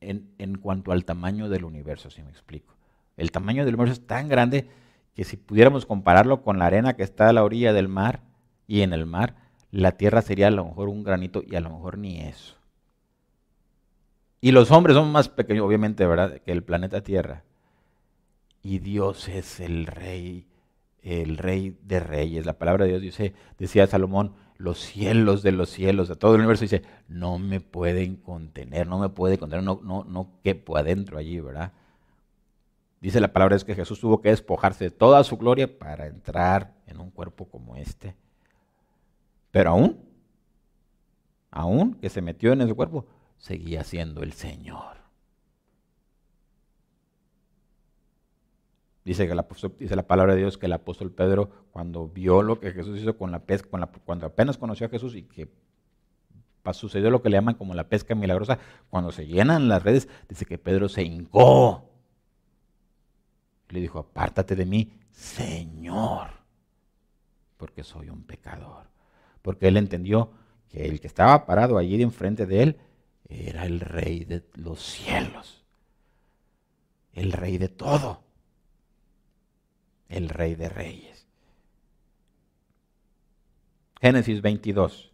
En, 0.00 0.56
cuanto 0.56 0.92
al 0.92 1.04
tamaño 1.04 1.48
del 1.48 1.64
universo, 1.64 2.10
si 2.10 2.22
me 2.22 2.30
explico. 2.30 2.74
El 3.16 3.30
tamaño 3.30 3.64
del 3.64 3.74
universo 3.74 4.00
es 4.00 4.06
tan 4.06 4.28
grande 4.28 4.66
que 5.14 5.24
si 5.24 5.36
pudiéramos 5.36 5.86
compararlo 5.86 6.42
con 6.42 6.58
la 6.58 6.66
arena 6.66 6.94
que 6.94 7.02
está 7.02 7.28
a 7.28 7.32
la 7.32 7.44
orilla 7.44 7.72
del 7.72 7.88
mar 7.88 8.22
y 8.66 8.82
en 8.82 8.92
el 8.92 9.06
mar, 9.06 9.36
la 9.70 9.92
Tierra 9.92 10.22
sería 10.22 10.48
a 10.48 10.50
lo 10.50 10.64
mejor 10.64 10.88
un 10.88 11.02
granito 11.02 11.42
y 11.46 11.56
a 11.56 11.60
lo 11.60 11.70
mejor 11.70 11.98
ni 11.98 12.20
eso. 12.20 12.56
Y 14.40 14.52
los 14.52 14.70
hombres 14.70 14.96
son 14.96 15.12
más 15.12 15.28
pequeños, 15.28 15.66
obviamente, 15.66 16.06
¿verdad?, 16.06 16.40
que 16.40 16.52
el 16.52 16.62
planeta 16.62 17.02
Tierra. 17.02 17.44
Y 18.62 18.78
Dios 18.78 19.28
es 19.28 19.60
el 19.60 19.86
rey 19.86 20.46
el 21.02 21.38
rey 21.38 21.76
de 21.82 22.00
reyes. 22.00 22.46
La 22.46 22.58
palabra 22.58 22.84
de 22.84 22.90
Dios 22.92 23.02
dice, 23.02 23.34
decía 23.58 23.86
Salomón, 23.86 24.34
los 24.56 24.78
cielos 24.78 25.42
de 25.42 25.52
los 25.52 25.70
cielos, 25.70 26.08
de 26.08 26.16
todo 26.16 26.34
el 26.34 26.40
universo, 26.40 26.64
dice, 26.64 26.82
no 27.08 27.38
me 27.38 27.60
pueden 27.60 28.16
contener, 28.16 28.86
no 28.86 28.98
me 28.98 29.08
puede 29.08 29.38
contener, 29.38 29.64
no, 29.64 29.80
no, 29.82 30.04
no 30.04 30.32
quepo 30.42 30.76
adentro 30.76 31.18
allí, 31.18 31.40
¿verdad? 31.40 31.72
Dice 33.00 33.20
la 33.20 33.32
palabra 33.32 33.56
es 33.56 33.64
que 33.64 33.74
Jesús 33.74 33.98
tuvo 33.98 34.20
que 34.20 34.28
despojarse 34.28 34.84
de 34.84 34.90
toda 34.90 35.24
su 35.24 35.36
gloria 35.38 35.78
para 35.78 36.06
entrar 36.06 36.74
en 36.86 37.00
un 37.00 37.10
cuerpo 37.10 37.46
como 37.48 37.76
este. 37.76 38.14
Pero 39.50 39.70
aún, 39.70 39.98
aún 41.50 41.94
que 41.94 42.10
se 42.10 42.20
metió 42.20 42.52
en 42.52 42.60
ese 42.60 42.74
cuerpo, 42.74 43.06
seguía 43.38 43.84
siendo 43.84 44.22
el 44.22 44.32
Señor. 44.34 44.98
Dice, 49.02 49.26
que 49.26 49.34
dice 49.78 49.96
la 49.96 50.06
palabra 50.06 50.34
de 50.34 50.40
Dios 50.40 50.58
que 50.58 50.66
el 50.66 50.72
apóstol 50.74 51.10
Pedro, 51.10 51.50
cuando 51.72 52.06
vio 52.06 52.42
lo 52.42 52.60
que 52.60 52.70
Jesús 52.70 52.98
hizo 52.98 53.16
con 53.16 53.32
la 53.32 53.40
pez, 53.40 53.62
cuando 53.62 54.26
apenas 54.26 54.58
conoció 54.58 54.86
a 54.86 54.90
Jesús 54.90 55.16
y 55.16 55.22
que 55.22 55.48
sucedió 56.72 57.10
lo 57.10 57.22
que 57.22 57.30
le 57.30 57.36
llaman 57.36 57.54
como 57.54 57.74
la 57.74 57.88
pesca 57.88 58.14
milagrosa. 58.14 58.58
Cuando 58.90 59.10
se 59.10 59.26
llenan 59.26 59.68
las 59.68 59.82
redes, 59.82 60.08
dice 60.28 60.44
que 60.44 60.58
Pedro 60.58 60.88
se 60.88 61.02
hincó. 61.02 61.89
Le 63.70 63.80
dijo, 63.80 63.98
apártate 63.98 64.56
de 64.56 64.66
mí, 64.66 64.92
Señor, 65.10 66.28
porque 67.56 67.84
soy 67.84 68.10
un 68.10 68.22
pecador. 68.24 68.86
Porque 69.42 69.68
él 69.68 69.76
entendió 69.76 70.30
que 70.68 70.86
el 70.86 71.00
que 71.00 71.06
estaba 71.06 71.46
parado 71.46 71.78
allí 71.78 72.00
enfrente 72.02 72.46
de 72.46 72.62
él 72.62 72.80
era 73.28 73.64
el 73.64 73.80
rey 73.80 74.24
de 74.24 74.44
los 74.54 74.80
cielos, 74.82 75.64
el 77.12 77.32
rey 77.32 77.58
de 77.58 77.68
todo, 77.68 78.22
el 80.08 80.28
rey 80.28 80.56
de 80.56 80.68
reyes. 80.68 81.26
Génesis 84.00 84.40
22, 84.40 85.09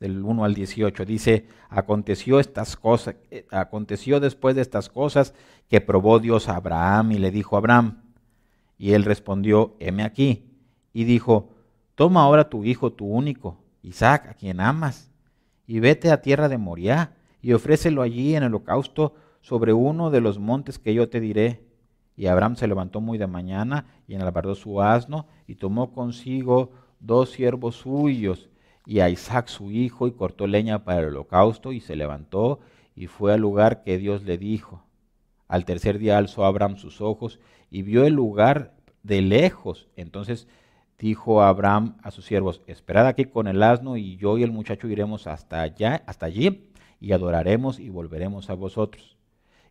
del 0.00 0.22
1 0.22 0.44
al 0.44 0.54
18, 0.54 1.04
dice, 1.04 1.46
aconteció 1.68 2.40
estas 2.40 2.76
cosas, 2.76 3.16
eh, 3.30 3.46
aconteció 3.50 4.20
después 4.20 4.54
de 4.54 4.62
estas 4.62 4.88
cosas 4.88 5.34
que 5.68 5.80
probó 5.80 6.18
Dios 6.20 6.48
a 6.48 6.56
Abraham 6.56 7.12
y 7.12 7.18
le 7.18 7.30
dijo 7.30 7.56
a 7.56 7.58
Abraham, 7.58 8.02
y 8.78 8.92
él 8.92 9.04
respondió, 9.04 9.74
heme 9.80 10.04
aquí, 10.04 10.44
y 10.92 11.04
dijo, 11.04 11.50
toma 11.94 12.22
ahora 12.22 12.48
tu 12.48 12.64
hijo, 12.64 12.92
tu 12.92 13.06
único, 13.06 13.58
Isaac, 13.82 14.28
a 14.28 14.34
quien 14.34 14.60
amas, 14.60 15.10
y 15.66 15.80
vete 15.80 16.10
a 16.12 16.22
tierra 16.22 16.48
de 16.48 16.58
Moriah, 16.58 17.14
y 17.42 17.52
ofrécelo 17.52 18.02
allí 18.02 18.34
en 18.34 18.44
el 18.44 18.48
holocausto 18.48 19.14
sobre 19.40 19.72
uno 19.72 20.10
de 20.10 20.20
los 20.20 20.38
montes 20.38 20.78
que 20.78 20.94
yo 20.94 21.08
te 21.08 21.20
diré. 21.20 21.64
Y 22.16 22.26
Abraham 22.26 22.56
se 22.56 22.66
levantó 22.66 23.00
muy 23.00 23.16
de 23.16 23.28
mañana 23.28 23.86
y 24.08 24.14
enalbardó 24.14 24.56
su 24.56 24.82
asno 24.82 25.26
y 25.46 25.54
tomó 25.54 25.92
consigo 25.92 26.72
dos 26.98 27.30
siervos 27.30 27.76
suyos 27.76 28.48
y 28.88 29.00
a 29.00 29.10
Isaac 29.10 29.48
su 29.48 29.70
hijo 29.70 30.08
y 30.08 30.12
cortó 30.12 30.46
leña 30.46 30.82
para 30.82 31.00
el 31.00 31.08
holocausto 31.08 31.72
y 31.74 31.80
se 31.80 31.94
levantó 31.94 32.58
y 32.96 33.06
fue 33.06 33.34
al 33.34 33.40
lugar 33.42 33.82
que 33.82 33.98
Dios 33.98 34.22
le 34.22 34.38
dijo. 34.38 34.82
Al 35.46 35.66
tercer 35.66 35.98
día 35.98 36.16
alzó 36.16 36.46
Abraham 36.46 36.78
sus 36.78 37.02
ojos 37.02 37.38
y 37.70 37.82
vio 37.82 38.06
el 38.06 38.14
lugar 38.14 38.74
de 39.02 39.20
lejos. 39.20 39.88
Entonces 39.94 40.48
dijo 40.98 41.42
Abraham 41.42 41.98
a 42.02 42.10
sus 42.10 42.24
siervos, 42.24 42.62
esperad 42.66 43.06
aquí 43.06 43.26
con 43.26 43.46
el 43.46 43.62
asno 43.62 43.98
y 43.98 44.16
yo 44.16 44.38
y 44.38 44.42
el 44.42 44.52
muchacho 44.52 44.88
iremos 44.88 45.26
hasta 45.26 45.60
allá, 45.60 46.02
hasta 46.06 46.24
allí 46.24 46.70
y 46.98 47.12
adoraremos 47.12 47.80
y 47.80 47.90
volveremos 47.90 48.48
a 48.48 48.54
vosotros. 48.54 49.18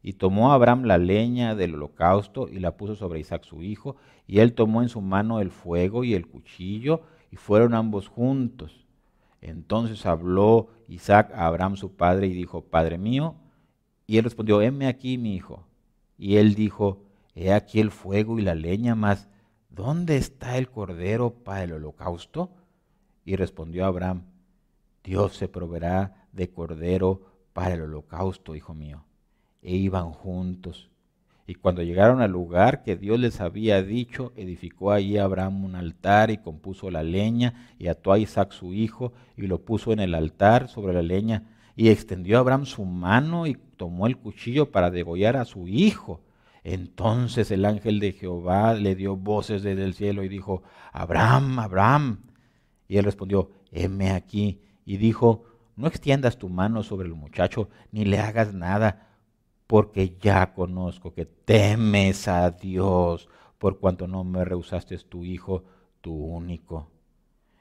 Y 0.03 0.13
tomó 0.13 0.53
Abraham 0.53 0.83
la 0.83 0.99
leña 0.99 1.55
del 1.55 1.73
holocausto 1.73 2.49
y 2.49 2.59
la 2.59 2.77
puso 2.77 2.95
sobre 2.95 3.19
Isaac 3.19 3.45
su 3.45 3.63
hijo, 3.63 3.95
y 4.27 4.41
él 4.41 4.53
tomó 4.53 4.83
en 4.83 4.89
su 4.89 5.01
mano 5.01 5.41
el 5.41 5.49
fuego 5.49 6.03
y 6.03 6.13
el 6.13 6.27
cuchillo, 6.27 7.01
y 7.31 7.35
fueron 7.35 7.73
ambos 7.73 8.07
juntos. 8.07 8.86
Entonces 9.41 10.05
habló 10.05 10.69
Isaac 10.87 11.31
a 11.33 11.47
Abraham 11.47 11.75
su 11.75 11.95
padre 11.95 12.27
y 12.27 12.33
dijo, 12.33 12.61
Padre 12.61 12.97
mío, 12.97 13.35
y 14.05 14.17
él 14.17 14.23
respondió, 14.23 14.61
heme 14.61 14.87
aquí 14.87 15.17
mi 15.17 15.35
hijo. 15.35 15.67
Y 16.17 16.37
él 16.37 16.55
dijo, 16.55 17.03
he 17.35 17.53
aquí 17.53 17.79
el 17.79 17.91
fuego 17.91 18.39
y 18.39 18.41
la 18.41 18.55
leña, 18.55 18.95
mas 18.95 19.27
¿dónde 19.69 20.17
está 20.17 20.57
el 20.57 20.69
cordero 20.69 21.31
para 21.31 21.63
el 21.63 21.73
holocausto? 21.73 22.49
Y 23.25 23.35
respondió 23.35 23.85
Abraham, 23.85 24.23
Dios 25.03 25.35
se 25.35 25.47
proveerá 25.47 26.27
de 26.31 26.49
cordero 26.49 27.21
para 27.53 27.75
el 27.75 27.81
holocausto, 27.81 28.55
hijo 28.55 28.73
mío. 28.73 29.03
E 29.61 29.75
iban 29.75 30.11
juntos. 30.11 30.89
Y 31.49 31.55
cuando 31.55 31.81
llegaron 31.81 32.21
al 32.21 32.31
lugar 32.31 32.83
que 32.83 32.97
Dios 32.97 33.17
les 33.17 33.39
había 33.39 33.81
dicho, 33.81 34.33
edificó 34.35 34.91
allí 34.91 35.17
Abraham 35.17 35.63
un 35.63 35.75
altar 35.75 36.29
y 36.29 36.39
compuso 36.39 36.91
la 36.91 37.03
leña 37.03 37.71
y 37.79 37.87
ató 37.87 38.11
a 38.11 38.19
Isaac 38.19 38.51
su 38.51 38.73
hijo 38.73 39.13
y 39.37 39.47
lo 39.47 39.63
puso 39.63 39.93
en 39.93 40.01
el 40.01 40.13
altar 40.13 40.67
sobre 40.67 40.93
la 40.93 41.01
leña. 41.01 41.43
Y 41.77 41.87
extendió 41.87 42.37
Abraham 42.37 42.65
su 42.65 42.83
mano 42.83 43.47
y 43.47 43.57
tomó 43.77 44.07
el 44.07 44.17
cuchillo 44.17 44.73
para 44.73 44.91
degollar 44.91 45.37
a 45.37 45.45
su 45.45 45.69
hijo. 45.69 46.21
Entonces 46.65 47.49
el 47.49 47.63
ángel 47.63 48.01
de 48.01 48.11
Jehová 48.11 48.73
le 48.73 48.95
dio 48.95 49.15
voces 49.15 49.63
desde 49.63 49.85
el 49.85 49.93
cielo 49.93 50.25
y 50.25 50.27
dijo, 50.27 50.63
Abraham, 50.91 51.59
Abraham. 51.59 52.23
Y 52.89 52.97
él 52.97 53.05
respondió, 53.05 53.51
heme 53.71 54.11
aquí. 54.11 54.59
Y 54.85 54.97
dijo, 54.97 55.45
no 55.77 55.87
extiendas 55.87 56.37
tu 56.37 56.49
mano 56.49 56.83
sobre 56.83 57.07
el 57.07 57.13
muchacho, 57.13 57.69
ni 57.93 58.03
le 58.03 58.19
hagas 58.19 58.53
nada, 58.53 59.06
porque 59.67 60.15
ya 60.19 60.53
conozco 60.53 61.13
que 61.13 61.25
temes 61.25 62.27
a 62.27 62.49
Dios, 62.51 63.29
por 63.57 63.79
cuanto 63.79 64.07
no 64.07 64.23
me 64.23 64.45
rehusaste 64.45 64.97
tu 64.99 65.23
hijo, 65.25 65.63
tu 66.01 66.13
único. 66.13 66.89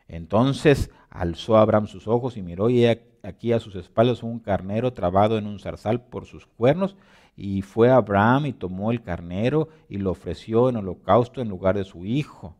Entonces 0.08 0.90
alzó 1.10 1.56
Abraham 1.56 1.88
sus 1.88 2.06
ojos 2.06 2.36
y 2.36 2.42
miró 2.42 2.70
y 2.70 2.86
aquí 2.86 3.52
a 3.52 3.60
sus 3.60 3.74
espaldas 3.74 4.22
un 4.22 4.38
carnero 4.38 4.92
trabado 4.92 5.36
en 5.36 5.46
un 5.46 5.58
zarzal 5.58 6.00
por 6.00 6.26
sus 6.26 6.46
cuernos. 6.46 6.96
Y 7.36 7.62
fue 7.62 7.90
Abraham 7.90 8.46
y 8.46 8.52
tomó 8.52 8.92
el 8.92 9.02
carnero 9.02 9.68
y 9.88 9.98
lo 9.98 10.12
ofreció 10.12 10.68
en 10.68 10.76
holocausto 10.76 11.42
en 11.42 11.48
lugar 11.48 11.76
de 11.76 11.84
su 11.84 12.06
hijo. 12.06 12.56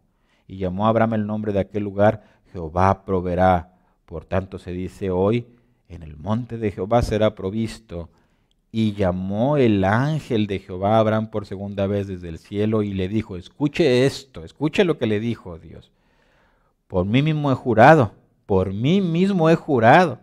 Y 0.47 0.59
llamó 0.59 0.87
a 0.87 0.91
Abraham 0.91 1.15
el 1.15 1.27
nombre 1.27 1.53
de 1.53 1.61
aquel 1.61 1.85
lugar, 1.85 2.41
Jehová 2.53 3.05
proveerá. 3.05 3.75
Por 4.05 4.25
tanto 4.25 4.59
se 4.59 4.73
dice 4.73 5.11
hoy, 5.11 5.47
en 5.89 6.03
el 6.03 6.17
monte 6.17 6.59
de 6.59 6.71
Jehová 6.73 7.03
será 7.03 7.35
provisto. 7.35 8.11
Y 8.79 8.93
llamó 8.93 9.57
el 9.57 9.85
ángel 9.85 10.47
de 10.47 10.59
Jehová 10.59 10.97
a 10.97 10.99
Abraham 10.99 11.31
por 11.31 11.47
segunda 11.47 11.87
vez 11.87 12.09
desde 12.09 12.29
el 12.29 12.37
cielo 12.37 12.83
y 12.83 12.93
le 12.93 13.09
dijo, 13.09 13.39
escuche 13.39 14.05
esto, 14.05 14.45
escuche 14.45 14.85
lo 14.85 14.99
que 14.99 15.07
le 15.07 15.19
dijo 15.19 15.59
Dios. 15.59 15.91
Por 16.87 17.07
mí 17.07 17.23
mismo 17.23 17.51
he 17.51 17.55
jurado, 17.55 18.13
por 18.45 18.75
mí 18.75 19.01
mismo 19.01 19.49
he 19.49 19.55
jurado, 19.55 20.21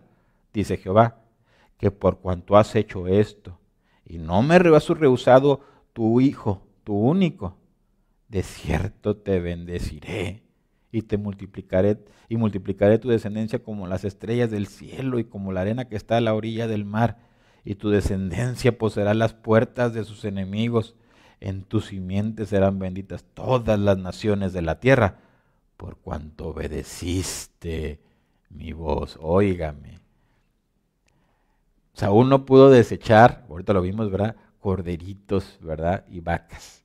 dice 0.52 0.76
Jehová, 0.76 1.16
que 1.78 1.90
por 1.90 2.20
cuanto 2.20 2.56
has 2.56 2.76
hecho 2.76 3.08
esto, 3.08 3.58
y 4.06 4.18
no 4.18 4.40
me 4.42 4.54
has 4.54 4.88
rehusado 4.88 5.62
tu 5.92 6.20
hijo, 6.20 6.62
tu 6.84 6.94
único, 6.94 7.56
de 8.28 8.44
cierto 8.44 9.16
te 9.16 9.40
bendeciré 9.40 10.44
y 10.92 11.02
te 11.02 11.16
multiplicaré 11.16 11.98
y 12.28 12.36
multiplicaré 12.36 13.00
tu 13.00 13.08
descendencia 13.08 13.58
como 13.58 13.88
las 13.88 14.04
estrellas 14.04 14.52
del 14.52 14.68
cielo 14.68 15.18
y 15.18 15.24
como 15.24 15.50
la 15.50 15.62
arena 15.62 15.86
que 15.86 15.96
está 15.96 16.18
a 16.18 16.20
la 16.20 16.34
orilla 16.34 16.68
del 16.68 16.84
mar 16.84 17.33
y 17.64 17.76
tu 17.76 17.90
descendencia 17.90 18.76
poseerá 18.76 19.14
las 19.14 19.34
puertas 19.34 19.94
de 19.94 20.04
sus 20.04 20.24
enemigos 20.24 20.94
en 21.40 21.62
tu 21.62 21.80
simiente 21.80 22.46
serán 22.46 22.78
benditas 22.78 23.24
todas 23.34 23.78
las 23.78 23.98
naciones 23.98 24.52
de 24.52 24.62
la 24.62 24.80
tierra 24.80 25.18
por 25.76 25.96
cuanto 25.98 26.48
obedeciste 26.48 28.00
mi 28.50 28.72
voz 28.72 29.18
óigame 29.20 30.04
Saúl 31.94 32.28
no 32.28 32.44
pudo 32.44 32.70
desechar, 32.70 33.46
ahorita 33.48 33.72
lo 33.72 33.80
vimos, 33.80 34.10
¿verdad? 34.10 34.36
Corderitos, 34.58 35.58
¿verdad? 35.62 36.04
Y 36.08 36.20
vacas, 36.20 36.84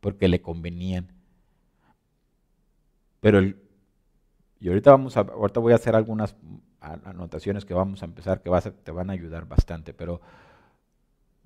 porque 0.00 0.28
le 0.28 0.42
convenían. 0.42 1.08
Pero, 3.20 3.38
el, 3.38 3.56
y 4.60 4.68
ahorita, 4.68 4.90
vamos 4.90 5.16
a, 5.16 5.20
ahorita 5.20 5.60
voy 5.60 5.72
a 5.72 5.76
hacer 5.76 5.96
algunas 5.96 6.36
anotaciones 7.04 7.64
que 7.64 7.74
vamos 7.74 8.02
a 8.02 8.06
empezar, 8.06 8.42
que 8.42 8.50
te 8.82 8.90
van 8.90 9.10
a 9.10 9.12
ayudar 9.12 9.46
bastante, 9.46 9.92
pero 9.94 10.20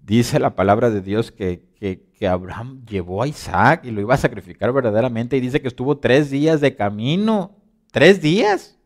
dice 0.03 0.39
la 0.39 0.55
palabra 0.55 0.91
de 0.91 1.01
Dios 1.01 1.32
que, 1.32 1.64
que, 1.78 2.03
que, 2.18 2.28
Abraham 2.28 2.84
llevó 2.86 3.22
a 3.22 3.28
Isaac 3.28 3.84
y 3.84 3.91
lo 3.91 4.01
iba 4.01 4.14
a 4.14 4.18
sacrificar 4.18 4.72
verdaderamente 4.72 5.36
y 5.36 5.41
dice 5.41 5.61
que 5.61 5.68
estuvo 5.68 5.99
tres 5.99 6.30
días 6.30 6.61
de 6.61 6.74
camino, 6.76 7.57
tres 7.91 8.20
días 8.20 8.78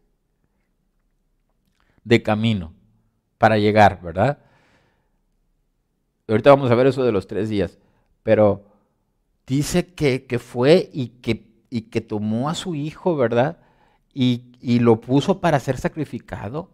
de 2.04 2.22
camino 2.22 2.72
para 3.38 3.58
llegar, 3.58 4.00
¿verdad? 4.02 4.38
Ahorita 6.28 6.50
vamos 6.50 6.70
a 6.70 6.74
ver 6.74 6.86
eso 6.86 7.04
de 7.04 7.12
los 7.12 7.26
tres 7.26 7.48
días, 7.48 7.78
pero 8.22 8.64
dice 9.46 9.92
que, 9.94 10.38
fue 10.38 10.90
y 10.92 11.08
que, 11.08 11.46
y 11.68 11.82
que 11.82 12.00
tomó 12.00 12.48
a 12.48 12.54
su 12.54 12.74
hijo, 12.74 13.16
¿verdad? 13.16 13.58
Y, 14.14 14.44
y, 14.60 14.78
lo 14.78 15.00
puso 15.00 15.40
para 15.40 15.58
ser 15.58 15.78
sacrificado, 15.78 16.70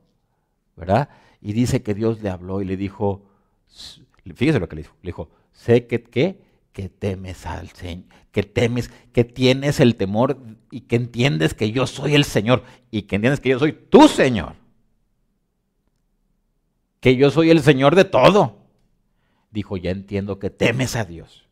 ¿verdad? 0.77 1.09
Y 1.41 1.53
dice 1.53 1.83
que 1.83 1.95
Dios 1.95 2.21
le 2.21 2.31
habló 2.31 2.61
y 2.63 2.65
le 2.65 2.77
dijo, 2.77 3.25
fíjese 4.35 4.59
lo 4.59 4.69
que 4.69 4.77
le 4.77 4.83
dijo, 4.83 4.95
le 5.03 5.09
dijo, 5.09 5.31
sé 5.53 5.87
que, 5.87 6.03
que, 6.03 6.41
que 6.73 6.89
temes 6.89 7.47
al 7.47 7.69
Señor, 7.69 8.07
que 8.33 8.43
temes, 8.43 8.91
que 9.13 9.25
tienes 9.25 9.79
el 9.79 9.95
temor 9.95 10.39
y 10.71 10.83
que 10.83 10.97
entiendes 10.97 11.55
que 11.55 11.71
yo 11.71 11.87
soy 11.87 12.15
el 12.15 12.25
Señor 12.25 12.65
y 12.91 13.03
que 13.03 13.17
entiendes 13.17 13.41
que 13.41 13.51
yo 13.51 13.59
soy 13.59 13.73
tu 13.73 14.09
Señor 14.09 14.57
que 17.01 17.17
yo 17.17 17.31
soy 17.31 17.51
el 17.51 17.61
Señor 17.61 17.95
de 17.95 18.05
todo. 18.05 18.57
Dijo, 19.51 19.77
ya 19.77 19.91
entiendo 19.91 20.39
que 20.39 20.51
temes 20.51 20.97
a 20.97 21.05
Dios. 21.05 21.47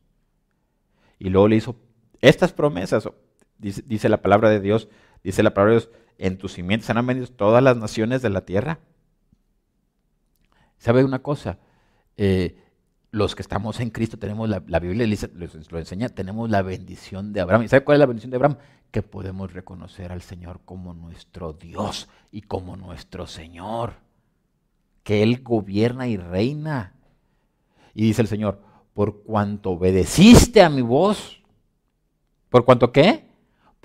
Y 1.18 1.30
luego 1.30 1.48
le 1.48 1.56
hizo 1.56 1.76
estas 2.20 2.52
promesas, 2.52 3.08
dice, 3.58 4.08
la 4.08 4.20
palabra 4.20 4.50
de 4.50 4.60
Dios, 4.60 4.88
dice 5.30 5.42
la 5.42 5.54
palabra 5.54 5.74
de 5.74 5.80
Dios, 5.80 5.90
en 6.18 6.38
tus 6.38 6.52
simientes 6.52 6.88
han 6.88 7.06
venido 7.06 7.26
todas 7.26 7.62
las 7.62 7.76
naciones 7.76 8.22
de 8.22 8.30
la 8.30 8.44
tierra. 8.44 8.80
¿Sabe 10.78 11.04
una 11.04 11.20
cosa? 11.20 11.58
Eh, 12.16 12.62
los 13.10 13.34
que 13.34 13.42
estamos 13.42 13.80
en 13.80 13.90
Cristo 13.90 14.18
tenemos 14.18 14.48
la, 14.48 14.62
la 14.66 14.78
Biblia 14.78 15.06
lo 15.34 15.78
enseña, 15.78 16.08
tenemos 16.08 16.50
la 16.50 16.62
bendición 16.62 17.32
de 17.32 17.40
Abraham. 17.40 17.64
¿Y 17.64 17.68
sabe 17.68 17.84
cuál 17.84 17.96
es 17.96 18.00
la 18.00 18.06
bendición 18.06 18.30
de 18.30 18.36
Abraham? 18.36 18.58
Que 18.90 19.02
podemos 19.02 19.52
reconocer 19.52 20.12
al 20.12 20.22
Señor 20.22 20.60
como 20.64 20.94
nuestro 20.94 21.52
Dios 21.52 22.08
y 22.30 22.42
como 22.42 22.76
nuestro 22.76 23.26
Señor. 23.26 23.94
que 25.02 25.22
Él 25.22 25.42
gobierna 25.42 26.08
y 26.08 26.16
reina. 26.16 26.94
Y 27.94 28.02
dice 28.02 28.22
el 28.22 28.28
Señor, 28.28 28.60
por 28.92 29.22
cuanto 29.22 29.70
obedeciste 29.70 30.62
a 30.62 30.68
mi 30.68 30.82
voz, 30.82 31.42
¿por 32.50 32.64
cuanto 32.64 32.90
qué? 32.90 33.26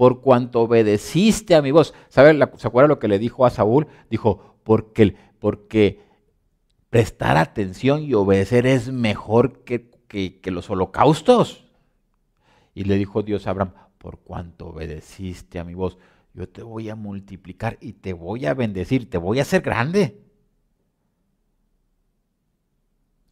Por 0.02 0.22
cuanto 0.22 0.62
obedeciste 0.62 1.54
a 1.54 1.62
mi 1.62 1.70
voz. 1.70 1.94
¿Sabe, 2.10 2.36
¿Se 2.58 2.68
acuerda 2.68 2.88
lo 2.88 2.98
que 2.98 3.08
le 3.08 3.20
dijo 3.20 3.46
a 3.46 3.52
Saúl? 3.52 3.86
Dijo, 4.10 4.58
porque, 4.64 5.16
porque 5.38 6.02
prestar 6.90 7.38
atención 7.38 8.02
y 8.02 8.16
obedecer 8.16 8.66
es 8.66 8.92
mejor 8.92 9.64
que, 9.64 9.92
que 10.08 10.50
los 10.50 10.72
holocaustos. 10.72 11.68
Y 12.74 12.86
le 12.86 12.96
dijo 12.96 13.22
Dios 13.22 13.46
a 13.46 13.52
Abraham, 13.52 13.74
por 14.00 14.18
cuanto 14.22 14.70
obedeciste 14.70 15.60
a 15.60 15.64
mi 15.64 15.76
voz, 15.76 16.00
yo 16.34 16.50
te 16.50 16.64
voy 16.64 16.90
a 16.90 16.96
multiplicar 16.96 17.78
y 17.80 17.94
te 17.94 18.14
voy 18.14 18.48
a 18.48 18.56
bendecir, 18.56 19.08
te 19.08 19.20
voy 19.20 19.38
a 19.38 19.44
hacer 19.44 19.62
grande. 19.62 20.20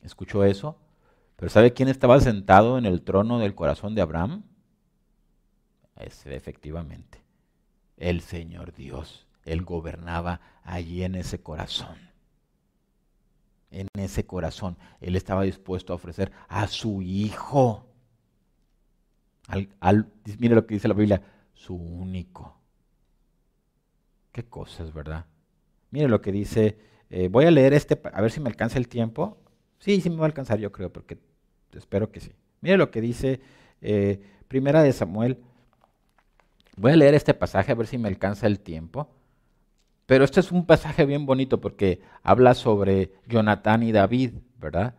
¿Escuchó 0.04 0.44
eso? 0.44 0.78
Pero 1.36 1.50
¿sabe 1.50 1.74
quién 1.74 1.90
estaba 1.90 2.20
sentado 2.20 2.78
en 2.78 2.86
el 2.86 3.02
trono 3.02 3.40
del 3.40 3.56
corazón 3.56 3.96
de 3.96 4.04
Abraham? 4.04 4.44
Ese, 6.00 6.34
efectivamente, 6.34 7.22
el 7.98 8.22
Señor 8.22 8.74
Dios. 8.74 9.28
Él 9.44 9.64
gobernaba 9.64 10.40
allí 10.64 11.04
en 11.04 11.16
ese 11.16 11.42
corazón. 11.42 11.98
En 13.70 13.88
ese 13.94 14.26
corazón. 14.26 14.78
Él 15.02 15.16
estaba 15.16 15.44
dispuesto 15.44 15.92
a 15.92 15.98
ofrecer 15.98 16.32
a 16.48 16.68
su 16.68 17.02
Hijo. 17.02 17.86
mire 20.40 20.56
lo 20.56 20.66
que 20.66 20.76
dice 20.76 20.88
la 20.88 20.94
Biblia, 20.94 21.22
su 21.54 21.76
único. 21.76 22.58
Qué 24.32 24.46
cosas, 24.46 24.94
¿verdad? 24.94 25.26
Mire 25.92 26.08
lo 26.08 26.22
que 26.22 26.32
dice, 26.32 26.78
eh, 27.10 27.28
voy 27.28 27.46
a 27.46 27.52
leer 27.52 27.74
este, 27.74 28.00
a 28.14 28.22
ver 28.22 28.32
si 28.32 28.40
me 28.40 28.50
alcanza 28.50 28.78
el 28.78 28.88
tiempo. 28.88 29.38
Sí, 29.80 30.00
sí 30.00 30.10
me 30.10 30.18
va 30.18 30.24
a 30.24 30.28
alcanzar, 30.28 30.60
yo 30.60 30.72
creo, 30.72 30.94
porque 30.94 31.18
espero 31.74 32.12
que 32.12 32.22
sí. 32.22 32.32
Mire 32.62 32.78
lo 32.78 32.92
que 32.92 33.02
dice 33.02 33.42
eh, 33.82 34.22
Primera 34.48 34.82
de 34.84 34.94
Samuel. 34.94 35.44
Voy 36.80 36.94
a 36.94 36.96
leer 36.96 37.14
este 37.14 37.34
pasaje 37.34 37.72
a 37.72 37.76
ver 37.76 37.88
si 37.88 37.98
me 37.98 38.08
alcanza 38.08 38.48
el 38.48 38.60
tiempo. 38.60 39.10
Pero 40.06 40.24
este 40.24 40.40
es 40.40 40.52
un 40.52 40.66
pasaje 40.66 41.06
bien 41.06 41.26
bonito 41.26 41.62
porque 41.62 42.02
habla 42.24 42.54
sobre 42.54 43.12
Jonatán 43.28 43.84
y 43.84 43.92
David, 43.92 44.32
¿verdad? 44.60 44.96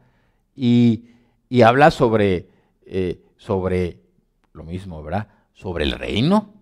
Y, 0.54 1.06
habla 1.64 1.90
sobre, 1.90 2.48
eh, 2.86 3.24
sobre 3.36 3.98
lo 4.52 4.62
mismo, 4.62 5.02
¿verdad? 5.02 5.28
Sobre 5.52 5.84
el 5.84 5.92
reino, 5.92 6.54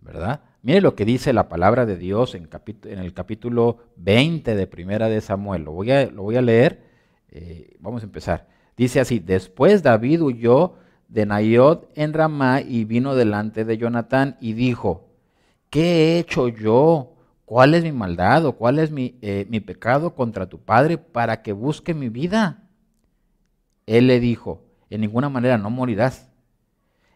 ¿verdad? 0.00 0.40
Mire 0.62 0.80
lo 0.80 0.94
que 0.94 1.04
dice 1.04 1.32
la 1.32 1.48
palabra 1.48 1.84
de 1.84 1.96
Dios 1.96 2.34
en, 2.34 2.48
en 2.84 2.98
el 2.98 3.12
capítulo 3.12 3.78
20 3.96 4.54
de 4.54 4.66
Primera 4.66 5.08
de 5.08 5.20
Samuel. 5.20 5.64
Lo 5.64 5.72
voy 5.72 5.90
a, 5.90 6.06
lo 6.06 6.22
voy 6.22 6.36
a 6.36 6.42
leer 6.42 6.88
eh, 7.30 7.76
vamos 7.80 8.02
a 8.02 8.06
empezar. 8.06 8.46
Dice 8.76 9.00
así, 9.00 9.18
después 9.18 9.82
David 9.82 10.22
huyó 10.22 10.74
de 11.08 11.26
Nayot 11.26 11.90
en 11.94 12.12
Ramá 12.12 12.60
y 12.60 12.84
vino 12.84 13.14
delante 13.14 13.64
de 13.64 13.78
Jonatán 13.78 14.36
y 14.40 14.52
dijo, 14.52 15.08
¿qué 15.70 15.82
he 15.82 16.18
hecho 16.18 16.48
yo? 16.48 17.14
¿Cuál 17.44 17.74
es 17.74 17.82
mi 17.82 17.92
maldad 17.92 18.44
o 18.44 18.52
cuál 18.52 18.78
es 18.78 18.90
mi, 18.90 19.16
eh, 19.22 19.46
mi 19.48 19.60
pecado 19.60 20.14
contra 20.14 20.46
tu 20.46 20.58
padre 20.58 20.98
para 20.98 21.42
que 21.42 21.52
busque 21.52 21.94
mi 21.94 22.10
vida? 22.10 22.62
Él 23.86 24.06
le 24.06 24.20
dijo, 24.20 24.62
en 24.90 25.00
ninguna 25.00 25.30
manera 25.30 25.56
no 25.56 25.70
morirás. 25.70 26.28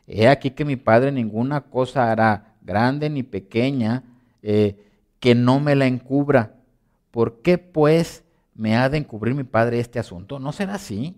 He 0.07 0.29
aquí 0.29 0.51
que 0.51 0.65
mi 0.65 0.77
padre 0.77 1.13
ninguna 1.13 1.61
cosa 1.61 2.11
hará, 2.11 2.57
grande 2.63 3.11
ni 3.11 3.23
pequeña, 3.23 4.05
eh, 4.43 4.77
que 5.21 5.35
no 5.35 5.61
me 5.61 5.75
la 5.75 5.87
encubra. 5.87 6.57
¿Por 7.11 7.43
qué 7.43 7.59
pues 7.59 8.25
¿me 8.55 8.77
ha 8.77 8.89
de 8.89 8.99
encubrir 8.99 9.35
mi 9.35 9.45
padre 9.45 9.81
este 9.81 9.99
asunto? 9.99 10.39
¿No 10.39 10.53
será 10.53 10.75
así? 10.75 11.17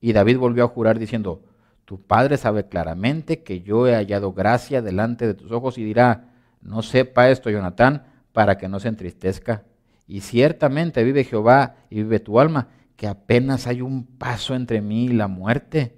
Y 0.00 0.12
David 0.12 0.38
volvió 0.38 0.64
a 0.64 0.68
jurar 0.68 0.98
diciendo, 0.98 1.42
tu 1.86 2.02
padre 2.02 2.36
sabe 2.36 2.68
claramente 2.68 3.44
que 3.44 3.62
yo 3.62 3.86
he 3.86 3.94
hallado 3.94 4.32
gracia 4.32 4.82
delante 4.82 5.24
de 5.24 5.34
tus 5.34 5.52
ojos 5.52 5.78
y 5.78 5.84
dirá, 5.84 6.32
no 6.60 6.82
sepa 6.82 7.30
esto, 7.30 7.48
Jonatán, 7.48 8.06
para 8.32 8.58
que 8.58 8.68
no 8.68 8.80
se 8.80 8.88
entristezca. 8.88 9.62
Y 10.08 10.20
ciertamente 10.20 11.04
vive 11.04 11.22
Jehová 11.22 11.76
y 11.88 12.02
vive 12.02 12.18
tu 12.18 12.40
alma, 12.40 12.68
que 12.96 13.06
apenas 13.06 13.68
hay 13.68 13.82
un 13.82 14.04
paso 14.04 14.56
entre 14.56 14.80
mí 14.80 15.04
y 15.04 15.12
la 15.12 15.28
muerte. 15.28 15.96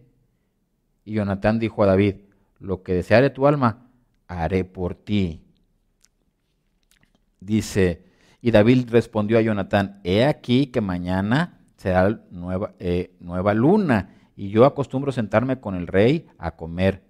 Y 1.07 1.15
Jonatán 1.15 1.59
dijo 1.59 1.83
a 1.83 1.87
David, 1.87 2.17
lo 2.61 2.83
que 2.83 2.93
deseare 2.93 3.31
tu 3.31 3.47
alma, 3.47 3.89
haré 4.27 4.65
por 4.65 4.95
ti. 4.95 5.41
Dice, 7.41 8.05
y 8.43 8.51
David 8.51 8.91
respondió 8.91 9.39
a 9.39 9.43
Jonatán, 9.43 10.01
he 10.05 10.27
aquí 10.27 10.67
que 10.67 10.83
mañana 10.83 11.61
será 11.79 12.21
nueva, 12.31 12.75
eh, 12.79 13.15
nueva 13.21 13.55
luna, 13.55 14.17
y 14.39 14.51
yo 14.51 14.65
acostumbro 14.65 15.11
sentarme 15.11 15.59
con 15.59 15.75
el 15.75 15.89
rey 15.89 16.29
a 16.39 16.53
comer, 16.53 17.03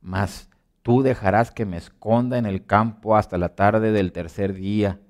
mas 0.00 0.48
tú 0.82 1.02
dejarás 1.02 1.50
que 1.50 1.66
me 1.66 1.76
esconda 1.76 2.38
en 2.38 2.46
el 2.46 2.66
campo 2.66 3.16
hasta 3.16 3.36
la 3.36 3.56
tarde 3.56 3.90
del 3.90 4.12
tercer 4.12 4.54
día. 4.54 5.00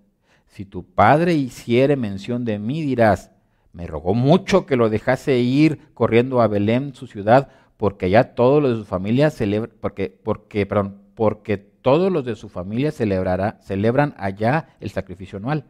Si 0.46 0.64
tu 0.64 0.82
padre 0.82 1.34
hiciere 1.34 1.94
mención 1.94 2.46
de 2.46 2.58
mí, 2.58 2.80
dirás, 2.80 3.32
me 3.74 3.86
rogó 3.86 4.14
mucho 4.14 4.64
que 4.64 4.76
lo 4.76 4.88
dejase 4.88 5.40
ir 5.40 5.92
corriendo 5.92 6.40
a 6.40 6.48
Belén, 6.48 6.94
su 6.94 7.06
ciudad, 7.06 7.50
porque 7.76 8.08
ya 8.08 8.34
todos 8.34 8.62
los 8.62 8.70
de 8.70 8.76
su 8.78 8.84
familia 8.86 9.28
celebran, 9.28 9.76
porque, 9.78 10.08
porque, 10.08 10.64
perdón, 10.64 11.02
porque 11.14 11.58
todos 11.58 12.10
los 12.10 12.24
de 12.24 12.34
su 12.34 12.48
familia 12.48 12.92
celebrará, 12.92 13.58
celebran 13.60 14.14
allá 14.16 14.70
el 14.80 14.88
sacrificio 14.88 15.36
anual. 15.36 15.66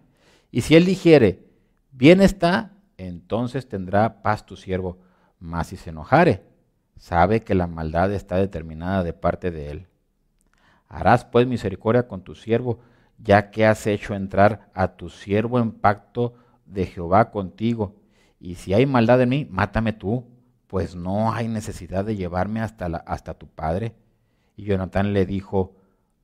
Y 0.53 0.61
si 0.61 0.76
él 0.76 0.84
dijere, 0.84 1.42
bien 1.90 2.20
está, 2.20 2.76
entonces 2.99 3.68
tendrá 3.68 4.22
paz 4.22 4.46
tu 4.46 4.55
siervo. 4.55 5.07
Mas 5.39 5.68
si 5.68 5.76
se 5.76 5.91
enojare, 5.91 6.43
sabe 6.97 7.43
que 7.43 7.55
la 7.55 7.66
maldad 7.66 8.12
está 8.12 8.36
determinada 8.36 9.05
de 9.05 9.12
parte 9.12 9.51
de 9.51 9.70
él. 9.70 9.86
Harás 10.89 11.24
pues 11.24 11.47
misericordia 11.47 12.09
con 12.09 12.22
tu 12.22 12.34
siervo, 12.34 12.80
ya 13.18 13.51
que 13.51 13.66
has 13.66 13.86
hecho 13.86 14.14
entrar 14.14 14.70
a 14.74 14.97
tu 14.97 15.11
siervo 15.11 15.59
en 15.59 15.72
pacto 15.72 16.34
de 16.66 16.86
Jehová 16.86 17.30
contigo. 17.30 17.97
Y 18.41 18.55
si 18.57 18.74
hay 18.74 18.86
maldad 18.86 19.20
en 19.20 19.28
mí, 19.28 19.47
mátame 19.51 19.93
tú, 19.93 20.26
pues 20.66 20.95
no 20.95 21.32
hay 21.32 21.49
necesidad 21.49 22.05
de 22.05 22.16
llevarme 22.16 22.61
hasta, 22.61 22.86
hasta 22.86 23.34
tu 23.34 23.47
padre. 23.49 23.95
Y 24.57 24.64
Jonatán 24.64 25.12
le 25.12 25.26
dijo, 25.26 25.76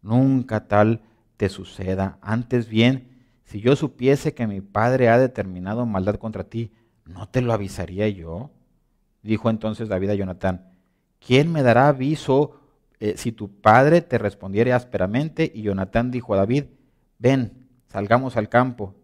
nunca 0.03 0.67
tal 0.69 1.03
te 1.37 1.49
suceda. 1.49 2.19
Antes 2.21 2.69
bien, 2.69 3.15
si 3.45 3.61
yo 3.61 3.77
supiese 3.77 4.35
que 4.35 4.47
mi 4.47 4.61
padre 4.61 5.09
ha 5.09 5.19
determinado 5.19 5.87
maldad 5.87 6.17
contra 6.17 6.45
ti, 6.45 6.73
¿no 7.05 7.29
te 7.29 7.41
lo 7.41 7.53
avisaría 7.53 8.09
yo? 8.09 8.51
Dijo 9.25 9.51
entonces 9.51 9.89
David 9.89 10.11
a 10.11 10.15
Jonatán, 10.15 10.71
¿quién 11.19 11.51
me 11.51 11.65
dará 11.65 11.89
aviso 11.89 12.61
eh, 13.01 13.15
si 13.17 13.33
tu 13.33 13.49
padre 13.49 14.03
te 14.03 14.19
respondiere 14.19 14.73
ásperamente? 14.73 15.51
Y 15.53 15.63
Jonatán 15.63 16.13
dijo 16.13 16.35
a 16.35 16.37
David, 16.37 16.67
ven, 17.19 17.67
salgamos 17.89 18.37
al 18.37 18.49
campo. 18.49 18.95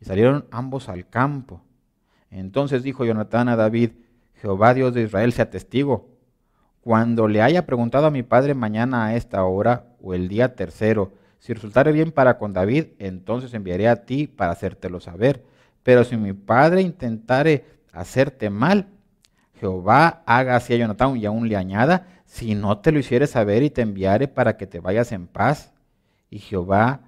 Y 0.00 0.04
salieron 0.04 0.46
ambos 0.52 0.88
al 0.88 1.08
campo. 1.08 1.62
Entonces 2.30 2.84
dijo 2.84 3.04
Jonatán 3.04 3.48
a 3.48 3.56
David, 3.56 3.90
Jehová 4.34 4.72
Dios 4.74 4.94
de 4.94 5.02
Israel 5.02 5.32
sea 5.32 5.50
testigo 5.50 6.10
cuando 6.80 7.28
le 7.28 7.42
haya 7.42 7.66
preguntado 7.66 8.06
a 8.06 8.10
mi 8.10 8.22
padre 8.22 8.54
mañana 8.54 9.06
a 9.06 9.16
esta 9.16 9.44
hora 9.44 9.86
o 10.02 10.14
el 10.14 10.28
día 10.28 10.54
tercero, 10.54 11.12
si 11.38 11.52
resultare 11.52 11.92
bien 11.92 12.12
para 12.12 12.38
con 12.38 12.52
David, 12.52 12.88
entonces 12.98 13.52
enviaré 13.54 13.88
a 13.88 14.04
ti 14.04 14.26
para 14.26 14.52
hacértelo 14.52 15.00
saber. 15.00 15.44
Pero 15.82 16.04
si 16.04 16.16
mi 16.16 16.32
padre 16.32 16.82
intentare 16.82 17.64
hacerte 17.92 18.50
mal, 18.50 18.88
Jehová 19.60 20.22
haga 20.24 20.56
así 20.56 20.72
a 20.72 20.78
Jonatán 20.78 21.18
y 21.18 21.26
aún 21.26 21.46
le 21.48 21.56
añada, 21.56 22.06
si 22.24 22.54
no 22.54 22.78
te 22.78 22.92
lo 22.92 22.98
hiciere 22.98 23.26
saber 23.26 23.62
y 23.62 23.68
te 23.68 23.82
enviare 23.82 24.26
para 24.26 24.56
que 24.56 24.66
te 24.66 24.80
vayas 24.80 25.12
en 25.12 25.26
paz. 25.26 25.72
Y 26.30 26.38
Jehová, 26.38 27.00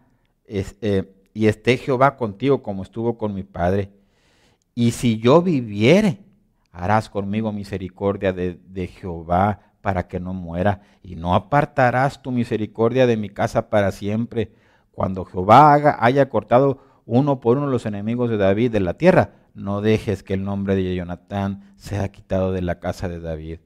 eh, 0.47 1.15
y 1.33 1.47
esté 1.47 1.79
Jehová 1.79 2.17
contigo 2.17 2.63
como 2.63 2.83
estuvo 2.83 3.17
con 3.17 3.35
mi 3.35 3.43
padre. 3.43 3.91
Y 4.75 4.91
si 4.91 5.19
yo 5.19 5.41
viviere, 5.41 6.19
harás 6.73 7.09
conmigo 7.09 7.53
misericordia 7.53 8.33
de, 8.35 8.87
Jehová 8.87 9.61
para 9.81 10.07
que 10.07 10.21
no 10.21 10.35
muera, 10.35 10.83
y 11.03 11.17
no 11.17 11.35
apartarás 11.35 12.23
tu 12.23 12.31
misericordia 12.31 13.07
de 13.07 13.17
mi 13.17 13.31
casa 13.31 13.71
para 13.71 13.93
siempre. 13.93 14.53
Cuando 14.93 15.25
Jehová 15.25 15.73
haga, 15.73 15.97
haya 16.01 16.29
cortado 16.29 16.79
uno 17.07 17.41
por 17.41 17.57
uno 17.57 17.67
los 17.67 17.87
enemigos 17.87 18.29
de 18.29 18.37
David 18.37 18.71
de 18.73 18.81
la 18.81 18.95
tierra, 18.95 19.42
no 19.55 19.81
dejes 19.81 20.23
que 20.23 20.35
el 20.35 20.45
nombre 20.45 20.75
de 20.75 20.95
Jonatán 20.95 21.73
sea 21.77 22.11
quitado 22.11 22.53
de 22.53 22.63
la 22.63 22.81
casa 22.81 23.09
de 23.09 23.21
David. 23.21 23.59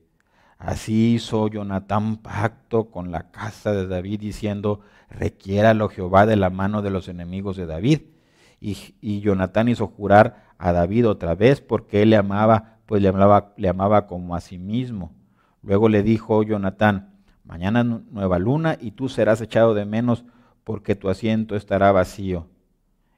Así 0.59 1.15
hizo 1.15 1.49
Jonatán 1.49 2.17
pacto 2.17 2.91
con 2.91 3.11
la 3.11 3.31
casa 3.31 3.73
de 3.73 3.87
David, 3.87 4.21
diciendo, 4.21 4.81
requiéralo 5.11 5.89
Jehová 5.89 6.27
de 6.27 6.37
la 6.37 6.51
mano 6.51 6.83
de 6.83 6.91
los 6.91 7.09
enemigos 7.09 7.57
de 7.57 7.67
David. 7.67 8.01
Y, 8.61 8.95
y 9.01 9.21
Jonatán 9.21 9.69
hizo 9.69 9.87
jurar 9.87 10.47
a 10.59 10.73
David 10.73 11.09
otra 11.09 11.35
vez 11.35 11.61
porque 11.61 12.03
él 12.03 12.11
le 12.11 12.17
amaba 12.17 12.77
pues 12.87 13.03
le 13.03 13.09
amaba, 13.09 13.53
le 13.57 13.69
amaba 13.69 14.07
como 14.07 14.35
a 14.35 14.41
sí 14.41 14.59
mismo. 14.59 15.13
Luego 15.63 15.89
le 15.89 16.03
dijo 16.03 16.43
Jonatán, 16.43 17.17
mañana 17.45 17.83
nueva 17.85 18.39
luna 18.39 18.79
y 18.81 18.93
tú 18.93 19.09
serás 19.09 19.41
echado 19.41 19.75
de 19.75 19.85
menos 19.85 20.25
porque 20.65 20.95
tu 20.95 21.09
asiento 21.09 21.57
estará 21.57 21.93
vacío. 21.93 22.47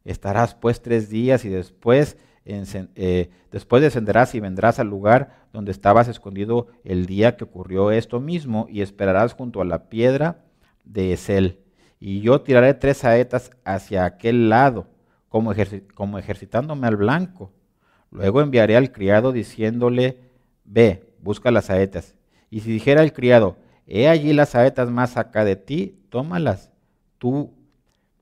Estarás 0.04 0.54
pues 0.54 0.80
tres 0.80 1.10
días 1.10 1.44
y 1.44 1.50
después 1.50 2.16
eh, 2.49 3.30
después 3.53 3.82
descenderás 3.82 4.34
y 4.34 4.40
vendrás 4.40 4.78
al 4.78 4.88
lugar 4.88 5.46
donde 5.53 5.70
estabas 5.70 6.09
escondido 6.09 6.68
el 6.82 7.07
día 7.07 7.36
que 7.36 7.44
ocurrió 7.44 7.90
esto 7.90 8.20
mismo 8.20 8.66
y 8.70 8.80
esperarás 8.80 9.34
junto 9.34 9.61
a 9.61 9.66
la 9.66 9.88
piedra 9.88 10.44
de 10.84 11.12
Esel. 11.12 11.59
Y 12.01 12.20
yo 12.20 12.40
tiraré 12.40 12.74
tres 12.74 12.99
saetas 12.99 13.51
hacia 13.64 14.05
aquel 14.05 14.49
lado, 14.49 14.86
como, 15.28 15.53
como 15.94 16.18
ejercitándome 16.18 16.86
al 16.86 16.96
blanco. 16.96 17.53
Luego 18.11 18.40
enviaré 18.40 18.76
al 18.76 18.92
criado 18.92 19.32
diciéndole, 19.32 20.18
ve, 20.64 21.05
busca 21.20 21.51
las 21.51 21.66
saetas. 21.66 22.14
Y 22.51 22.61
si 22.61 22.72
dijera 22.72 23.03
el 23.03 23.12
criado, 23.12 23.57
he 23.86 24.09
allí 24.09 24.32
las 24.32 24.51
saetas 24.51 24.90
más 24.90 25.16
acá 25.16 25.44
de 25.44 25.57
ti, 25.57 25.99
tómalas. 26.09 26.70
Tú, 27.18 27.53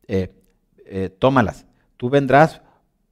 eh, 0.09 0.33
eh, 0.87 1.11
tómalas. 1.11 1.67
Tú 1.97 2.11
vendrás 2.11 2.63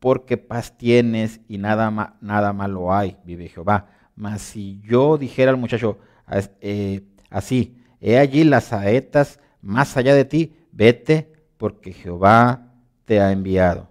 porque 0.04 0.36
paz 0.36 0.76
tienes 0.76 1.40
y 1.48 1.56
nada, 1.56 1.90
malo 1.90 2.92
hay, 2.92 3.16
vive 3.24 3.48
Jehová. 3.48 3.86
Mas 4.14 4.42
si 4.42 4.82
yo 4.82 5.16
dijera 5.16 5.50
al 5.50 5.56
muchacho 5.56 5.96
eh, 6.60 7.00
así, 7.30 7.78
he 8.02 8.18
allí 8.18 8.44
las 8.44 8.64
saetas 8.64 9.40
más 9.62 9.96
allá 9.96 10.14
de 10.14 10.26
ti, 10.26 10.52
vete 10.72 11.32
porque 11.56 11.94
Jehová 11.94 12.74
te 13.06 13.18
ha 13.18 13.32
enviado. 13.32 13.88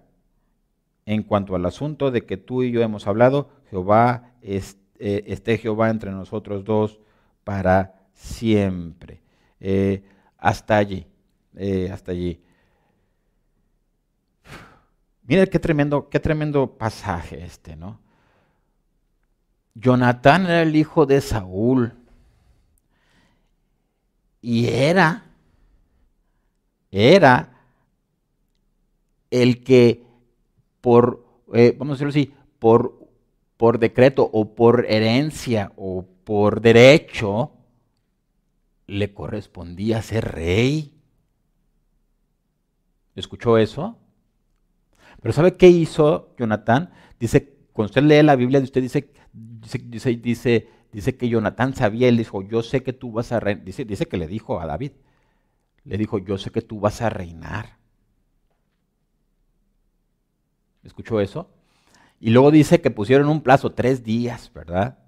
En 1.04 1.24
cuanto 1.24 1.56
al 1.56 1.66
asunto 1.66 2.12
de 2.12 2.24
que 2.24 2.36
tú 2.36 2.62
y 2.62 2.70
yo 2.70 2.80
hemos 2.82 3.08
hablado, 3.08 3.50
Jehová 3.70 4.30
esté 4.40 5.58
Jehová 5.58 5.90
entre 5.90 6.12
nosotros 6.12 6.62
dos 6.62 7.00
para 7.42 8.02
siempre. 8.12 9.20
hasta 10.38 10.76
allí. 10.76 11.08
Eh, 11.56 11.90
hasta 11.92 12.12
allí. 12.12 12.40
Mira 15.24 15.46
qué 15.46 15.58
tremendo, 15.58 16.08
qué 16.10 16.20
tremendo 16.20 16.76
pasaje 16.76 17.44
este, 17.44 17.76
¿no? 17.76 17.98
Jonatán 19.74 20.44
era 20.44 20.62
el 20.62 20.76
hijo 20.76 21.06
de 21.06 21.20
Saúl 21.20 21.94
y 24.40 24.66
era, 24.68 25.24
era 26.90 27.54
el 29.30 29.64
que 29.64 30.04
por, 30.80 31.24
eh, 31.54 31.74
vamos 31.76 31.92
a 31.92 32.04
decirlo 32.04 32.10
así, 32.10 32.34
por, 32.58 33.08
por 33.56 33.78
decreto 33.78 34.28
o 34.30 34.54
por 34.54 34.84
herencia 34.86 35.72
o 35.76 36.04
por 36.24 36.60
derecho, 36.60 37.52
le 38.86 39.14
correspondía 39.14 40.02
ser 40.02 40.32
rey. 40.32 40.92
¿Escuchó 43.16 43.56
eso? 43.56 43.96
Pero 45.24 45.32
¿sabe 45.32 45.56
qué 45.56 45.68
hizo 45.68 46.34
Jonatán? 46.36 46.90
Dice, 47.18 47.56
cuando 47.72 47.88
usted 47.88 48.02
lee 48.02 48.22
la 48.22 48.36
Biblia, 48.36 48.60
usted 48.60 48.82
dice, 48.82 49.10
dice, 49.32 50.16
dice, 50.16 50.68
dice, 50.92 51.16
que 51.16 51.30
Jonatán 51.30 51.74
sabía, 51.74 52.08
él 52.08 52.18
dijo, 52.18 52.42
yo 52.42 52.62
sé 52.62 52.82
que 52.82 52.92
tú 52.92 53.10
vas 53.10 53.32
a 53.32 53.40
reinar. 53.40 53.64
Dice, 53.64 53.86
dice 53.86 54.04
que 54.04 54.18
le 54.18 54.26
dijo 54.26 54.60
a 54.60 54.66
David, 54.66 54.92
le 55.84 55.96
dijo, 55.96 56.18
yo 56.18 56.36
sé 56.36 56.50
que 56.50 56.60
tú 56.60 56.78
vas 56.78 57.00
a 57.00 57.08
reinar. 57.08 57.78
¿Escuchó 60.82 61.18
eso? 61.20 61.48
Y 62.20 62.28
luego 62.28 62.50
dice 62.50 62.82
que 62.82 62.90
pusieron 62.90 63.30
un 63.30 63.40
plazo, 63.40 63.72
tres 63.72 64.04
días, 64.04 64.52
¿verdad? 64.54 64.98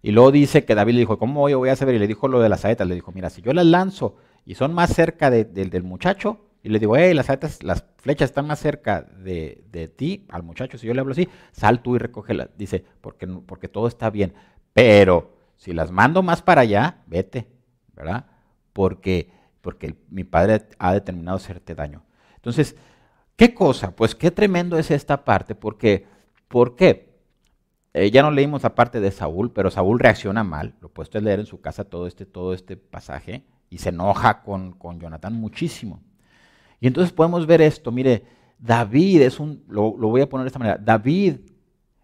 Y 0.00 0.12
luego 0.12 0.32
dice 0.32 0.64
que 0.64 0.74
David 0.74 0.94
le 0.94 1.00
dijo, 1.00 1.18
¿cómo 1.18 1.40
voy, 1.40 1.52
voy 1.52 1.68
a 1.68 1.76
saber? 1.76 1.96
Y 1.96 1.98
le 1.98 2.06
dijo 2.06 2.28
lo 2.28 2.40
de 2.40 2.48
las 2.48 2.62
saetas, 2.62 2.88
le 2.88 2.94
dijo, 2.94 3.12
mira, 3.12 3.28
si 3.28 3.42
yo 3.42 3.52
las 3.52 3.66
lanzo 3.66 4.16
y 4.46 4.54
son 4.54 4.72
más 4.72 4.94
cerca 4.94 5.28
del 5.30 5.82
muchacho, 5.82 6.43
y 6.64 6.70
le 6.70 6.78
digo, 6.78 6.96
hey, 6.96 7.12
las, 7.12 7.26
flechas 7.98 8.30
están 8.30 8.46
más 8.46 8.58
cerca 8.58 9.02
de, 9.02 9.92
ti, 9.94 10.24
al 10.30 10.42
muchacho, 10.42 10.78
si 10.78 10.86
yo 10.86 10.94
le 10.94 11.00
hablo 11.00 11.12
así, 11.12 11.28
sal 11.52 11.82
tú 11.82 11.94
y 11.94 11.98
recógelas. 11.98 12.48
Dice, 12.56 12.82
porque, 13.02 13.26
porque 13.26 13.68
todo 13.68 13.86
está 13.86 14.08
bien. 14.08 14.32
Pero 14.72 15.36
si 15.58 15.74
las 15.74 15.90
mando 15.90 16.22
más 16.22 16.40
para 16.40 16.62
allá, 16.62 17.02
vete, 17.06 17.46
¿verdad? 17.94 18.24
Porque, 18.72 19.30
porque 19.60 19.94
mi 20.08 20.24
padre 20.24 20.66
ha 20.78 20.94
determinado 20.94 21.36
hacerte 21.36 21.74
daño. 21.74 22.02
Entonces, 22.36 22.76
¿qué 23.36 23.52
cosa? 23.52 23.94
Pues 23.94 24.14
qué 24.14 24.30
tremendo 24.30 24.78
es 24.78 24.90
esta 24.90 25.22
parte, 25.22 25.54
porque, 25.54 26.06
¿por 26.48 26.76
qué? 26.76 27.12
Eh, 27.92 28.10
ya 28.10 28.22
no 28.22 28.30
leímos 28.30 28.62
la 28.62 28.74
parte 28.74 29.00
de 29.00 29.10
Saúl, 29.10 29.52
pero 29.52 29.70
Saúl 29.70 29.98
reacciona 29.98 30.44
mal. 30.44 30.76
Lo 30.80 30.88
puedes 30.88 31.14
leer 31.22 31.40
en 31.40 31.46
su 31.46 31.60
casa 31.60 31.84
todo 31.84 32.06
este, 32.06 32.24
todo 32.24 32.54
este 32.54 32.78
pasaje 32.78 33.44
y 33.68 33.78
se 33.78 33.90
enoja 33.90 34.40
con, 34.40 34.72
con 34.72 34.98
Jonathan 34.98 35.34
muchísimo. 35.34 36.00
Y 36.80 36.86
entonces 36.86 37.12
podemos 37.12 37.46
ver 37.46 37.62
esto, 37.62 37.90
mire, 37.90 38.24
David 38.58 39.22
es 39.22 39.40
un, 39.40 39.62
lo, 39.68 39.92
voy 39.92 40.20
a 40.20 40.28
poner 40.28 40.44
de 40.44 40.48
esta 40.48 40.58
manera, 40.58 40.78
David 40.78 41.36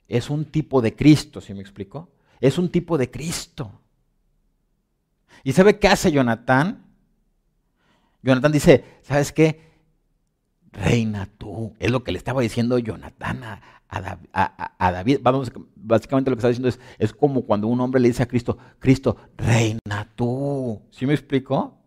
es 0.09 0.29
un 0.29 0.45
tipo 0.45 0.83
de 0.83 0.95
Cristo, 0.95 1.41
¿sí 1.41 1.55
me 1.55 1.61
explico? 1.61 2.11
Es 2.41 2.59
un 2.59 2.68
tipo 2.68 2.99
de 2.99 3.11
Cristo. 3.11 3.81
¿Y 5.45 5.53
sabe 5.53 5.79
qué 5.79 5.89
hace 5.89 6.12
Jonatán? 6.12 6.85
Jonatán 8.23 8.53
dice, 8.53 8.85
¿sabes 9.03 9.33
qué? 9.33 9.71
Reina 10.73 11.29
tú. 11.39 11.75
Es 11.79 11.91
lo 11.91 12.05
que 12.05 12.12
le 12.12 12.18
estaba 12.18 12.43
diciendo 12.43 12.79
Jonatán 12.79 13.43
a, 13.43 13.61
David. 14.79 15.21
Vamos, 15.23 15.51
básicamente 15.77 16.31
lo 16.31 16.37
que 16.37 16.41
está 16.41 16.49
diciendo 16.49 16.68
es, 16.68 16.79
es 16.99 17.12
como 17.12 17.43
cuando 17.43 17.68
un 17.68 17.81
hombre 17.81 18.01
le 18.01 18.09
dice 18.09 18.23
a 18.23 18.29
Cristo, 18.29 18.59
Cristo, 18.79 19.16
reina 19.37 20.09
tú. 20.14 20.83
¿Sí 20.91 21.07
me 21.07 21.14
explico? 21.14 21.80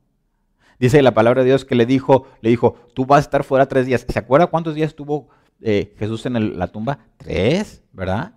Dice 0.80 1.02
la 1.02 1.14
palabra 1.14 1.42
de 1.42 1.48
Dios 1.48 1.66
que 1.66 1.76
le 1.76 1.86
dijo, 1.86 2.28
le 2.42 2.50
dijo, 2.50 2.76
tú 2.94 3.06
vas 3.06 3.18
a 3.18 3.22
estar 3.22 3.44
fuera 3.44 3.68
tres 3.68 3.86
días. 3.86 4.06
¿Se 4.08 4.20
acuerda 4.20 4.48
cuántos 4.48 4.76
días 4.76 4.90
estuvo 4.90 5.30
eh, 5.62 5.96
Jesús 5.98 6.26
en 6.26 6.58
la 6.58 6.68
tumba? 6.68 7.00
Tres, 7.18 7.84
¿verdad? 7.92 8.36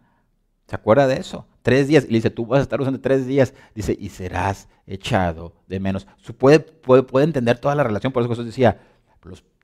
¿Se 0.66 0.74
acuerda 0.74 1.07
de 1.07 1.16
eso? 1.16 1.47
Tres 1.62 1.89
días. 1.89 2.05
Y 2.05 2.09
le 2.09 2.18
dice, 2.18 2.30
tú 2.30 2.47
vas 2.47 2.61
a 2.61 2.62
estar 2.62 2.80
usando 2.80 3.01
tres 3.01 3.26
días. 3.26 3.55
Dice, 3.74 3.97
y 3.99 4.09
serás 4.09 4.68
echado 4.87 5.55
de 5.66 5.80
menos. 5.80 6.07
Puede, 6.39 6.61
puede, 6.61 7.03
puede 7.03 7.24
entender 7.24 7.59
toda 7.59 7.74
la 7.74 7.84
relación. 7.84 8.12
Por 8.12 8.22
eso 8.22 8.30
Jesús 8.30 8.47
decía, 8.47 8.80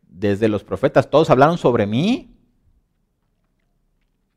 desde 0.09 0.49
los 0.49 0.65
profetas, 0.65 1.11
todos 1.11 1.31
hablaron 1.31 1.59
sobre 1.59 1.87
mí. 1.87 2.37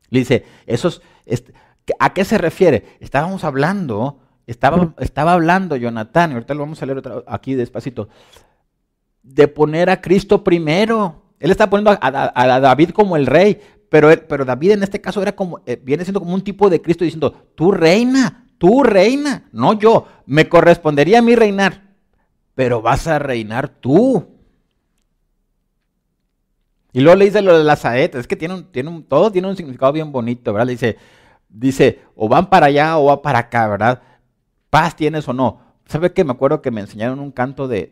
Le 0.10 0.20
dice, 0.20 0.46
esos, 0.66 1.02
este, 1.26 1.54
¿a 2.00 2.14
qué 2.14 2.26
se 2.26 2.38
refiere? 2.38 2.98
Estábamos 3.00 3.44
hablando 3.44 4.20
estaba, 4.48 4.94
estaba 5.00 5.34
hablando 5.34 5.76
Jonathan, 5.76 6.32
y 6.32 6.34
ahorita 6.36 6.54
lo 6.54 6.62
vamos 6.62 6.82
a 6.82 6.86
leer 6.86 7.02
aquí 7.28 7.56
despacito, 7.56 8.10
de 9.24 9.48
poner 9.48 9.90
a 9.90 10.02
Cristo 10.02 10.44
primero. 10.44 11.24
Él 11.40 11.52
está 11.52 11.70
poniendo 11.70 11.98
a, 12.00 12.60
David 12.60 12.92
como 12.92 13.18
el 13.18 13.26
rey, 13.26 13.60
pero, 13.90 14.10
pero, 14.28 14.46
David 14.46 14.72
en 14.72 14.84
este 14.84 15.02
caso 15.02 15.22
era 15.22 15.36
como, 15.36 15.62
eh, 15.66 15.80
viene 15.82 16.04
siendo 16.04 16.20
como 16.20 16.34
un 16.34 16.44
tipo 16.44 16.70
de 16.70 16.82
Cristo 16.82 17.04
diciendo, 17.04 17.32
tú 17.56 17.72
reina, 17.72 18.48
tú 18.58 18.84
reina, 18.84 19.48
no 19.52 19.74
yo, 19.74 20.08
me 20.26 20.48
correspondería 20.48 21.20
a 21.20 21.22
mí 21.22 21.36
reinar, 21.36 21.96
pero 22.54 22.82
vas 22.82 23.08
a 23.08 23.20
reinar 23.20 23.70
tú. 23.70 24.28
Y 26.94 27.02
luego 27.02 27.18
le 27.18 27.26
dice 27.26 27.42
lo 27.42 27.58
de 27.58 27.64
las 27.64 27.80
saetas, 27.80 28.22
es 28.22 28.28
que 28.28 28.38
tiene 28.38 28.54
un, 28.54 28.72
tiene 28.72 28.90
un, 28.90 29.04
todo 29.04 29.32
tiene 29.32 29.50
un 29.50 29.58
significado 29.58 29.92
bien 29.92 30.12
bonito, 30.12 30.54
¿verdad? 30.54 30.68
Le 30.68 30.72
dice, 30.74 30.98
dice, 31.50 32.00
o 32.16 32.30
van 32.30 32.50
para 32.50 32.68
allá 32.68 32.98
o 32.98 33.06
va 33.06 33.22
para 33.22 33.40
acá, 33.40 33.68
¿verdad? 33.68 34.02
Paz 34.76 34.98
tienes 34.98 35.26
o 35.30 35.34
no. 35.34 35.62
¿Sabe 35.86 36.12
qué? 36.12 36.26
Me 36.26 36.34
acuerdo 36.34 36.62
que 36.62 36.70
me 36.70 36.82
enseñaron 36.82 37.22
un 37.22 37.32
canto 37.32 37.70
de, 37.70 37.90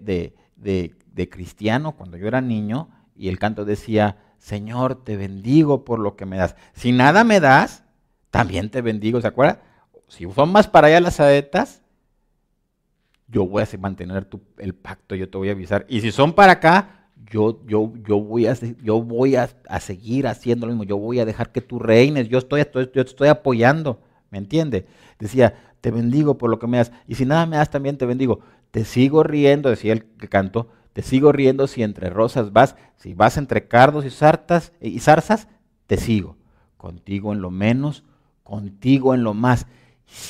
de, 0.58 1.30
cristiano 1.30 1.94
cuando 1.94 2.18
yo 2.18 2.28
era 2.28 2.42
niño 2.42 2.90
y 3.16 3.30
el 3.30 3.40
canto 3.40 3.64
decía, 3.64 4.18
Señor, 4.38 5.02
te 5.02 5.16
bendigo 5.16 5.86
por 5.86 6.00
lo 6.00 6.18
que 6.18 6.26
me 6.26 6.36
das. 6.36 6.58
Si 6.74 6.92
nada 6.92 7.24
me 7.24 7.40
das, 7.40 7.86
también 8.32 8.70
te 8.70 8.82
bendigo, 8.82 9.22
¿se 9.22 9.28
acuerda? 9.28 9.62
Si 10.10 10.30
son 10.34 10.52
más 10.52 10.68
para 10.68 10.88
allá 10.88 11.00
las 11.00 11.16
saetas, 11.16 11.82
yo 13.30 13.48
voy 13.48 13.64
a 13.64 13.78
mantener 13.78 14.28
el 14.58 14.76
pacto, 14.76 15.16
yo 15.16 15.30
te 15.30 15.38
voy 15.38 15.48
a 15.48 15.54
avisar. 15.54 15.86
Y 15.88 16.02
si 16.02 16.12
son 16.12 16.34
para 16.34 16.52
acá, 16.52 17.08
yo, 17.32 17.66
yo, 17.66 17.94
yo 18.06 18.20
voy, 18.20 18.48
a, 18.48 18.58
yo 18.84 19.02
voy 19.02 19.38
a, 19.38 19.48
seguir 19.80 20.28
haciendo 20.28 20.66
lo 20.66 20.74
mismo, 20.74 20.84
yo 20.84 20.98
voy 20.98 21.22
a 21.22 21.26
dejar 21.26 21.54
que 21.54 21.62
tú 21.62 21.80
reines, 21.80 22.28
yo 22.28 22.40
estoy, 22.40 22.66
yo 22.74 22.90
te 22.90 23.00
estoy 23.00 23.30
apoyando, 23.30 24.02
¿me 24.34 24.40
entiende? 24.40 24.88
Decía, 25.20 25.54
te 25.80 25.92
bendigo 25.92 26.40
por 26.40 26.50
lo 26.50 26.58
que 26.58 26.66
me 26.66 26.78
das. 26.78 26.92
Y 27.08 27.14
si 27.14 27.24
nada 27.24 27.46
me 27.46 27.58
das, 27.58 27.70
también 27.70 28.00
te 28.00 28.08
bendigo. 28.08 28.40
Te 28.72 28.84
sigo 28.84 29.22
riendo, 29.22 29.70
decía 29.70 29.94
el 29.94 30.06
que 30.06 30.28
cantó, 30.28 30.70
te 30.92 31.04
sigo 31.04 31.32
riendo 31.32 31.68
si 31.68 31.84
entre 31.84 32.10
rosas 32.10 32.52
vas, 32.52 32.76
si 32.98 33.14
vas 33.14 33.38
entre 33.38 33.68
cardos 33.68 34.06
y, 34.06 34.10
sartas, 34.10 34.74
y 34.82 35.00
zarzas, 35.00 35.48
te 35.86 35.98
sigo. 35.98 36.36
Contigo 36.78 37.32
en 37.32 37.42
lo 37.42 37.52
menos, 37.52 38.04
contigo 38.42 39.14
en 39.14 39.24
lo 39.24 39.36
más. 39.36 39.68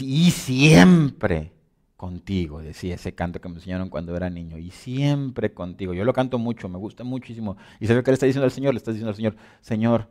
Y 0.02 0.32
siempre 0.32 1.54
contigo, 1.96 2.62
decía 2.62 2.96
ese 2.96 3.16
canto 3.16 3.40
que 3.40 3.48
me 3.48 3.56
enseñaron 3.56 3.88
cuando 3.88 4.18
era 4.18 4.30
niño. 4.30 4.58
Y 4.58 4.72
siempre 4.72 5.54
contigo. 5.54 5.94
Yo 5.94 6.04
lo 6.04 6.12
canto 6.12 6.40
mucho, 6.40 6.68
me 6.68 6.78
gusta 6.78 7.06
muchísimo. 7.06 7.56
¿Y 7.80 7.88
sabe 7.88 8.04
qué 8.04 8.12
le 8.12 8.16
está 8.16 8.26
diciendo 8.26 8.44
al 8.44 8.52
Señor? 8.52 8.74
Le 8.74 8.80
está 8.80 8.92
diciendo 8.92 9.12
al 9.12 9.16
Señor, 9.16 9.38
Señor, 9.62 10.10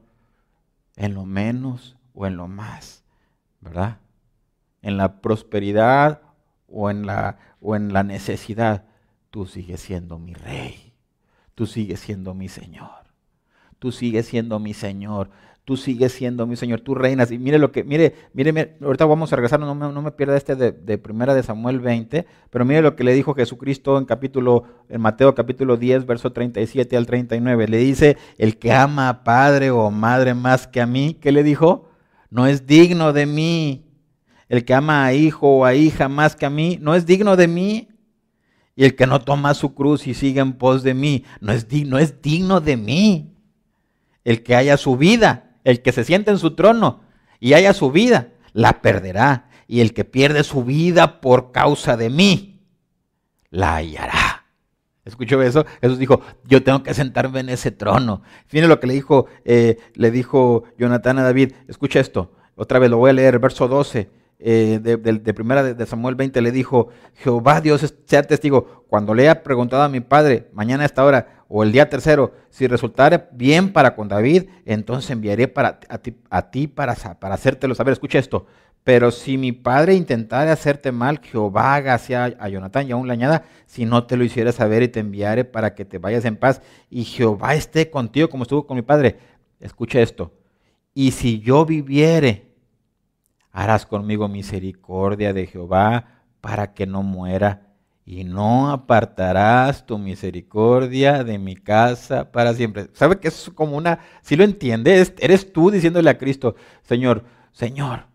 en 0.97 1.13
lo 1.13 1.27
menos 1.27 1.99
o 2.15 2.27
en 2.27 2.37
lo 2.37 2.49
más, 2.49 3.02
¿verdad? 3.63 3.99
en 4.83 4.97
la 4.97 5.21
prosperidad 5.21 6.21
o 6.69 6.91
en 6.91 7.07
la, 7.07 7.39
o 7.61 7.77
en 7.77 7.93
la 7.93 8.03
necesidad, 8.03 8.85
tú 9.31 9.47
sigues 9.47 9.81
siendo 9.81 10.19
mi 10.19 10.35
rey, 10.35 10.93
tú 11.55 11.67
sigues 11.67 12.01
siendo 12.01 12.35
mi 12.35 12.49
Señor, 12.49 12.91
tú 13.79 13.93
sigues 13.93 14.27
siendo 14.27 14.59
mi 14.59 14.75
Señor. 14.75 15.31
tú 15.65 15.77
sigues 15.77 16.11
siendo 16.11 16.45
mi 16.45 16.57
Señor, 16.57 16.81
tú 16.81 16.97
reinas. 16.97 17.31
Y 17.31 17.39
mire 17.39 17.57
lo 17.57 17.71
que, 17.71 17.85
mire, 17.85 18.17
mire, 18.35 18.77
ahorita 18.83 19.05
vamos 19.05 19.33
a 19.33 19.37
regresar, 19.37 19.61
no 19.61 19.77
me, 19.77 19.93
no 19.93 20.03
me 20.03 20.11
pierda 20.11 20.37
este 20.37 20.57
de, 20.57 20.73
de, 20.73 20.99
primera 20.99 21.35
de 21.35 21.45
Samuel 21.45 21.79
20, 21.79 22.27
pero 22.51 22.65
mire 22.65 22.83
lo 22.83 22.97
que 22.97 23.05
le 23.05 23.15
dijo 23.15 23.33
Jesucristo 23.33 23.97
en 23.97 24.05
capítulo, 24.05 24.65
en 24.89 25.01
Mateo 25.01 25.37
capítulo 25.37 25.77
10, 25.77 26.05
verso 26.05 26.33
37 26.33 26.97
al 26.97 27.07
39. 27.07 27.69
Le 27.69 27.77
dice, 27.77 28.17
el 28.39 28.59
que 28.59 28.73
ama 28.73 29.09
a 29.09 29.23
padre 29.23 29.71
o 29.71 29.89
madre 29.93 30.35
más 30.35 30.67
que 30.67 30.81
a 30.81 30.87
mí, 30.87 31.17
¿qué 31.21 31.31
le 31.31 31.45
dijo? 31.45 31.92
No 32.33 32.47
es 32.47 32.67
digno 32.67 33.13
de 33.13 33.27
mí. 33.27 33.85
El 34.49 34.65
que 34.65 34.75
ama 34.75 35.05
a 35.05 35.15
hijo 35.15 35.59
o 35.59 35.65
a 35.65 35.75
hija 35.75 36.09
más 36.09 36.35
que 36.35 36.47
a 36.47 36.51
mí, 36.51 36.79
no 36.81 36.95
es 36.95 37.07
digno 37.07 37.37
de 37.37 37.47
mí. 37.47 37.89
Y 38.75 38.85
el 38.85 38.97
que 38.97 39.07
no 39.07 39.21
toma 39.21 39.55
su 39.55 39.75
cruz 39.75 40.07
y 40.07 40.15
sigue 40.15 40.41
en 40.41 40.55
pos 40.55 40.83
de 40.83 40.95
mí, 40.95 41.25
no 41.41 41.53
es, 41.53 41.67
no 41.87 41.99
es 41.99 42.21
digno 42.21 42.61
de 42.61 42.77
mí. 42.77 43.37
El 44.25 44.43
que 44.43 44.57
haya 44.57 44.77
su 44.77 44.97
vida 44.97 45.51
el 45.65 45.83
que 45.83 45.93
se 45.93 46.05
siente 46.05 46.31
en 46.31 46.39
su 46.39 46.55
trono 46.55 47.03
y 47.41 47.55
haya 47.55 47.75
su 47.75 47.91
vida, 47.91 48.33
la 48.53 48.83
perderá. 48.83 49.49
Y 49.67 49.81
el 49.81 49.95
que 49.95 50.05
pierde 50.05 50.45
su 50.45 50.65
vida 50.65 51.21
por 51.21 51.53
causa 51.53 51.97
de 51.97 52.11
mí, 52.11 52.61
la 53.51 53.77
hallará. 53.77 54.42
¿Escuchó 55.05 55.43
eso? 55.43 55.67
Jesús 55.81 55.99
dijo, 55.99 56.21
yo 56.45 56.63
tengo 56.63 56.83
que 56.83 56.95
sentarme 56.95 57.41
en 57.41 57.49
ese 57.49 57.73
trono. 57.73 58.23
Fíjense 58.47 58.69
lo 58.69 58.79
que 58.79 58.87
le 58.87 58.95
dijo, 58.95 59.27
eh, 59.45 59.79
le 59.95 60.11
dijo 60.13 60.65
Jonatán 60.79 61.19
a 61.19 61.25
David. 61.25 61.53
Escucha 61.67 61.99
esto, 61.99 62.31
otra 62.55 62.79
vez 62.79 62.89
lo 62.89 62.99
voy 62.99 63.11
a 63.11 63.15
leer, 63.15 63.39
verso 63.41 63.67
12. 63.67 64.11
Eh, 64.45 64.81
de, 64.83 65.35
primera 65.35 65.63
de, 65.63 65.87
Samuel 65.87 66.17
20 66.17 66.41
le 66.41 66.51
dijo, 66.51 66.89
Jehová 67.15 67.61
Dios 67.61 67.95
sea 68.07 68.23
testigo, 68.25 68.85
cuando 68.89 69.15
le 69.15 69.23
haya 69.23 69.43
preguntado 69.45 69.83
a 69.83 69.89
mi 69.89 70.01
padre 70.01 70.49
mañana 70.53 70.83
a 70.83 70.87
esta 70.87 71.05
hora 71.05 71.45
o 71.47 71.63
el 71.63 71.71
día 71.71 71.89
tercero, 71.89 72.33
si 72.51 72.67
resultare 72.67 73.29
bien 73.33 73.73
para 73.73 73.95
con 73.95 74.09
David, 74.09 74.45
entonces 74.65 75.11
enviaré 75.11 75.47
para, 75.47 75.79
a 75.89 75.99
ti, 75.99 76.17
a 76.29 76.51
ti 76.51 76.67
para, 76.67 76.95
para 76.95 77.35
hacértelo 77.35 77.75
saber. 77.75 77.93
Escucha 77.93 78.19
esto, 78.19 78.47
pero 78.85 79.11
si 79.13 79.39
mi 79.39 79.53
padre 79.53 79.95
intentare 79.95 80.51
hacerte 80.51 80.91
mal, 80.91 81.21
Jehová 81.21 81.75
haga 81.75 81.95
hacia 81.95 82.25
a 82.25 82.49
Jonatán 82.49 82.89
y 82.89 82.93
aún 82.93 83.07
le 83.07 83.13
añada, 83.13 83.45
si 83.67 83.85
no 83.85 84.07
te 84.07 84.17
lo 84.17 84.25
hiciera 84.25 84.51
saber 84.53 84.83
y 84.83 84.89
te 84.89 85.01
enviaré 85.01 85.45
para 85.45 85.75
que 85.75 85.85
te 85.85 85.99
vayas 85.99 86.25
en 86.25 86.37
paz 86.37 86.63
y 86.91 87.05
Jehová 87.05 87.55
esté 87.55 87.91
contigo 87.91 88.29
como 88.29 88.43
estuvo 88.43 88.67
con 88.67 88.77
mi 88.77 88.83
padre. 88.83 89.19
Escucha 89.61 90.01
esto, 90.01 90.33
y 90.95 91.13
si 91.13 91.41
yo 91.41 91.65
viviere, 91.65 92.51
harás 93.53 93.87
conmigo 93.87 94.27
misericordia 94.27 95.33
de 95.33 95.47
Jehová 95.47 96.25
para 96.41 96.75
que 96.75 96.87
no 96.87 97.05
muera, 97.05 97.69
y 98.05 98.25
no 98.25 98.73
apartarás 98.73 99.87
tu 99.87 99.97
misericordia 99.97 101.23
de 101.23 101.39
mi 101.39 101.55
casa 101.55 102.33
para 102.33 102.53
siempre. 102.53 102.89
¿Sabe 102.95 103.21
que 103.21 103.29
es 103.29 103.51
como 103.55 103.77
una, 103.77 104.01
si 104.23 104.35
lo 104.35 104.43
entiendes, 104.43 105.15
eres 105.19 105.53
tú 105.53 105.71
diciéndole 105.71 106.11
a 106.11 106.19
Cristo, 106.19 106.57
Señor, 106.83 107.25
Señor, 107.53 108.07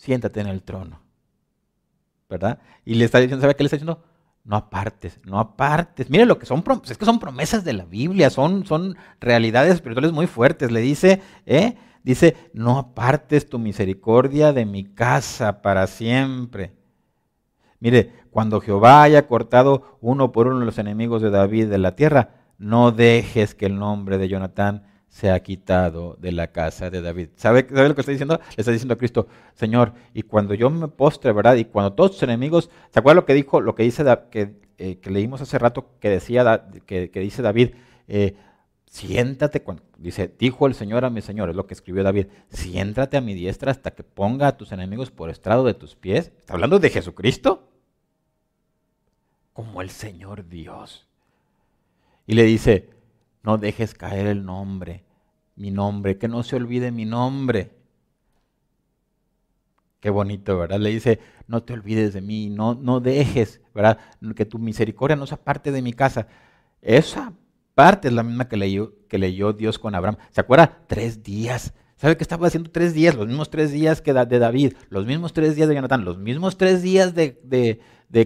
siéntate 0.00 0.40
en 0.40 0.46
el 0.46 0.62
trono, 0.62 0.98
¿verdad? 2.28 2.58
Y 2.86 2.94
le 2.94 3.04
está 3.04 3.18
diciendo, 3.18 3.42
¿sabe 3.42 3.54
qué 3.54 3.62
le 3.62 3.66
está 3.66 3.76
diciendo? 3.76 4.02
No 4.44 4.56
apartes, 4.56 5.20
no 5.24 5.38
apartes. 5.38 6.08
Mire 6.08 6.24
lo 6.24 6.38
que 6.38 6.46
son, 6.46 6.64
es 6.88 6.96
que 6.96 7.04
son 7.04 7.18
promesas 7.18 7.64
de 7.64 7.74
la 7.74 7.84
Biblia, 7.84 8.30
son, 8.30 8.64
son 8.64 8.96
realidades 9.20 9.74
espirituales 9.74 10.12
muy 10.12 10.26
fuertes. 10.26 10.72
Le 10.72 10.80
dice, 10.80 11.20
¿eh? 11.44 11.76
Dice, 12.02 12.34
no 12.54 12.78
apartes 12.78 13.46
tu 13.46 13.58
misericordia 13.58 14.54
de 14.54 14.64
mi 14.64 14.84
casa 14.84 15.60
para 15.60 15.86
siempre. 15.86 16.72
Mire, 17.78 18.24
cuando 18.30 18.62
Jehová 18.62 19.02
haya 19.02 19.26
cortado 19.26 19.98
uno 20.00 20.32
por 20.32 20.46
uno 20.46 20.64
los 20.64 20.78
enemigos 20.78 21.20
de 21.20 21.28
David 21.28 21.68
de 21.68 21.76
la 21.76 21.94
tierra, 21.94 22.30
no 22.56 22.90
dejes 22.90 23.54
que 23.54 23.66
el 23.66 23.78
nombre 23.78 24.16
de 24.16 24.28
Jonatán 24.28 24.86
sea 25.10 25.40
quitado 25.42 26.16
de 26.20 26.30
la 26.30 26.52
casa 26.52 26.88
de 26.88 27.02
David. 27.02 27.30
¿Sabe, 27.34 27.66
lo 27.68 27.94
que 27.94 28.00
está 28.00 28.12
diciendo? 28.12 28.40
Le 28.56 28.60
está 28.60 28.70
diciendo 28.70 28.94
a 28.94 28.96
Cristo, 28.98 29.26
Señor, 29.54 29.92
y 30.14 30.22
cuando 30.22 30.54
yo 30.54 30.70
me 30.70 30.86
postre, 30.86 31.32
¿verdad? 31.32 31.56
Y 31.56 31.64
cuando 31.64 31.92
todos 31.92 32.12
tus 32.12 32.22
enemigos, 32.22 32.70
¿se 32.90 33.00
acuerda 33.00 33.20
lo 33.20 33.26
que 33.26 33.34
dijo, 33.34 33.60
lo 33.60 33.74
que 33.74 33.82
dice, 33.82 34.04
que, 34.30 34.54
eh, 34.78 34.98
que 35.00 35.10
leímos 35.10 35.40
hace 35.40 35.58
rato, 35.58 35.90
que 35.98 36.08
decía, 36.08 36.68
que, 36.86 37.10
que 37.10 37.20
dice 37.20 37.42
David, 37.42 37.70
eh, 38.06 38.36
siéntate, 38.86 39.62
cuando, 39.62 39.82
dice, 39.98 40.32
dijo 40.38 40.68
el 40.68 40.74
Señor 40.74 41.04
a 41.04 41.10
mi 41.10 41.22
Señor, 41.22 41.50
es 41.50 41.56
lo 41.56 41.66
que 41.66 41.74
escribió 41.74 42.04
David, 42.04 42.28
siéntate 42.48 43.16
a 43.16 43.20
mi 43.20 43.34
diestra 43.34 43.72
hasta 43.72 43.90
que 43.90 44.04
ponga 44.04 44.46
a 44.46 44.56
tus 44.56 44.70
enemigos 44.70 45.10
por 45.10 45.28
estrado 45.28 45.64
de 45.64 45.74
tus 45.74 45.96
pies. 45.96 46.30
¿Está 46.38 46.54
hablando 46.54 46.78
de 46.78 46.88
Jesucristo? 46.88 47.68
Como 49.52 49.82
el 49.82 49.90
Señor 49.90 50.48
Dios. 50.48 51.08
Y 52.28 52.34
le 52.34 52.44
dice, 52.44 52.88
no 53.42 53.58
dejes 53.58 53.94
caer 53.94 54.26
el 54.26 54.44
nombre, 54.44 55.04
mi 55.56 55.70
nombre, 55.70 56.18
que 56.18 56.28
no 56.28 56.42
se 56.42 56.56
olvide 56.56 56.90
mi 56.90 57.04
nombre. 57.04 57.72
Qué 60.00 60.08
bonito, 60.08 60.58
¿verdad? 60.58 60.80
Le 60.80 60.90
dice, 60.90 61.20
no 61.46 61.62
te 61.62 61.74
olvides 61.74 62.14
de 62.14 62.22
mí, 62.22 62.48
no, 62.48 62.74
no 62.74 63.00
dejes, 63.00 63.60
¿verdad? 63.74 63.98
Que 64.34 64.46
tu 64.46 64.58
misericordia 64.58 65.16
no 65.16 65.26
sea 65.26 65.36
parte 65.36 65.72
de 65.72 65.82
mi 65.82 65.92
casa. 65.92 66.26
Esa 66.80 67.34
parte 67.74 68.08
es 68.08 68.14
la 68.14 68.22
misma 68.22 68.48
que 68.48 68.56
leyó, 68.56 68.94
que 69.08 69.18
leyó 69.18 69.52
Dios 69.52 69.78
con 69.78 69.94
Abraham. 69.94 70.16
¿Se 70.30 70.40
acuerda? 70.40 70.82
Tres 70.86 71.22
días. 71.22 71.74
¿Sabe 71.96 72.16
qué 72.16 72.24
estaba 72.24 72.46
haciendo 72.46 72.70
tres 72.70 72.94
días? 72.94 73.14
Los 73.14 73.26
mismos 73.26 73.50
tres 73.50 73.72
días 73.72 74.00
que 74.00 74.14
de 74.14 74.38
David, 74.38 74.72
los 74.88 75.04
mismos 75.04 75.34
tres 75.34 75.54
días 75.54 75.68
de 75.68 75.74
Jonathan, 75.74 76.02
los 76.02 76.16
mismos 76.16 76.56
tres 76.56 76.80
días 76.80 77.14
de, 77.14 77.78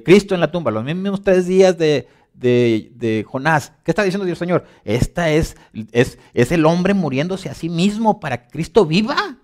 Cristo 0.05 0.37
en 0.37 0.41
la 0.41 0.53
tumba, 0.53 0.71
los 0.71 0.85
mismos 0.85 1.23
tres 1.23 1.49
días 1.49 1.77
de, 1.77 2.07
de, 2.35 3.25
Jonás. 3.27 3.73
¿Qué 3.85 3.91
está 3.91 4.03
diciendo 4.03 4.27
Dios 4.27 4.39
Señor? 4.39 4.67
Esta 4.85 5.31
es, 5.31 5.57
es, 5.93 6.19
es 6.35 6.53
el 6.53 6.67
hombre 6.67 6.95
muriéndose 6.95 7.49
a 7.49 7.55
sí 7.55 7.69
mismo 7.69 8.21
para 8.21 8.43
que 8.43 8.51
Cristo 8.51 8.85
viva. 8.85 9.39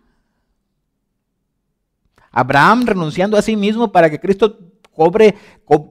Abraham 2.33 2.87
renunciando 2.87 3.37
a 3.37 3.43
sí 3.43 3.57
mismo 3.57 3.91
para 3.91 4.11
que 4.11 4.21
Cristo 4.21 4.59
cobre 4.93 5.35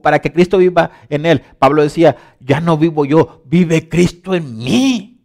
para 0.02 0.20
que 0.20 0.32
Cristo 0.32 0.58
viva 0.58 0.90
en 1.08 1.26
él. 1.26 1.42
Pablo 1.58 1.82
decía, 1.82 2.16
ya 2.38 2.60
no 2.60 2.76
vivo 2.76 3.04
yo, 3.04 3.42
vive 3.46 3.88
Cristo 3.88 4.34
en 4.34 4.56
mí. 4.58 5.20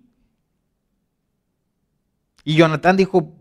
Y 2.44 2.56
Jonathan 2.56 2.96
dijo, 2.96 3.36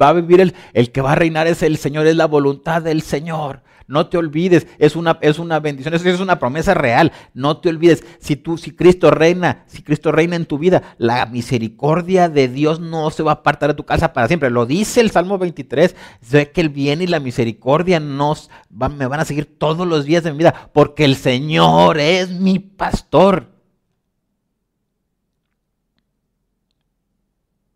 va 0.00 0.08
a 0.08 0.12
vivir 0.14 0.40
el, 0.40 0.54
el 0.72 0.90
que 0.92 1.00
va 1.00 1.12
a 1.12 1.16
reinar 1.16 1.46
es 1.46 1.62
el 1.62 1.76
Señor, 1.76 2.06
es 2.06 2.16
la 2.16 2.26
voluntad 2.26 2.82
del 2.82 3.02
Señor. 3.02 3.62
No 3.86 4.06
te 4.08 4.16
olvides, 4.16 4.66
es 4.78 4.96
una, 4.96 5.18
es 5.20 5.38
una 5.38 5.60
bendición, 5.60 5.94
es, 5.94 6.04
es 6.06 6.20
una 6.20 6.38
promesa 6.38 6.74
real. 6.74 7.12
No 7.34 7.58
te 7.58 7.68
olvides, 7.68 8.04
si 8.18 8.36
tú, 8.36 8.56
si 8.56 8.70
Cristo 8.70 9.10
reina, 9.10 9.64
si 9.66 9.82
Cristo 9.82 10.10
reina 10.10 10.36
en 10.36 10.46
tu 10.46 10.58
vida, 10.58 10.96
la 10.98 11.26
misericordia 11.26 12.28
de 12.28 12.48
Dios 12.48 12.80
no 12.80 13.10
se 13.10 13.22
va 13.22 13.32
a 13.32 13.34
apartar 13.34 13.70
de 13.70 13.74
tu 13.74 13.84
casa 13.84 14.12
para 14.12 14.28
siempre. 14.28 14.50
Lo 14.50 14.66
dice 14.66 15.00
el 15.00 15.10
Salmo 15.10 15.38
23, 15.38 15.94
sé 16.20 16.50
que 16.50 16.60
el 16.60 16.70
bien 16.70 17.02
y 17.02 17.06
la 17.06 17.20
misericordia 17.20 18.00
nos 18.00 18.50
me 18.70 19.06
van 19.06 19.20
a 19.20 19.24
seguir 19.24 19.58
todos 19.58 19.86
los 19.86 20.04
días 20.04 20.24
de 20.24 20.32
mi 20.32 20.38
vida, 20.38 20.70
porque 20.72 21.04
el 21.04 21.16
Señor 21.16 21.98
es 21.98 22.30
mi 22.30 22.58
pastor. 22.58 23.52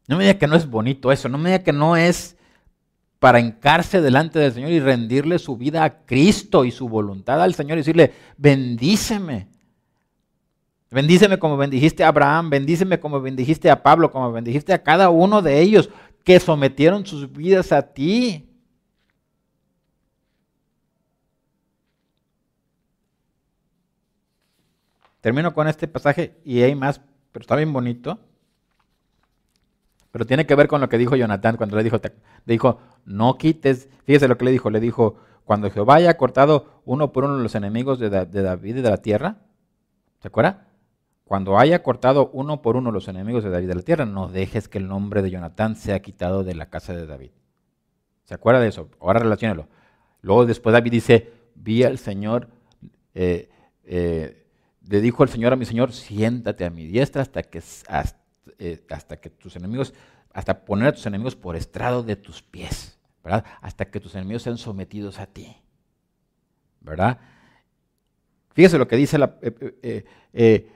No 0.07 0.17
me 0.17 0.25
diga 0.25 0.39
que 0.39 0.47
no 0.47 0.57
es 0.57 0.69
bonito 0.69 1.13
eso, 1.13 1.29
no 1.29 1.37
me 1.37 1.51
diga 1.51 1.63
que 1.63 1.73
no 1.73 1.95
es 1.95 2.38
para 3.19 3.41
encarse 3.41 4.01
delante 4.01 4.39
del 4.39 4.53
Señor 4.53 4.71
y 4.71 4.81
rendirle 4.81 5.39
su 5.39 5.57
vida 5.57 5.85
a 5.85 6.05
Cristo 6.05 6.65
y 6.65 6.71
su 6.71 6.89
voluntad 6.89 7.43
al 7.43 7.55
Señor 7.55 7.79
y 7.79 7.81
decirle, 7.81 8.13
bendíceme. 8.37 9.49
Bendíceme 10.91 11.39
como 11.39 11.57
bendijiste 11.57 12.05
a 12.05 12.09
Abraham, 12.09 12.49
bendíceme 12.49 13.01
como 13.01 13.21
bendijiste 13.21 13.71
a 13.71 13.83
Pablo, 13.83 14.11
como 14.11 14.33
bendijiste 14.33 14.73
a 14.73 14.83
cada 14.83 15.11
uno 15.11 15.43
de 15.43 15.61
ellos 15.61 15.91
que 16.25 16.39
sometieron 16.41 17.05
sus 17.05 17.31
vidas 17.31 17.73
a 17.73 17.83
ti. 17.83 18.49
Termino 25.21 25.53
con 25.53 25.67
este 25.69 25.89
pasaje 25.89 26.39
y 26.45 26.63
hay 26.63 26.75
más, 26.75 27.01
pero 27.33 27.43
está 27.43 27.57
bien 27.57 27.73
bonito. 27.73 28.19
Pero 30.19 30.27
tiene 30.27 30.47
que 30.47 30.57
ver 30.57 30.67
con 30.67 30.81
lo 30.81 30.89
que 30.89 30.99
dijo 30.99 31.15
Jonatán 31.15 31.57
cuando 31.57 31.77
le 31.77 31.85
dijo, 31.85 31.97
le 32.03 32.53
dijo, 32.53 32.81
no 33.05 33.39
quites, 33.39 33.89
fíjese 34.05 34.27
lo 34.27 34.37
que 34.37 34.47
le 34.47 34.51
dijo, 34.51 34.69
le 34.69 34.81
dijo, 34.81 35.15
cuando 35.45 35.71
Jehová 35.71 35.95
haya 35.95 36.17
cortado 36.17 36.83
uno 36.85 37.13
por 37.13 37.23
uno 37.23 37.39
los 37.39 37.55
enemigos 37.55 38.01
de, 38.01 38.11
David 38.11 38.79
y 38.79 38.83
de 38.83 38.91
la 38.91 38.97
tierra, 38.97 39.37
¿se 40.21 40.27
acuerda? 40.27 40.67
Cuando 41.23 41.57
haya 41.57 41.85
cortado 41.85 42.31
uno 42.33 42.63
por 42.63 42.75
uno 42.75 42.91
los 42.91 43.07
enemigos 43.07 43.45
de 43.45 43.51
David 43.51 43.67
y 43.67 43.69
de 43.69 43.75
la 43.77 43.83
tierra, 43.83 44.07
no 44.07 44.27
dejes 44.27 44.67
que 44.67 44.79
el 44.79 44.89
nombre 44.89 45.23
de 45.23 45.31
Jonatán 45.31 45.77
sea 45.77 46.03
quitado 46.03 46.43
de 46.43 46.57
la 46.57 46.67
casa 46.67 46.93
de 46.97 47.07
David. 47.07 47.31
¿Se 48.25 48.35
acuerda 48.35 48.59
de 48.59 48.67
eso? 48.67 48.89
Ahora 48.99 49.21
relaciónelo. 49.21 49.69
Luego 50.21 50.47
después 50.47 50.73
David 50.73 50.91
dice, 50.91 51.33
vi 51.55 51.85
al 51.85 51.99
Señor, 51.99 52.49
eh, 53.15 53.51
eh, 53.85 54.49
le 54.89 55.01
dijo 55.01 55.23
el 55.23 55.29
Señor 55.29 55.53
a 55.53 55.57
mi 55.57 55.65
Señor, 55.65 55.93
siéntate 55.93 56.65
a 56.65 56.71
mi 56.71 56.87
diestra 56.87 57.23
hasta 57.23 57.45
que, 57.45 57.63
eh, 58.59 58.85
hasta 58.91 59.21
que 59.21 59.31
tus 59.31 59.57
enemigos, 59.57 59.95
hasta 60.33 60.65
poner 60.65 60.89
a 60.89 60.93
tus 60.93 61.07
enemigos 61.07 61.37
por 61.37 61.57
estrado 61.57 62.03
de 62.03 62.17
tus 62.17 62.43
pies, 62.43 62.99
¿verdad? 63.23 63.45
Hasta 63.61 63.87
que 63.91 64.01
tus 64.01 64.15
enemigos 64.15 64.43
sean 64.43 64.59
sometidos 64.59 65.19
a 65.19 65.27
ti, 65.27 65.57
¿verdad? 66.81 67.19
Fíjese 68.55 68.79
lo 68.79 68.89
que 68.89 68.97
dice 68.97 69.19
la... 69.19 69.37
Eh, 69.43 70.05
eh, 70.33 70.73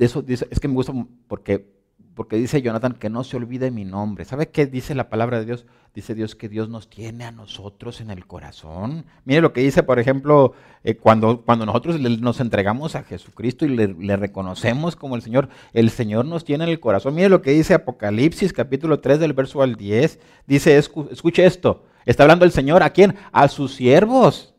eso 0.00 0.24
es 0.26 0.60
que 0.60 0.68
me 0.68 0.74
gusta 0.74 0.92
porque 1.28 1.75
porque 2.16 2.36
dice 2.36 2.62
Jonathan 2.62 2.94
que 2.94 3.10
no 3.10 3.24
se 3.24 3.36
olvide 3.36 3.70
mi 3.70 3.84
nombre. 3.84 4.24
¿Sabe 4.24 4.48
qué 4.48 4.64
dice 4.64 4.94
la 4.94 5.10
palabra 5.10 5.38
de 5.38 5.44
Dios? 5.44 5.66
Dice 5.94 6.14
Dios 6.14 6.34
que 6.34 6.48
Dios 6.48 6.70
nos 6.70 6.88
tiene 6.88 7.26
a 7.26 7.30
nosotros 7.30 8.00
en 8.00 8.10
el 8.10 8.26
corazón. 8.26 9.04
Mire 9.26 9.42
lo 9.42 9.52
que 9.52 9.60
dice, 9.60 9.82
por 9.82 9.98
ejemplo, 9.98 10.54
eh, 10.82 10.96
cuando, 10.96 11.42
cuando 11.42 11.66
nosotros 11.66 12.00
nos 12.00 12.40
entregamos 12.40 12.96
a 12.96 13.02
Jesucristo 13.02 13.66
y 13.66 13.76
le, 13.76 14.16
reconocemos 14.16 14.96
como 14.96 15.14
el 15.14 15.20
Señor, 15.20 15.50
el 15.74 15.90
Señor 15.90 16.24
nos 16.24 16.46
tiene 16.46 16.64
en 16.64 16.70
el 16.70 16.80
corazón. 16.80 17.14
Mire 17.14 17.28
lo 17.28 17.42
que 17.42 17.50
dice 17.50 17.74
Apocalipsis 17.74 18.54
capítulo 18.54 19.00
3 19.00 19.20
del 19.20 19.34
verso 19.34 19.60
al 19.60 19.76
10. 19.76 20.18
Dice, 20.46 20.78
escuche 20.78 21.44
esto, 21.44 21.84
está 22.06 22.22
hablando 22.22 22.46
el 22.46 22.52
Señor 22.52 22.82
a 22.82 22.90
quién? 22.90 23.14
A 23.30 23.48
sus 23.48 23.74
siervos. 23.74 24.54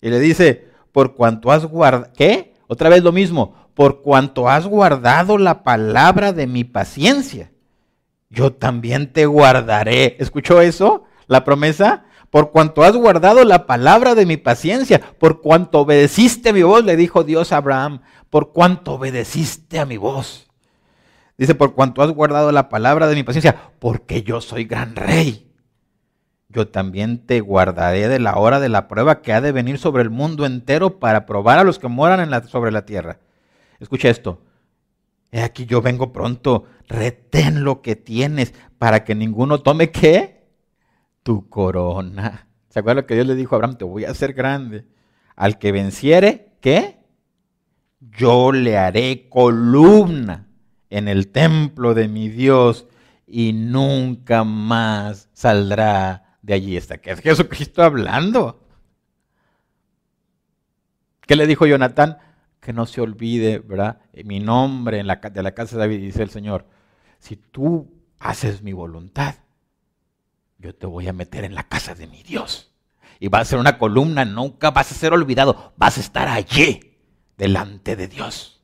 Y 0.00 0.10
le 0.10 0.18
dice, 0.18 0.68
por 0.90 1.14
cuanto 1.14 1.52
has 1.52 1.64
guardado, 1.64 2.12
¿qué? 2.16 2.54
Otra 2.66 2.88
vez 2.88 3.04
lo 3.04 3.12
mismo, 3.12 3.54
por 3.74 4.02
cuanto 4.02 4.48
has 4.48 4.66
guardado 4.66 5.38
la 5.38 5.62
palabra 5.62 6.32
de 6.32 6.46
mi 6.46 6.64
paciencia, 6.64 7.52
yo 8.30 8.52
también 8.52 9.12
te 9.12 9.26
guardaré. 9.26 10.16
¿Escuchó 10.18 10.60
eso? 10.60 11.04
La 11.26 11.44
promesa. 11.44 12.04
Por 12.30 12.50
cuanto 12.50 12.82
has 12.82 12.96
guardado 12.96 13.44
la 13.44 13.66
palabra 13.66 14.14
de 14.14 14.24
mi 14.24 14.38
paciencia, 14.38 15.02
por 15.18 15.42
cuanto 15.42 15.80
obedeciste 15.80 16.54
mi 16.54 16.62
voz, 16.62 16.82
le 16.82 16.96
dijo 16.96 17.24
Dios 17.24 17.52
a 17.52 17.58
Abraham, 17.58 18.00
por 18.30 18.52
cuanto 18.52 18.94
obedeciste 18.94 19.78
a 19.78 19.84
mi 19.84 19.98
voz. 19.98 20.50
Dice, 21.36 21.54
por 21.54 21.74
cuanto 21.74 22.02
has 22.02 22.10
guardado 22.10 22.50
la 22.50 22.70
palabra 22.70 23.06
de 23.06 23.16
mi 23.16 23.22
paciencia, 23.22 23.56
porque 23.78 24.22
yo 24.22 24.40
soy 24.40 24.64
gran 24.64 24.96
rey. 24.96 25.52
Yo 26.48 26.68
también 26.68 27.26
te 27.26 27.40
guardaré 27.40 28.08
de 28.08 28.18
la 28.18 28.36
hora 28.36 28.60
de 28.60 28.70
la 28.70 28.88
prueba 28.88 29.20
que 29.20 29.34
ha 29.34 29.42
de 29.42 29.52
venir 29.52 29.78
sobre 29.78 30.02
el 30.02 30.10
mundo 30.10 30.46
entero 30.46 30.98
para 30.98 31.26
probar 31.26 31.58
a 31.58 31.64
los 31.64 31.78
que 31.78 31.88
moran 31.88 32.20
en 32.20 32.48
sobre 32.48 32.72
la 32.72 32.86
tierra. 32.86 33.18
Escucha 33.82 34.08
esto. 34.08 34.40
He 35.32 35.42
aquí 35.42 35.66
yo 35.66 35.82
vengo 35.82 36.12
pronto. 36.12 36.66
Retén 36.86 37.64
lo 37.64 37.82
que 37.82 37.96
tienes 37.96 38.54
para 38.78 39.02
que 39.02 39.16
ninguno 39.16 39.60
tome 39.60 39.90
qué? 39.90 40.46
Tu 41.24 41.48
corona. 41.48 42.46
¿Se 42.68 42.78
acuerda 42.78 43.02
lo 43.02 43.06
que 43.06 43.14
Dios 43.14 43.26
le 43.26 43.34
dijo 43.34 43.54
a 43.54 43.56
Abraham? 43.56 43.76
Te 43.76 43.84
voy 43.84 44.04
a 44.04 44.10
hacer 44.12 44.34
grande. 44.34 44.86
Al 45.34 45.58
que 45.58 45.72
venciere, 45.72 46.52
¿qué? 46.60 47.00
Yo 47.98 48.52
le 48.52 48.78
haré 48.78 49.28
columna 49.28 50.46
en 50.88 51.08
el 51.08 51.28
templo 51.28 51.94
de 51.94 52.06
mi 52.06 52.28
Dios 52.28 52.86
y 53.26 53.52
nunca 53.52 54.44
más 54.44 55.28
saldrá 55.32 56.36
de 56.42 56.54
allí. 56.54 56.76
Está 56.76 56.98
que 56.98 57.10
es 57.10 57.20
Jesucristo 57.20 57.82
hablando. 57.82 58.64
¿Qué 61.26 61.34
le 61.34 61.46
dijo 61.48 61.66
Jonatán? 61.66 62.18
Que 62.62 62.72
no 62.72 62.86
se 62.86 63.00
olvide, 63.00 63.58
¿verdad? 63.58 63.98
Eh, 64.12 64.22
mi 64.22 64.38
nombre 64.38 65.00
en 65.00 65.08
la, 65.08 65.16
de 65.16 65.42
la 65.42 65.52
casa 65.52 65.76
de 65.76 65.80
David, 65.80 65.98
dice 65.98 66.22
el 66.22 66.30
Señor. 66.30 66.64
Si 67.18 67.36
tú 67.36 67.92
haces 68.20 68.62
mi 68.62 68.72
voluntad, 68.72 69.34
yo 70.58 70.72
te 70.72 70.86
voy 70.86 71.08
a 71.08 71.12
meter 71.12 71.44
en 71.44 71.56
la 71.56 71.64
casa 71.64 71.96
de 71.96 72.06
mi 72.06 72.22
Dios. 72.22 72.72
Y 73.18 73.26
va 73.26 73.40
a 73.40 73.44
ser 73.44 73.58
una 73.58 73.78
columna, 73.78 74.24
nunca 74.24 74.70
vas 74.70 74.92
a 74.92 74.94
ser 74.94 75.12
olvidado, 75.12 75.74
vas 75.76 75.98
a 75.98 76.00
estar 76.00 76.28
allí, 76.28 76.98
delante 77.36 77.96
de 77.96 78.06
Dios, 78.06 78.62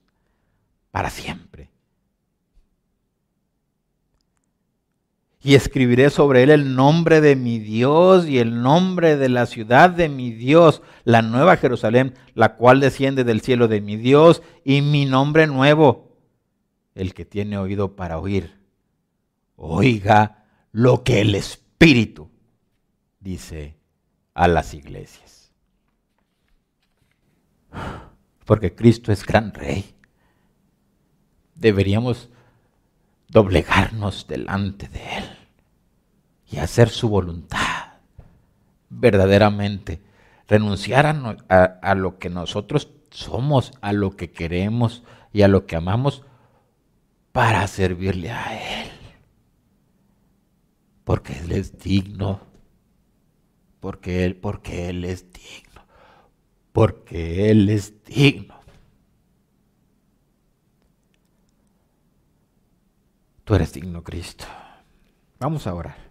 para 0.93 1.11
siempre. 1.11 1.68
Y 5.49 5.55
escribiré 5.55 6.11
sobre 6.11 6.43
él 6.43 6.51
el 6.51 6.77
nombre 6.77 7.23
de 7.23 7.35
mi 7.35 7.59
Dios 7.59 8.27
y 8.29 8.39
el 8.39 8.61
nombre 8.61 9.17
de 9.17 9.31
la 9.31 9.47
ciudad 9.47 9.89
de 9.89 10.11
mi 10.11 10.31
Dios, 10.31 10.83
la 11.05 11.23
nueva 11.23 11.57
Jerusalén, 11.57 12.13
la 12.35 12.57
cual 12.57 12.81
desciende 12.81 13.25
del 13.25 13.41
cielo 13.41 13.67
de 13.67 13.81
mi 13.81 13.97
Dios, 13.97 14.43
y 14.63 14.83
mi 14.83 15.07
nombre 15.07 15.47
nuevo. 15.47 16.15
El 16.95 17.15
que 17.15 17.25
tiene 17.25 17.57
oído 17.57 17.97
para 17.97 18.19
oír, 18.19 18.59
oiga 19.57 20.45
lo 20.71 21.03
que 21.03 21.23
el 21.23 21.35
Espíritu 21.35 22.29
dice 23.19 23.79
a 24.35 24.49
las 24.49 24.75
iglesias. 24.75 25.51
Porque 28.45 28.75
Cristo 28.75 29.13
es 29.13 29.25
gran 29.25 29.55
rey. 29.55 29.95
Deberíamos 31.55 32.29
doblegarnos 33.31 34.27
delante 34.27 34.89
de 34.89 35.17
Él 35.17 35.38
y 36.51 36.59
hacer 36.59 36.89
su 36.89 37.09
voluntad 37.09 37.79
verdaderamente. 38.91 40.03
Renunciar 40.47 41.07
a, 41.07 41.95
lo 41.95 42.19
que 42.19 42.31
nosotros 42.31 42.91
somos, 43.11 43.73
a 43.83 43.93
lo 43.93 44.17
que 44.17 44.31
queremos 44.31 45.03
y 45.33 45.43
a 45.43 45.49
lo 45.49 45.67
que 45.67 45.77
amamos 45.77 46.25
para 47.33 47.67
servirle 47.67 48.31
a 48.31 48.83
Él. 48.83 48.91
Porque 51.05 51.35
Él 51.39 51.53
es 51.53 51.79
digno. 51.79 52.41
Porque 53.81 54.25
Él, 54.25 54.37
porque 54.37 54.89
Él 54.89 55.05
es 55.05 55.27
digno. 55.33 55.83
Porque 56.73 57.51
Él 57.51 57.69
es 57.69 58.03
digno. 58.05 58.59
Tú 63.45 63.55
eres 63.55 63.73
digno, 63.73 64.03
Cristo. 64.03 64.47
Vamos 65.39 65.67
a 65.67 65.75
orar. 65.75 66.08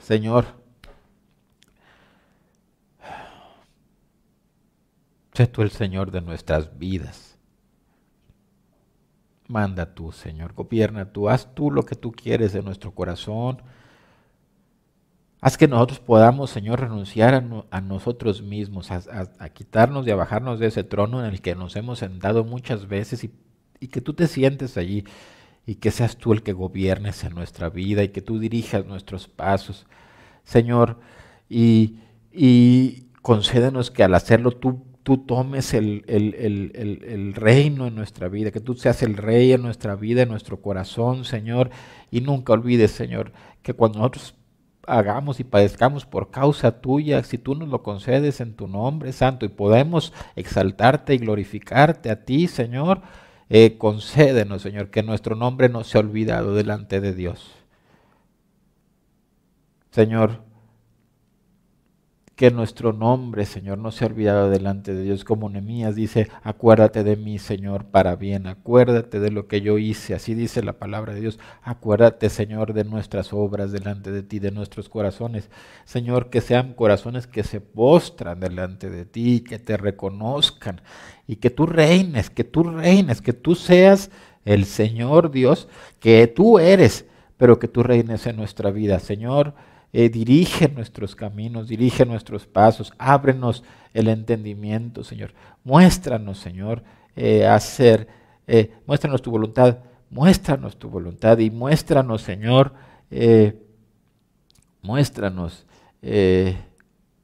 Señor, 0.00 0.46
sé 5.34 5.46
tú 5.46 5.62
el 5.62 5.70
Señor 5.70 6.10
de 6.10 6.20
nuestras 6.20 6.78
vidas. 6.78 7.38
Manda 9.46 9.94
tú, 9.94 10.12
Señor, 10.12 10.54
gobierna 10.54 11.12
tú, 11.12 11.28
haz 11.28 11.54
tú 11.54 11.70
lo 11.70 11.84
que 11.84 11.96
tú 11.96 12.12
quieres 12.12 12.54
en 12.54 12.64
nuestro 12.64 12.92
corazón. 12.92 13.62
Haz 15.40 15.56
que 15.56 15.68
nosotros 15.68 16.00
podamos, 16.00 16.50
Señor, 16.50 16.80
renunciar 16.80 17.34
a, 17.70 17.80
nosotros 17.80 18.42
mismos, 18.42 18.90
a, 18.90 19.48
quitarnos 19.50 20.06
y 20.06 20.10
a 20.10 20.16
bajarnos 20.16 20.60
de 20.60 20.66
ese 20.66 20.84
trono 20.84 21.20
en 21.20 21.26
el 21.26 21.40
que 21.40 21.54
nos 21.54 21.76
hemos 21.76 21.98
sentado 21.98 22.44
muchas 22.44 22.86
veces 22.88 23.28
y 23.80 23.88
que 23.88 24.00
tú 24.00 24.12
te 24.12 24.28
sientes 24.28 24.76
allí 24.76 25.04
y 25.66 25.76
que 25.76 25.90
seas 25.90 26.16
tú 26.16 26.32
el 26.32 26.42
que 26.42 26.52
gobiernes 26.52 27.24
en 27.24 27.34
nuestra 27.34 27.68
vida 27.70 28.02
y 28.02 28.08
que 28.08 28.22
tú 28.22 28.38
dirijas 28.38 28.86
nuestros 28.86 29.28
pasos, 29.28 29.86
Señor, 30.44 30.98
y, 31.48 31.98
y 32.32 33.06
concédenos 33.22 33.90
que 33.90 34.02
al 34.02 34.14
hacerlo 34.14 34.52
tú, 34.52 34.82
tú 35.02 35.18
tomes 35.18 35.74
el, 35.74 36.04
el, 36.06 37.34
reino 37.34 37.86
en 37.86 37.94
nuestra 37.94 38.28
vida, 38.28 38.50
que 38.50 38.60
tú 38.60 38.74
seas 38.74 39.02
el 39.02 39.16
rey 39.16 39.52
en 39.52 39.62
nuestra 39.62 39.94
vida, 39.94 40.22
en 40.22 40.28
nuestro 40.28 40.60
corazón, 40.60 41.24
Señor, 41.24 41.70
y 42.10 42.20
nunca 42.20 42.52
olvides, 42.52 42.90
Señor, 42.90 43.32
que 43.62 43.74
cuando 43.74 43.98
nosotros 43.98 44.34
hagamos 44.86 45.40
y 45.40 45.44
padezcamos 45.44 46.06
por 46.06 46.30
causa 46.30 46.80
tuya, 46.80 47.22
si 47.22 47.38
tú 47.38 47.54
nos 47.54 47.68
lo 47.68 47.82
concedes 47.82 48.40
en 48.40 48.54
tu 48.54 48.66
nombre 48.66 49.12
santo 49.12 49.44
y 49.46 49.48
podemos 49.48 50.12
exaltarte 50.36 51.14
y 51.14 51.18
glorificarte 51.18 52.10
a 52.10 52.24
ti, 52.24 52.48
Señor, 52.48 53.02
eh, 53.50 53.76
concédenos, 53.78 54.62
Señor, 54.62 54.90
que 54.90 55.02
nuestro 55.02 55.36
nombre 55.36 55.68
no 55.68 55.84
sea 55.84 56.00
olvidado 56.00 56.54
delante 56.54 57.00
de 57.00 57.12
Dios. 57.12 57.50
Señor, 59.90 60.44
que 62.40 62.50
nuestro 62.50 62.94
nombre, 62.94 63.44
Señor, 63.44 63.76
no 63.76 63.90
sea 63.90 64.06
olvidado 64.06 64.48
delante 64.48 64.94
de 64.94 65.02
Dios. 65.02 65.24
Como 65.24 65.50
Nemías 65.50 65.94
dice, 65.94 66.28
acuérdate 66.42 67.04
de 67.04 67.16
mí, 67.16 67.38
Señor, 67.38 67.84
para 67.84 68.16
bien. 68.16 68.46
Acuérdate 68.46 69.20
de 69.20 69.30
lo 69.30 69.46
que 69.46 69.60
yo 69.60 69.76
hice. 69.76 70.14
Así 70.14 70.32
dice 70.32 70.62
la 70.62 70.78
palabra 70.78 71.12
de 71.12 71.20
Dios. 71.20 71.38
Acuérdate, 71.62 72.30
Señor, 72.30 72.72
de 72.72 72.84
nuestras 72.84 73.34
obras 73.34 73.72
delante 73.72 74.10
de 74.10 74.22
ti, 74.22 74.38
de 74.38 74.52
nuestros 74.52 74.88
corazones. 74.88 75.50
Señor, 75.84 76.30
que 76.30 76.40
sean 76.40 76.72
corazones 76.72 77.26
que 77.26 77.42
se 77.42 77.60
postran 77.60 78.40
delante 78.40 78.88
de 78.88 79.04
ti, 79.04 79.40
que 79.40 79.58
te 79.58 79.76
reconozcan 79.76 80.80
y 81.30 81.36
que 81.36 81.48
tú 81.48 81.64
reines, 81.64 82.28
que 82.28 82.42
tú 82.42 82.64
reines, 82.64 83.22
que 83.22 83.32
tú 83.32 83.54
seas 83.54 84.10
el 84.44 84.64
Señor 84.64 85.30
Dios, 85.30 85.68
que 86.00 86.26
tú 86.26 86.58
eres, 86.58 87.04
pero 87.36 87.60
que 87.60 87.68
tú 87.68 87.84
reines 87.84 88.26
en 88.26 88.34
nuestra 88.34 88.72
vida, 88.72 88.98
Señor 88.98 89.54
eh, 89.92 90.08
dirige 90.08 90.68
nuestros 90.68 91.14
caminos, 91.14 91.68
dirige 91.68 92.04
nuestros 92.04 92.48
pasos, 92.48 92.92
ábrenos 92.98 93.62
el 93.94 94.08
entendimiento, 94.08 95.04
Señor. 95.04 95.32
Muéstranos, 95.62 96.40
Señor, 96.40 96.82
eh, 97.14 97.46
hacer, 97.46 98.08
eh, 98.48 98.72
muéstranos 98.84 99.22
tu 99.22 99.30
voluntad, 99.30 99.78
muéstranos 100.10 100.80
tu 100.80 100.90
voluntad 100.90 101.38
y 101.38 101.52
muéstranos, 101.52 102.22
Señor, 102.22 102.72
muéstranos 104.82 105.64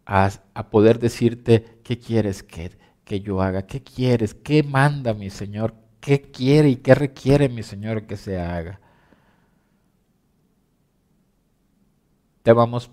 a, 0.07 0.31
a, 0.55 0.71
poder 0.71 1.01
decirte 1.01 1.81
qué 1.83 1.99
quieres 1.99 2.45
que, 2.45 2.86
que 3.07 3.21
yo 3.23 3.41
haga, 3.43 3.67
qué 3.67 3.83
quieres, 3.83 4.35
qué 4.35 4.65
manda 4.65 5.15
mi 5.15 5.31
Señor, 5.31 5.75
qué 6.01 6.23
quiere 6.23 6.71
y 6.71 6.77
qué 6.79 6.95
requiere 6.95 7.49
mi 7.49 7.63
Señor 7.63 8.07
que 8.07 8.19
se 8.19 8.39
haga. 8.41 8.81
Te 12.43 12.53
vamos, 12.53 12.91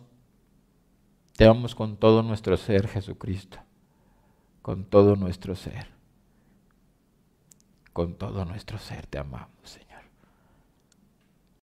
te 1.37 1.47
vamos 1.47 1.75
con 1.75 1.97
todo 1.97 2.23
nuestro 2.23 2.57
ser, 2.57 2.87
Jesucristo, 2.87 3.59
con 4.61 4.85
todo 4.85 5.15
nuestro 5.15 5.55
ser. 5.55 5.87
con 7.93 8.15
todo 8.15 8.43
nuestro 8.45 8.77
ser 8.77 9.05
te 9.07 9.19
amamos, 9.19 9.49
Señor. 9.63 9.82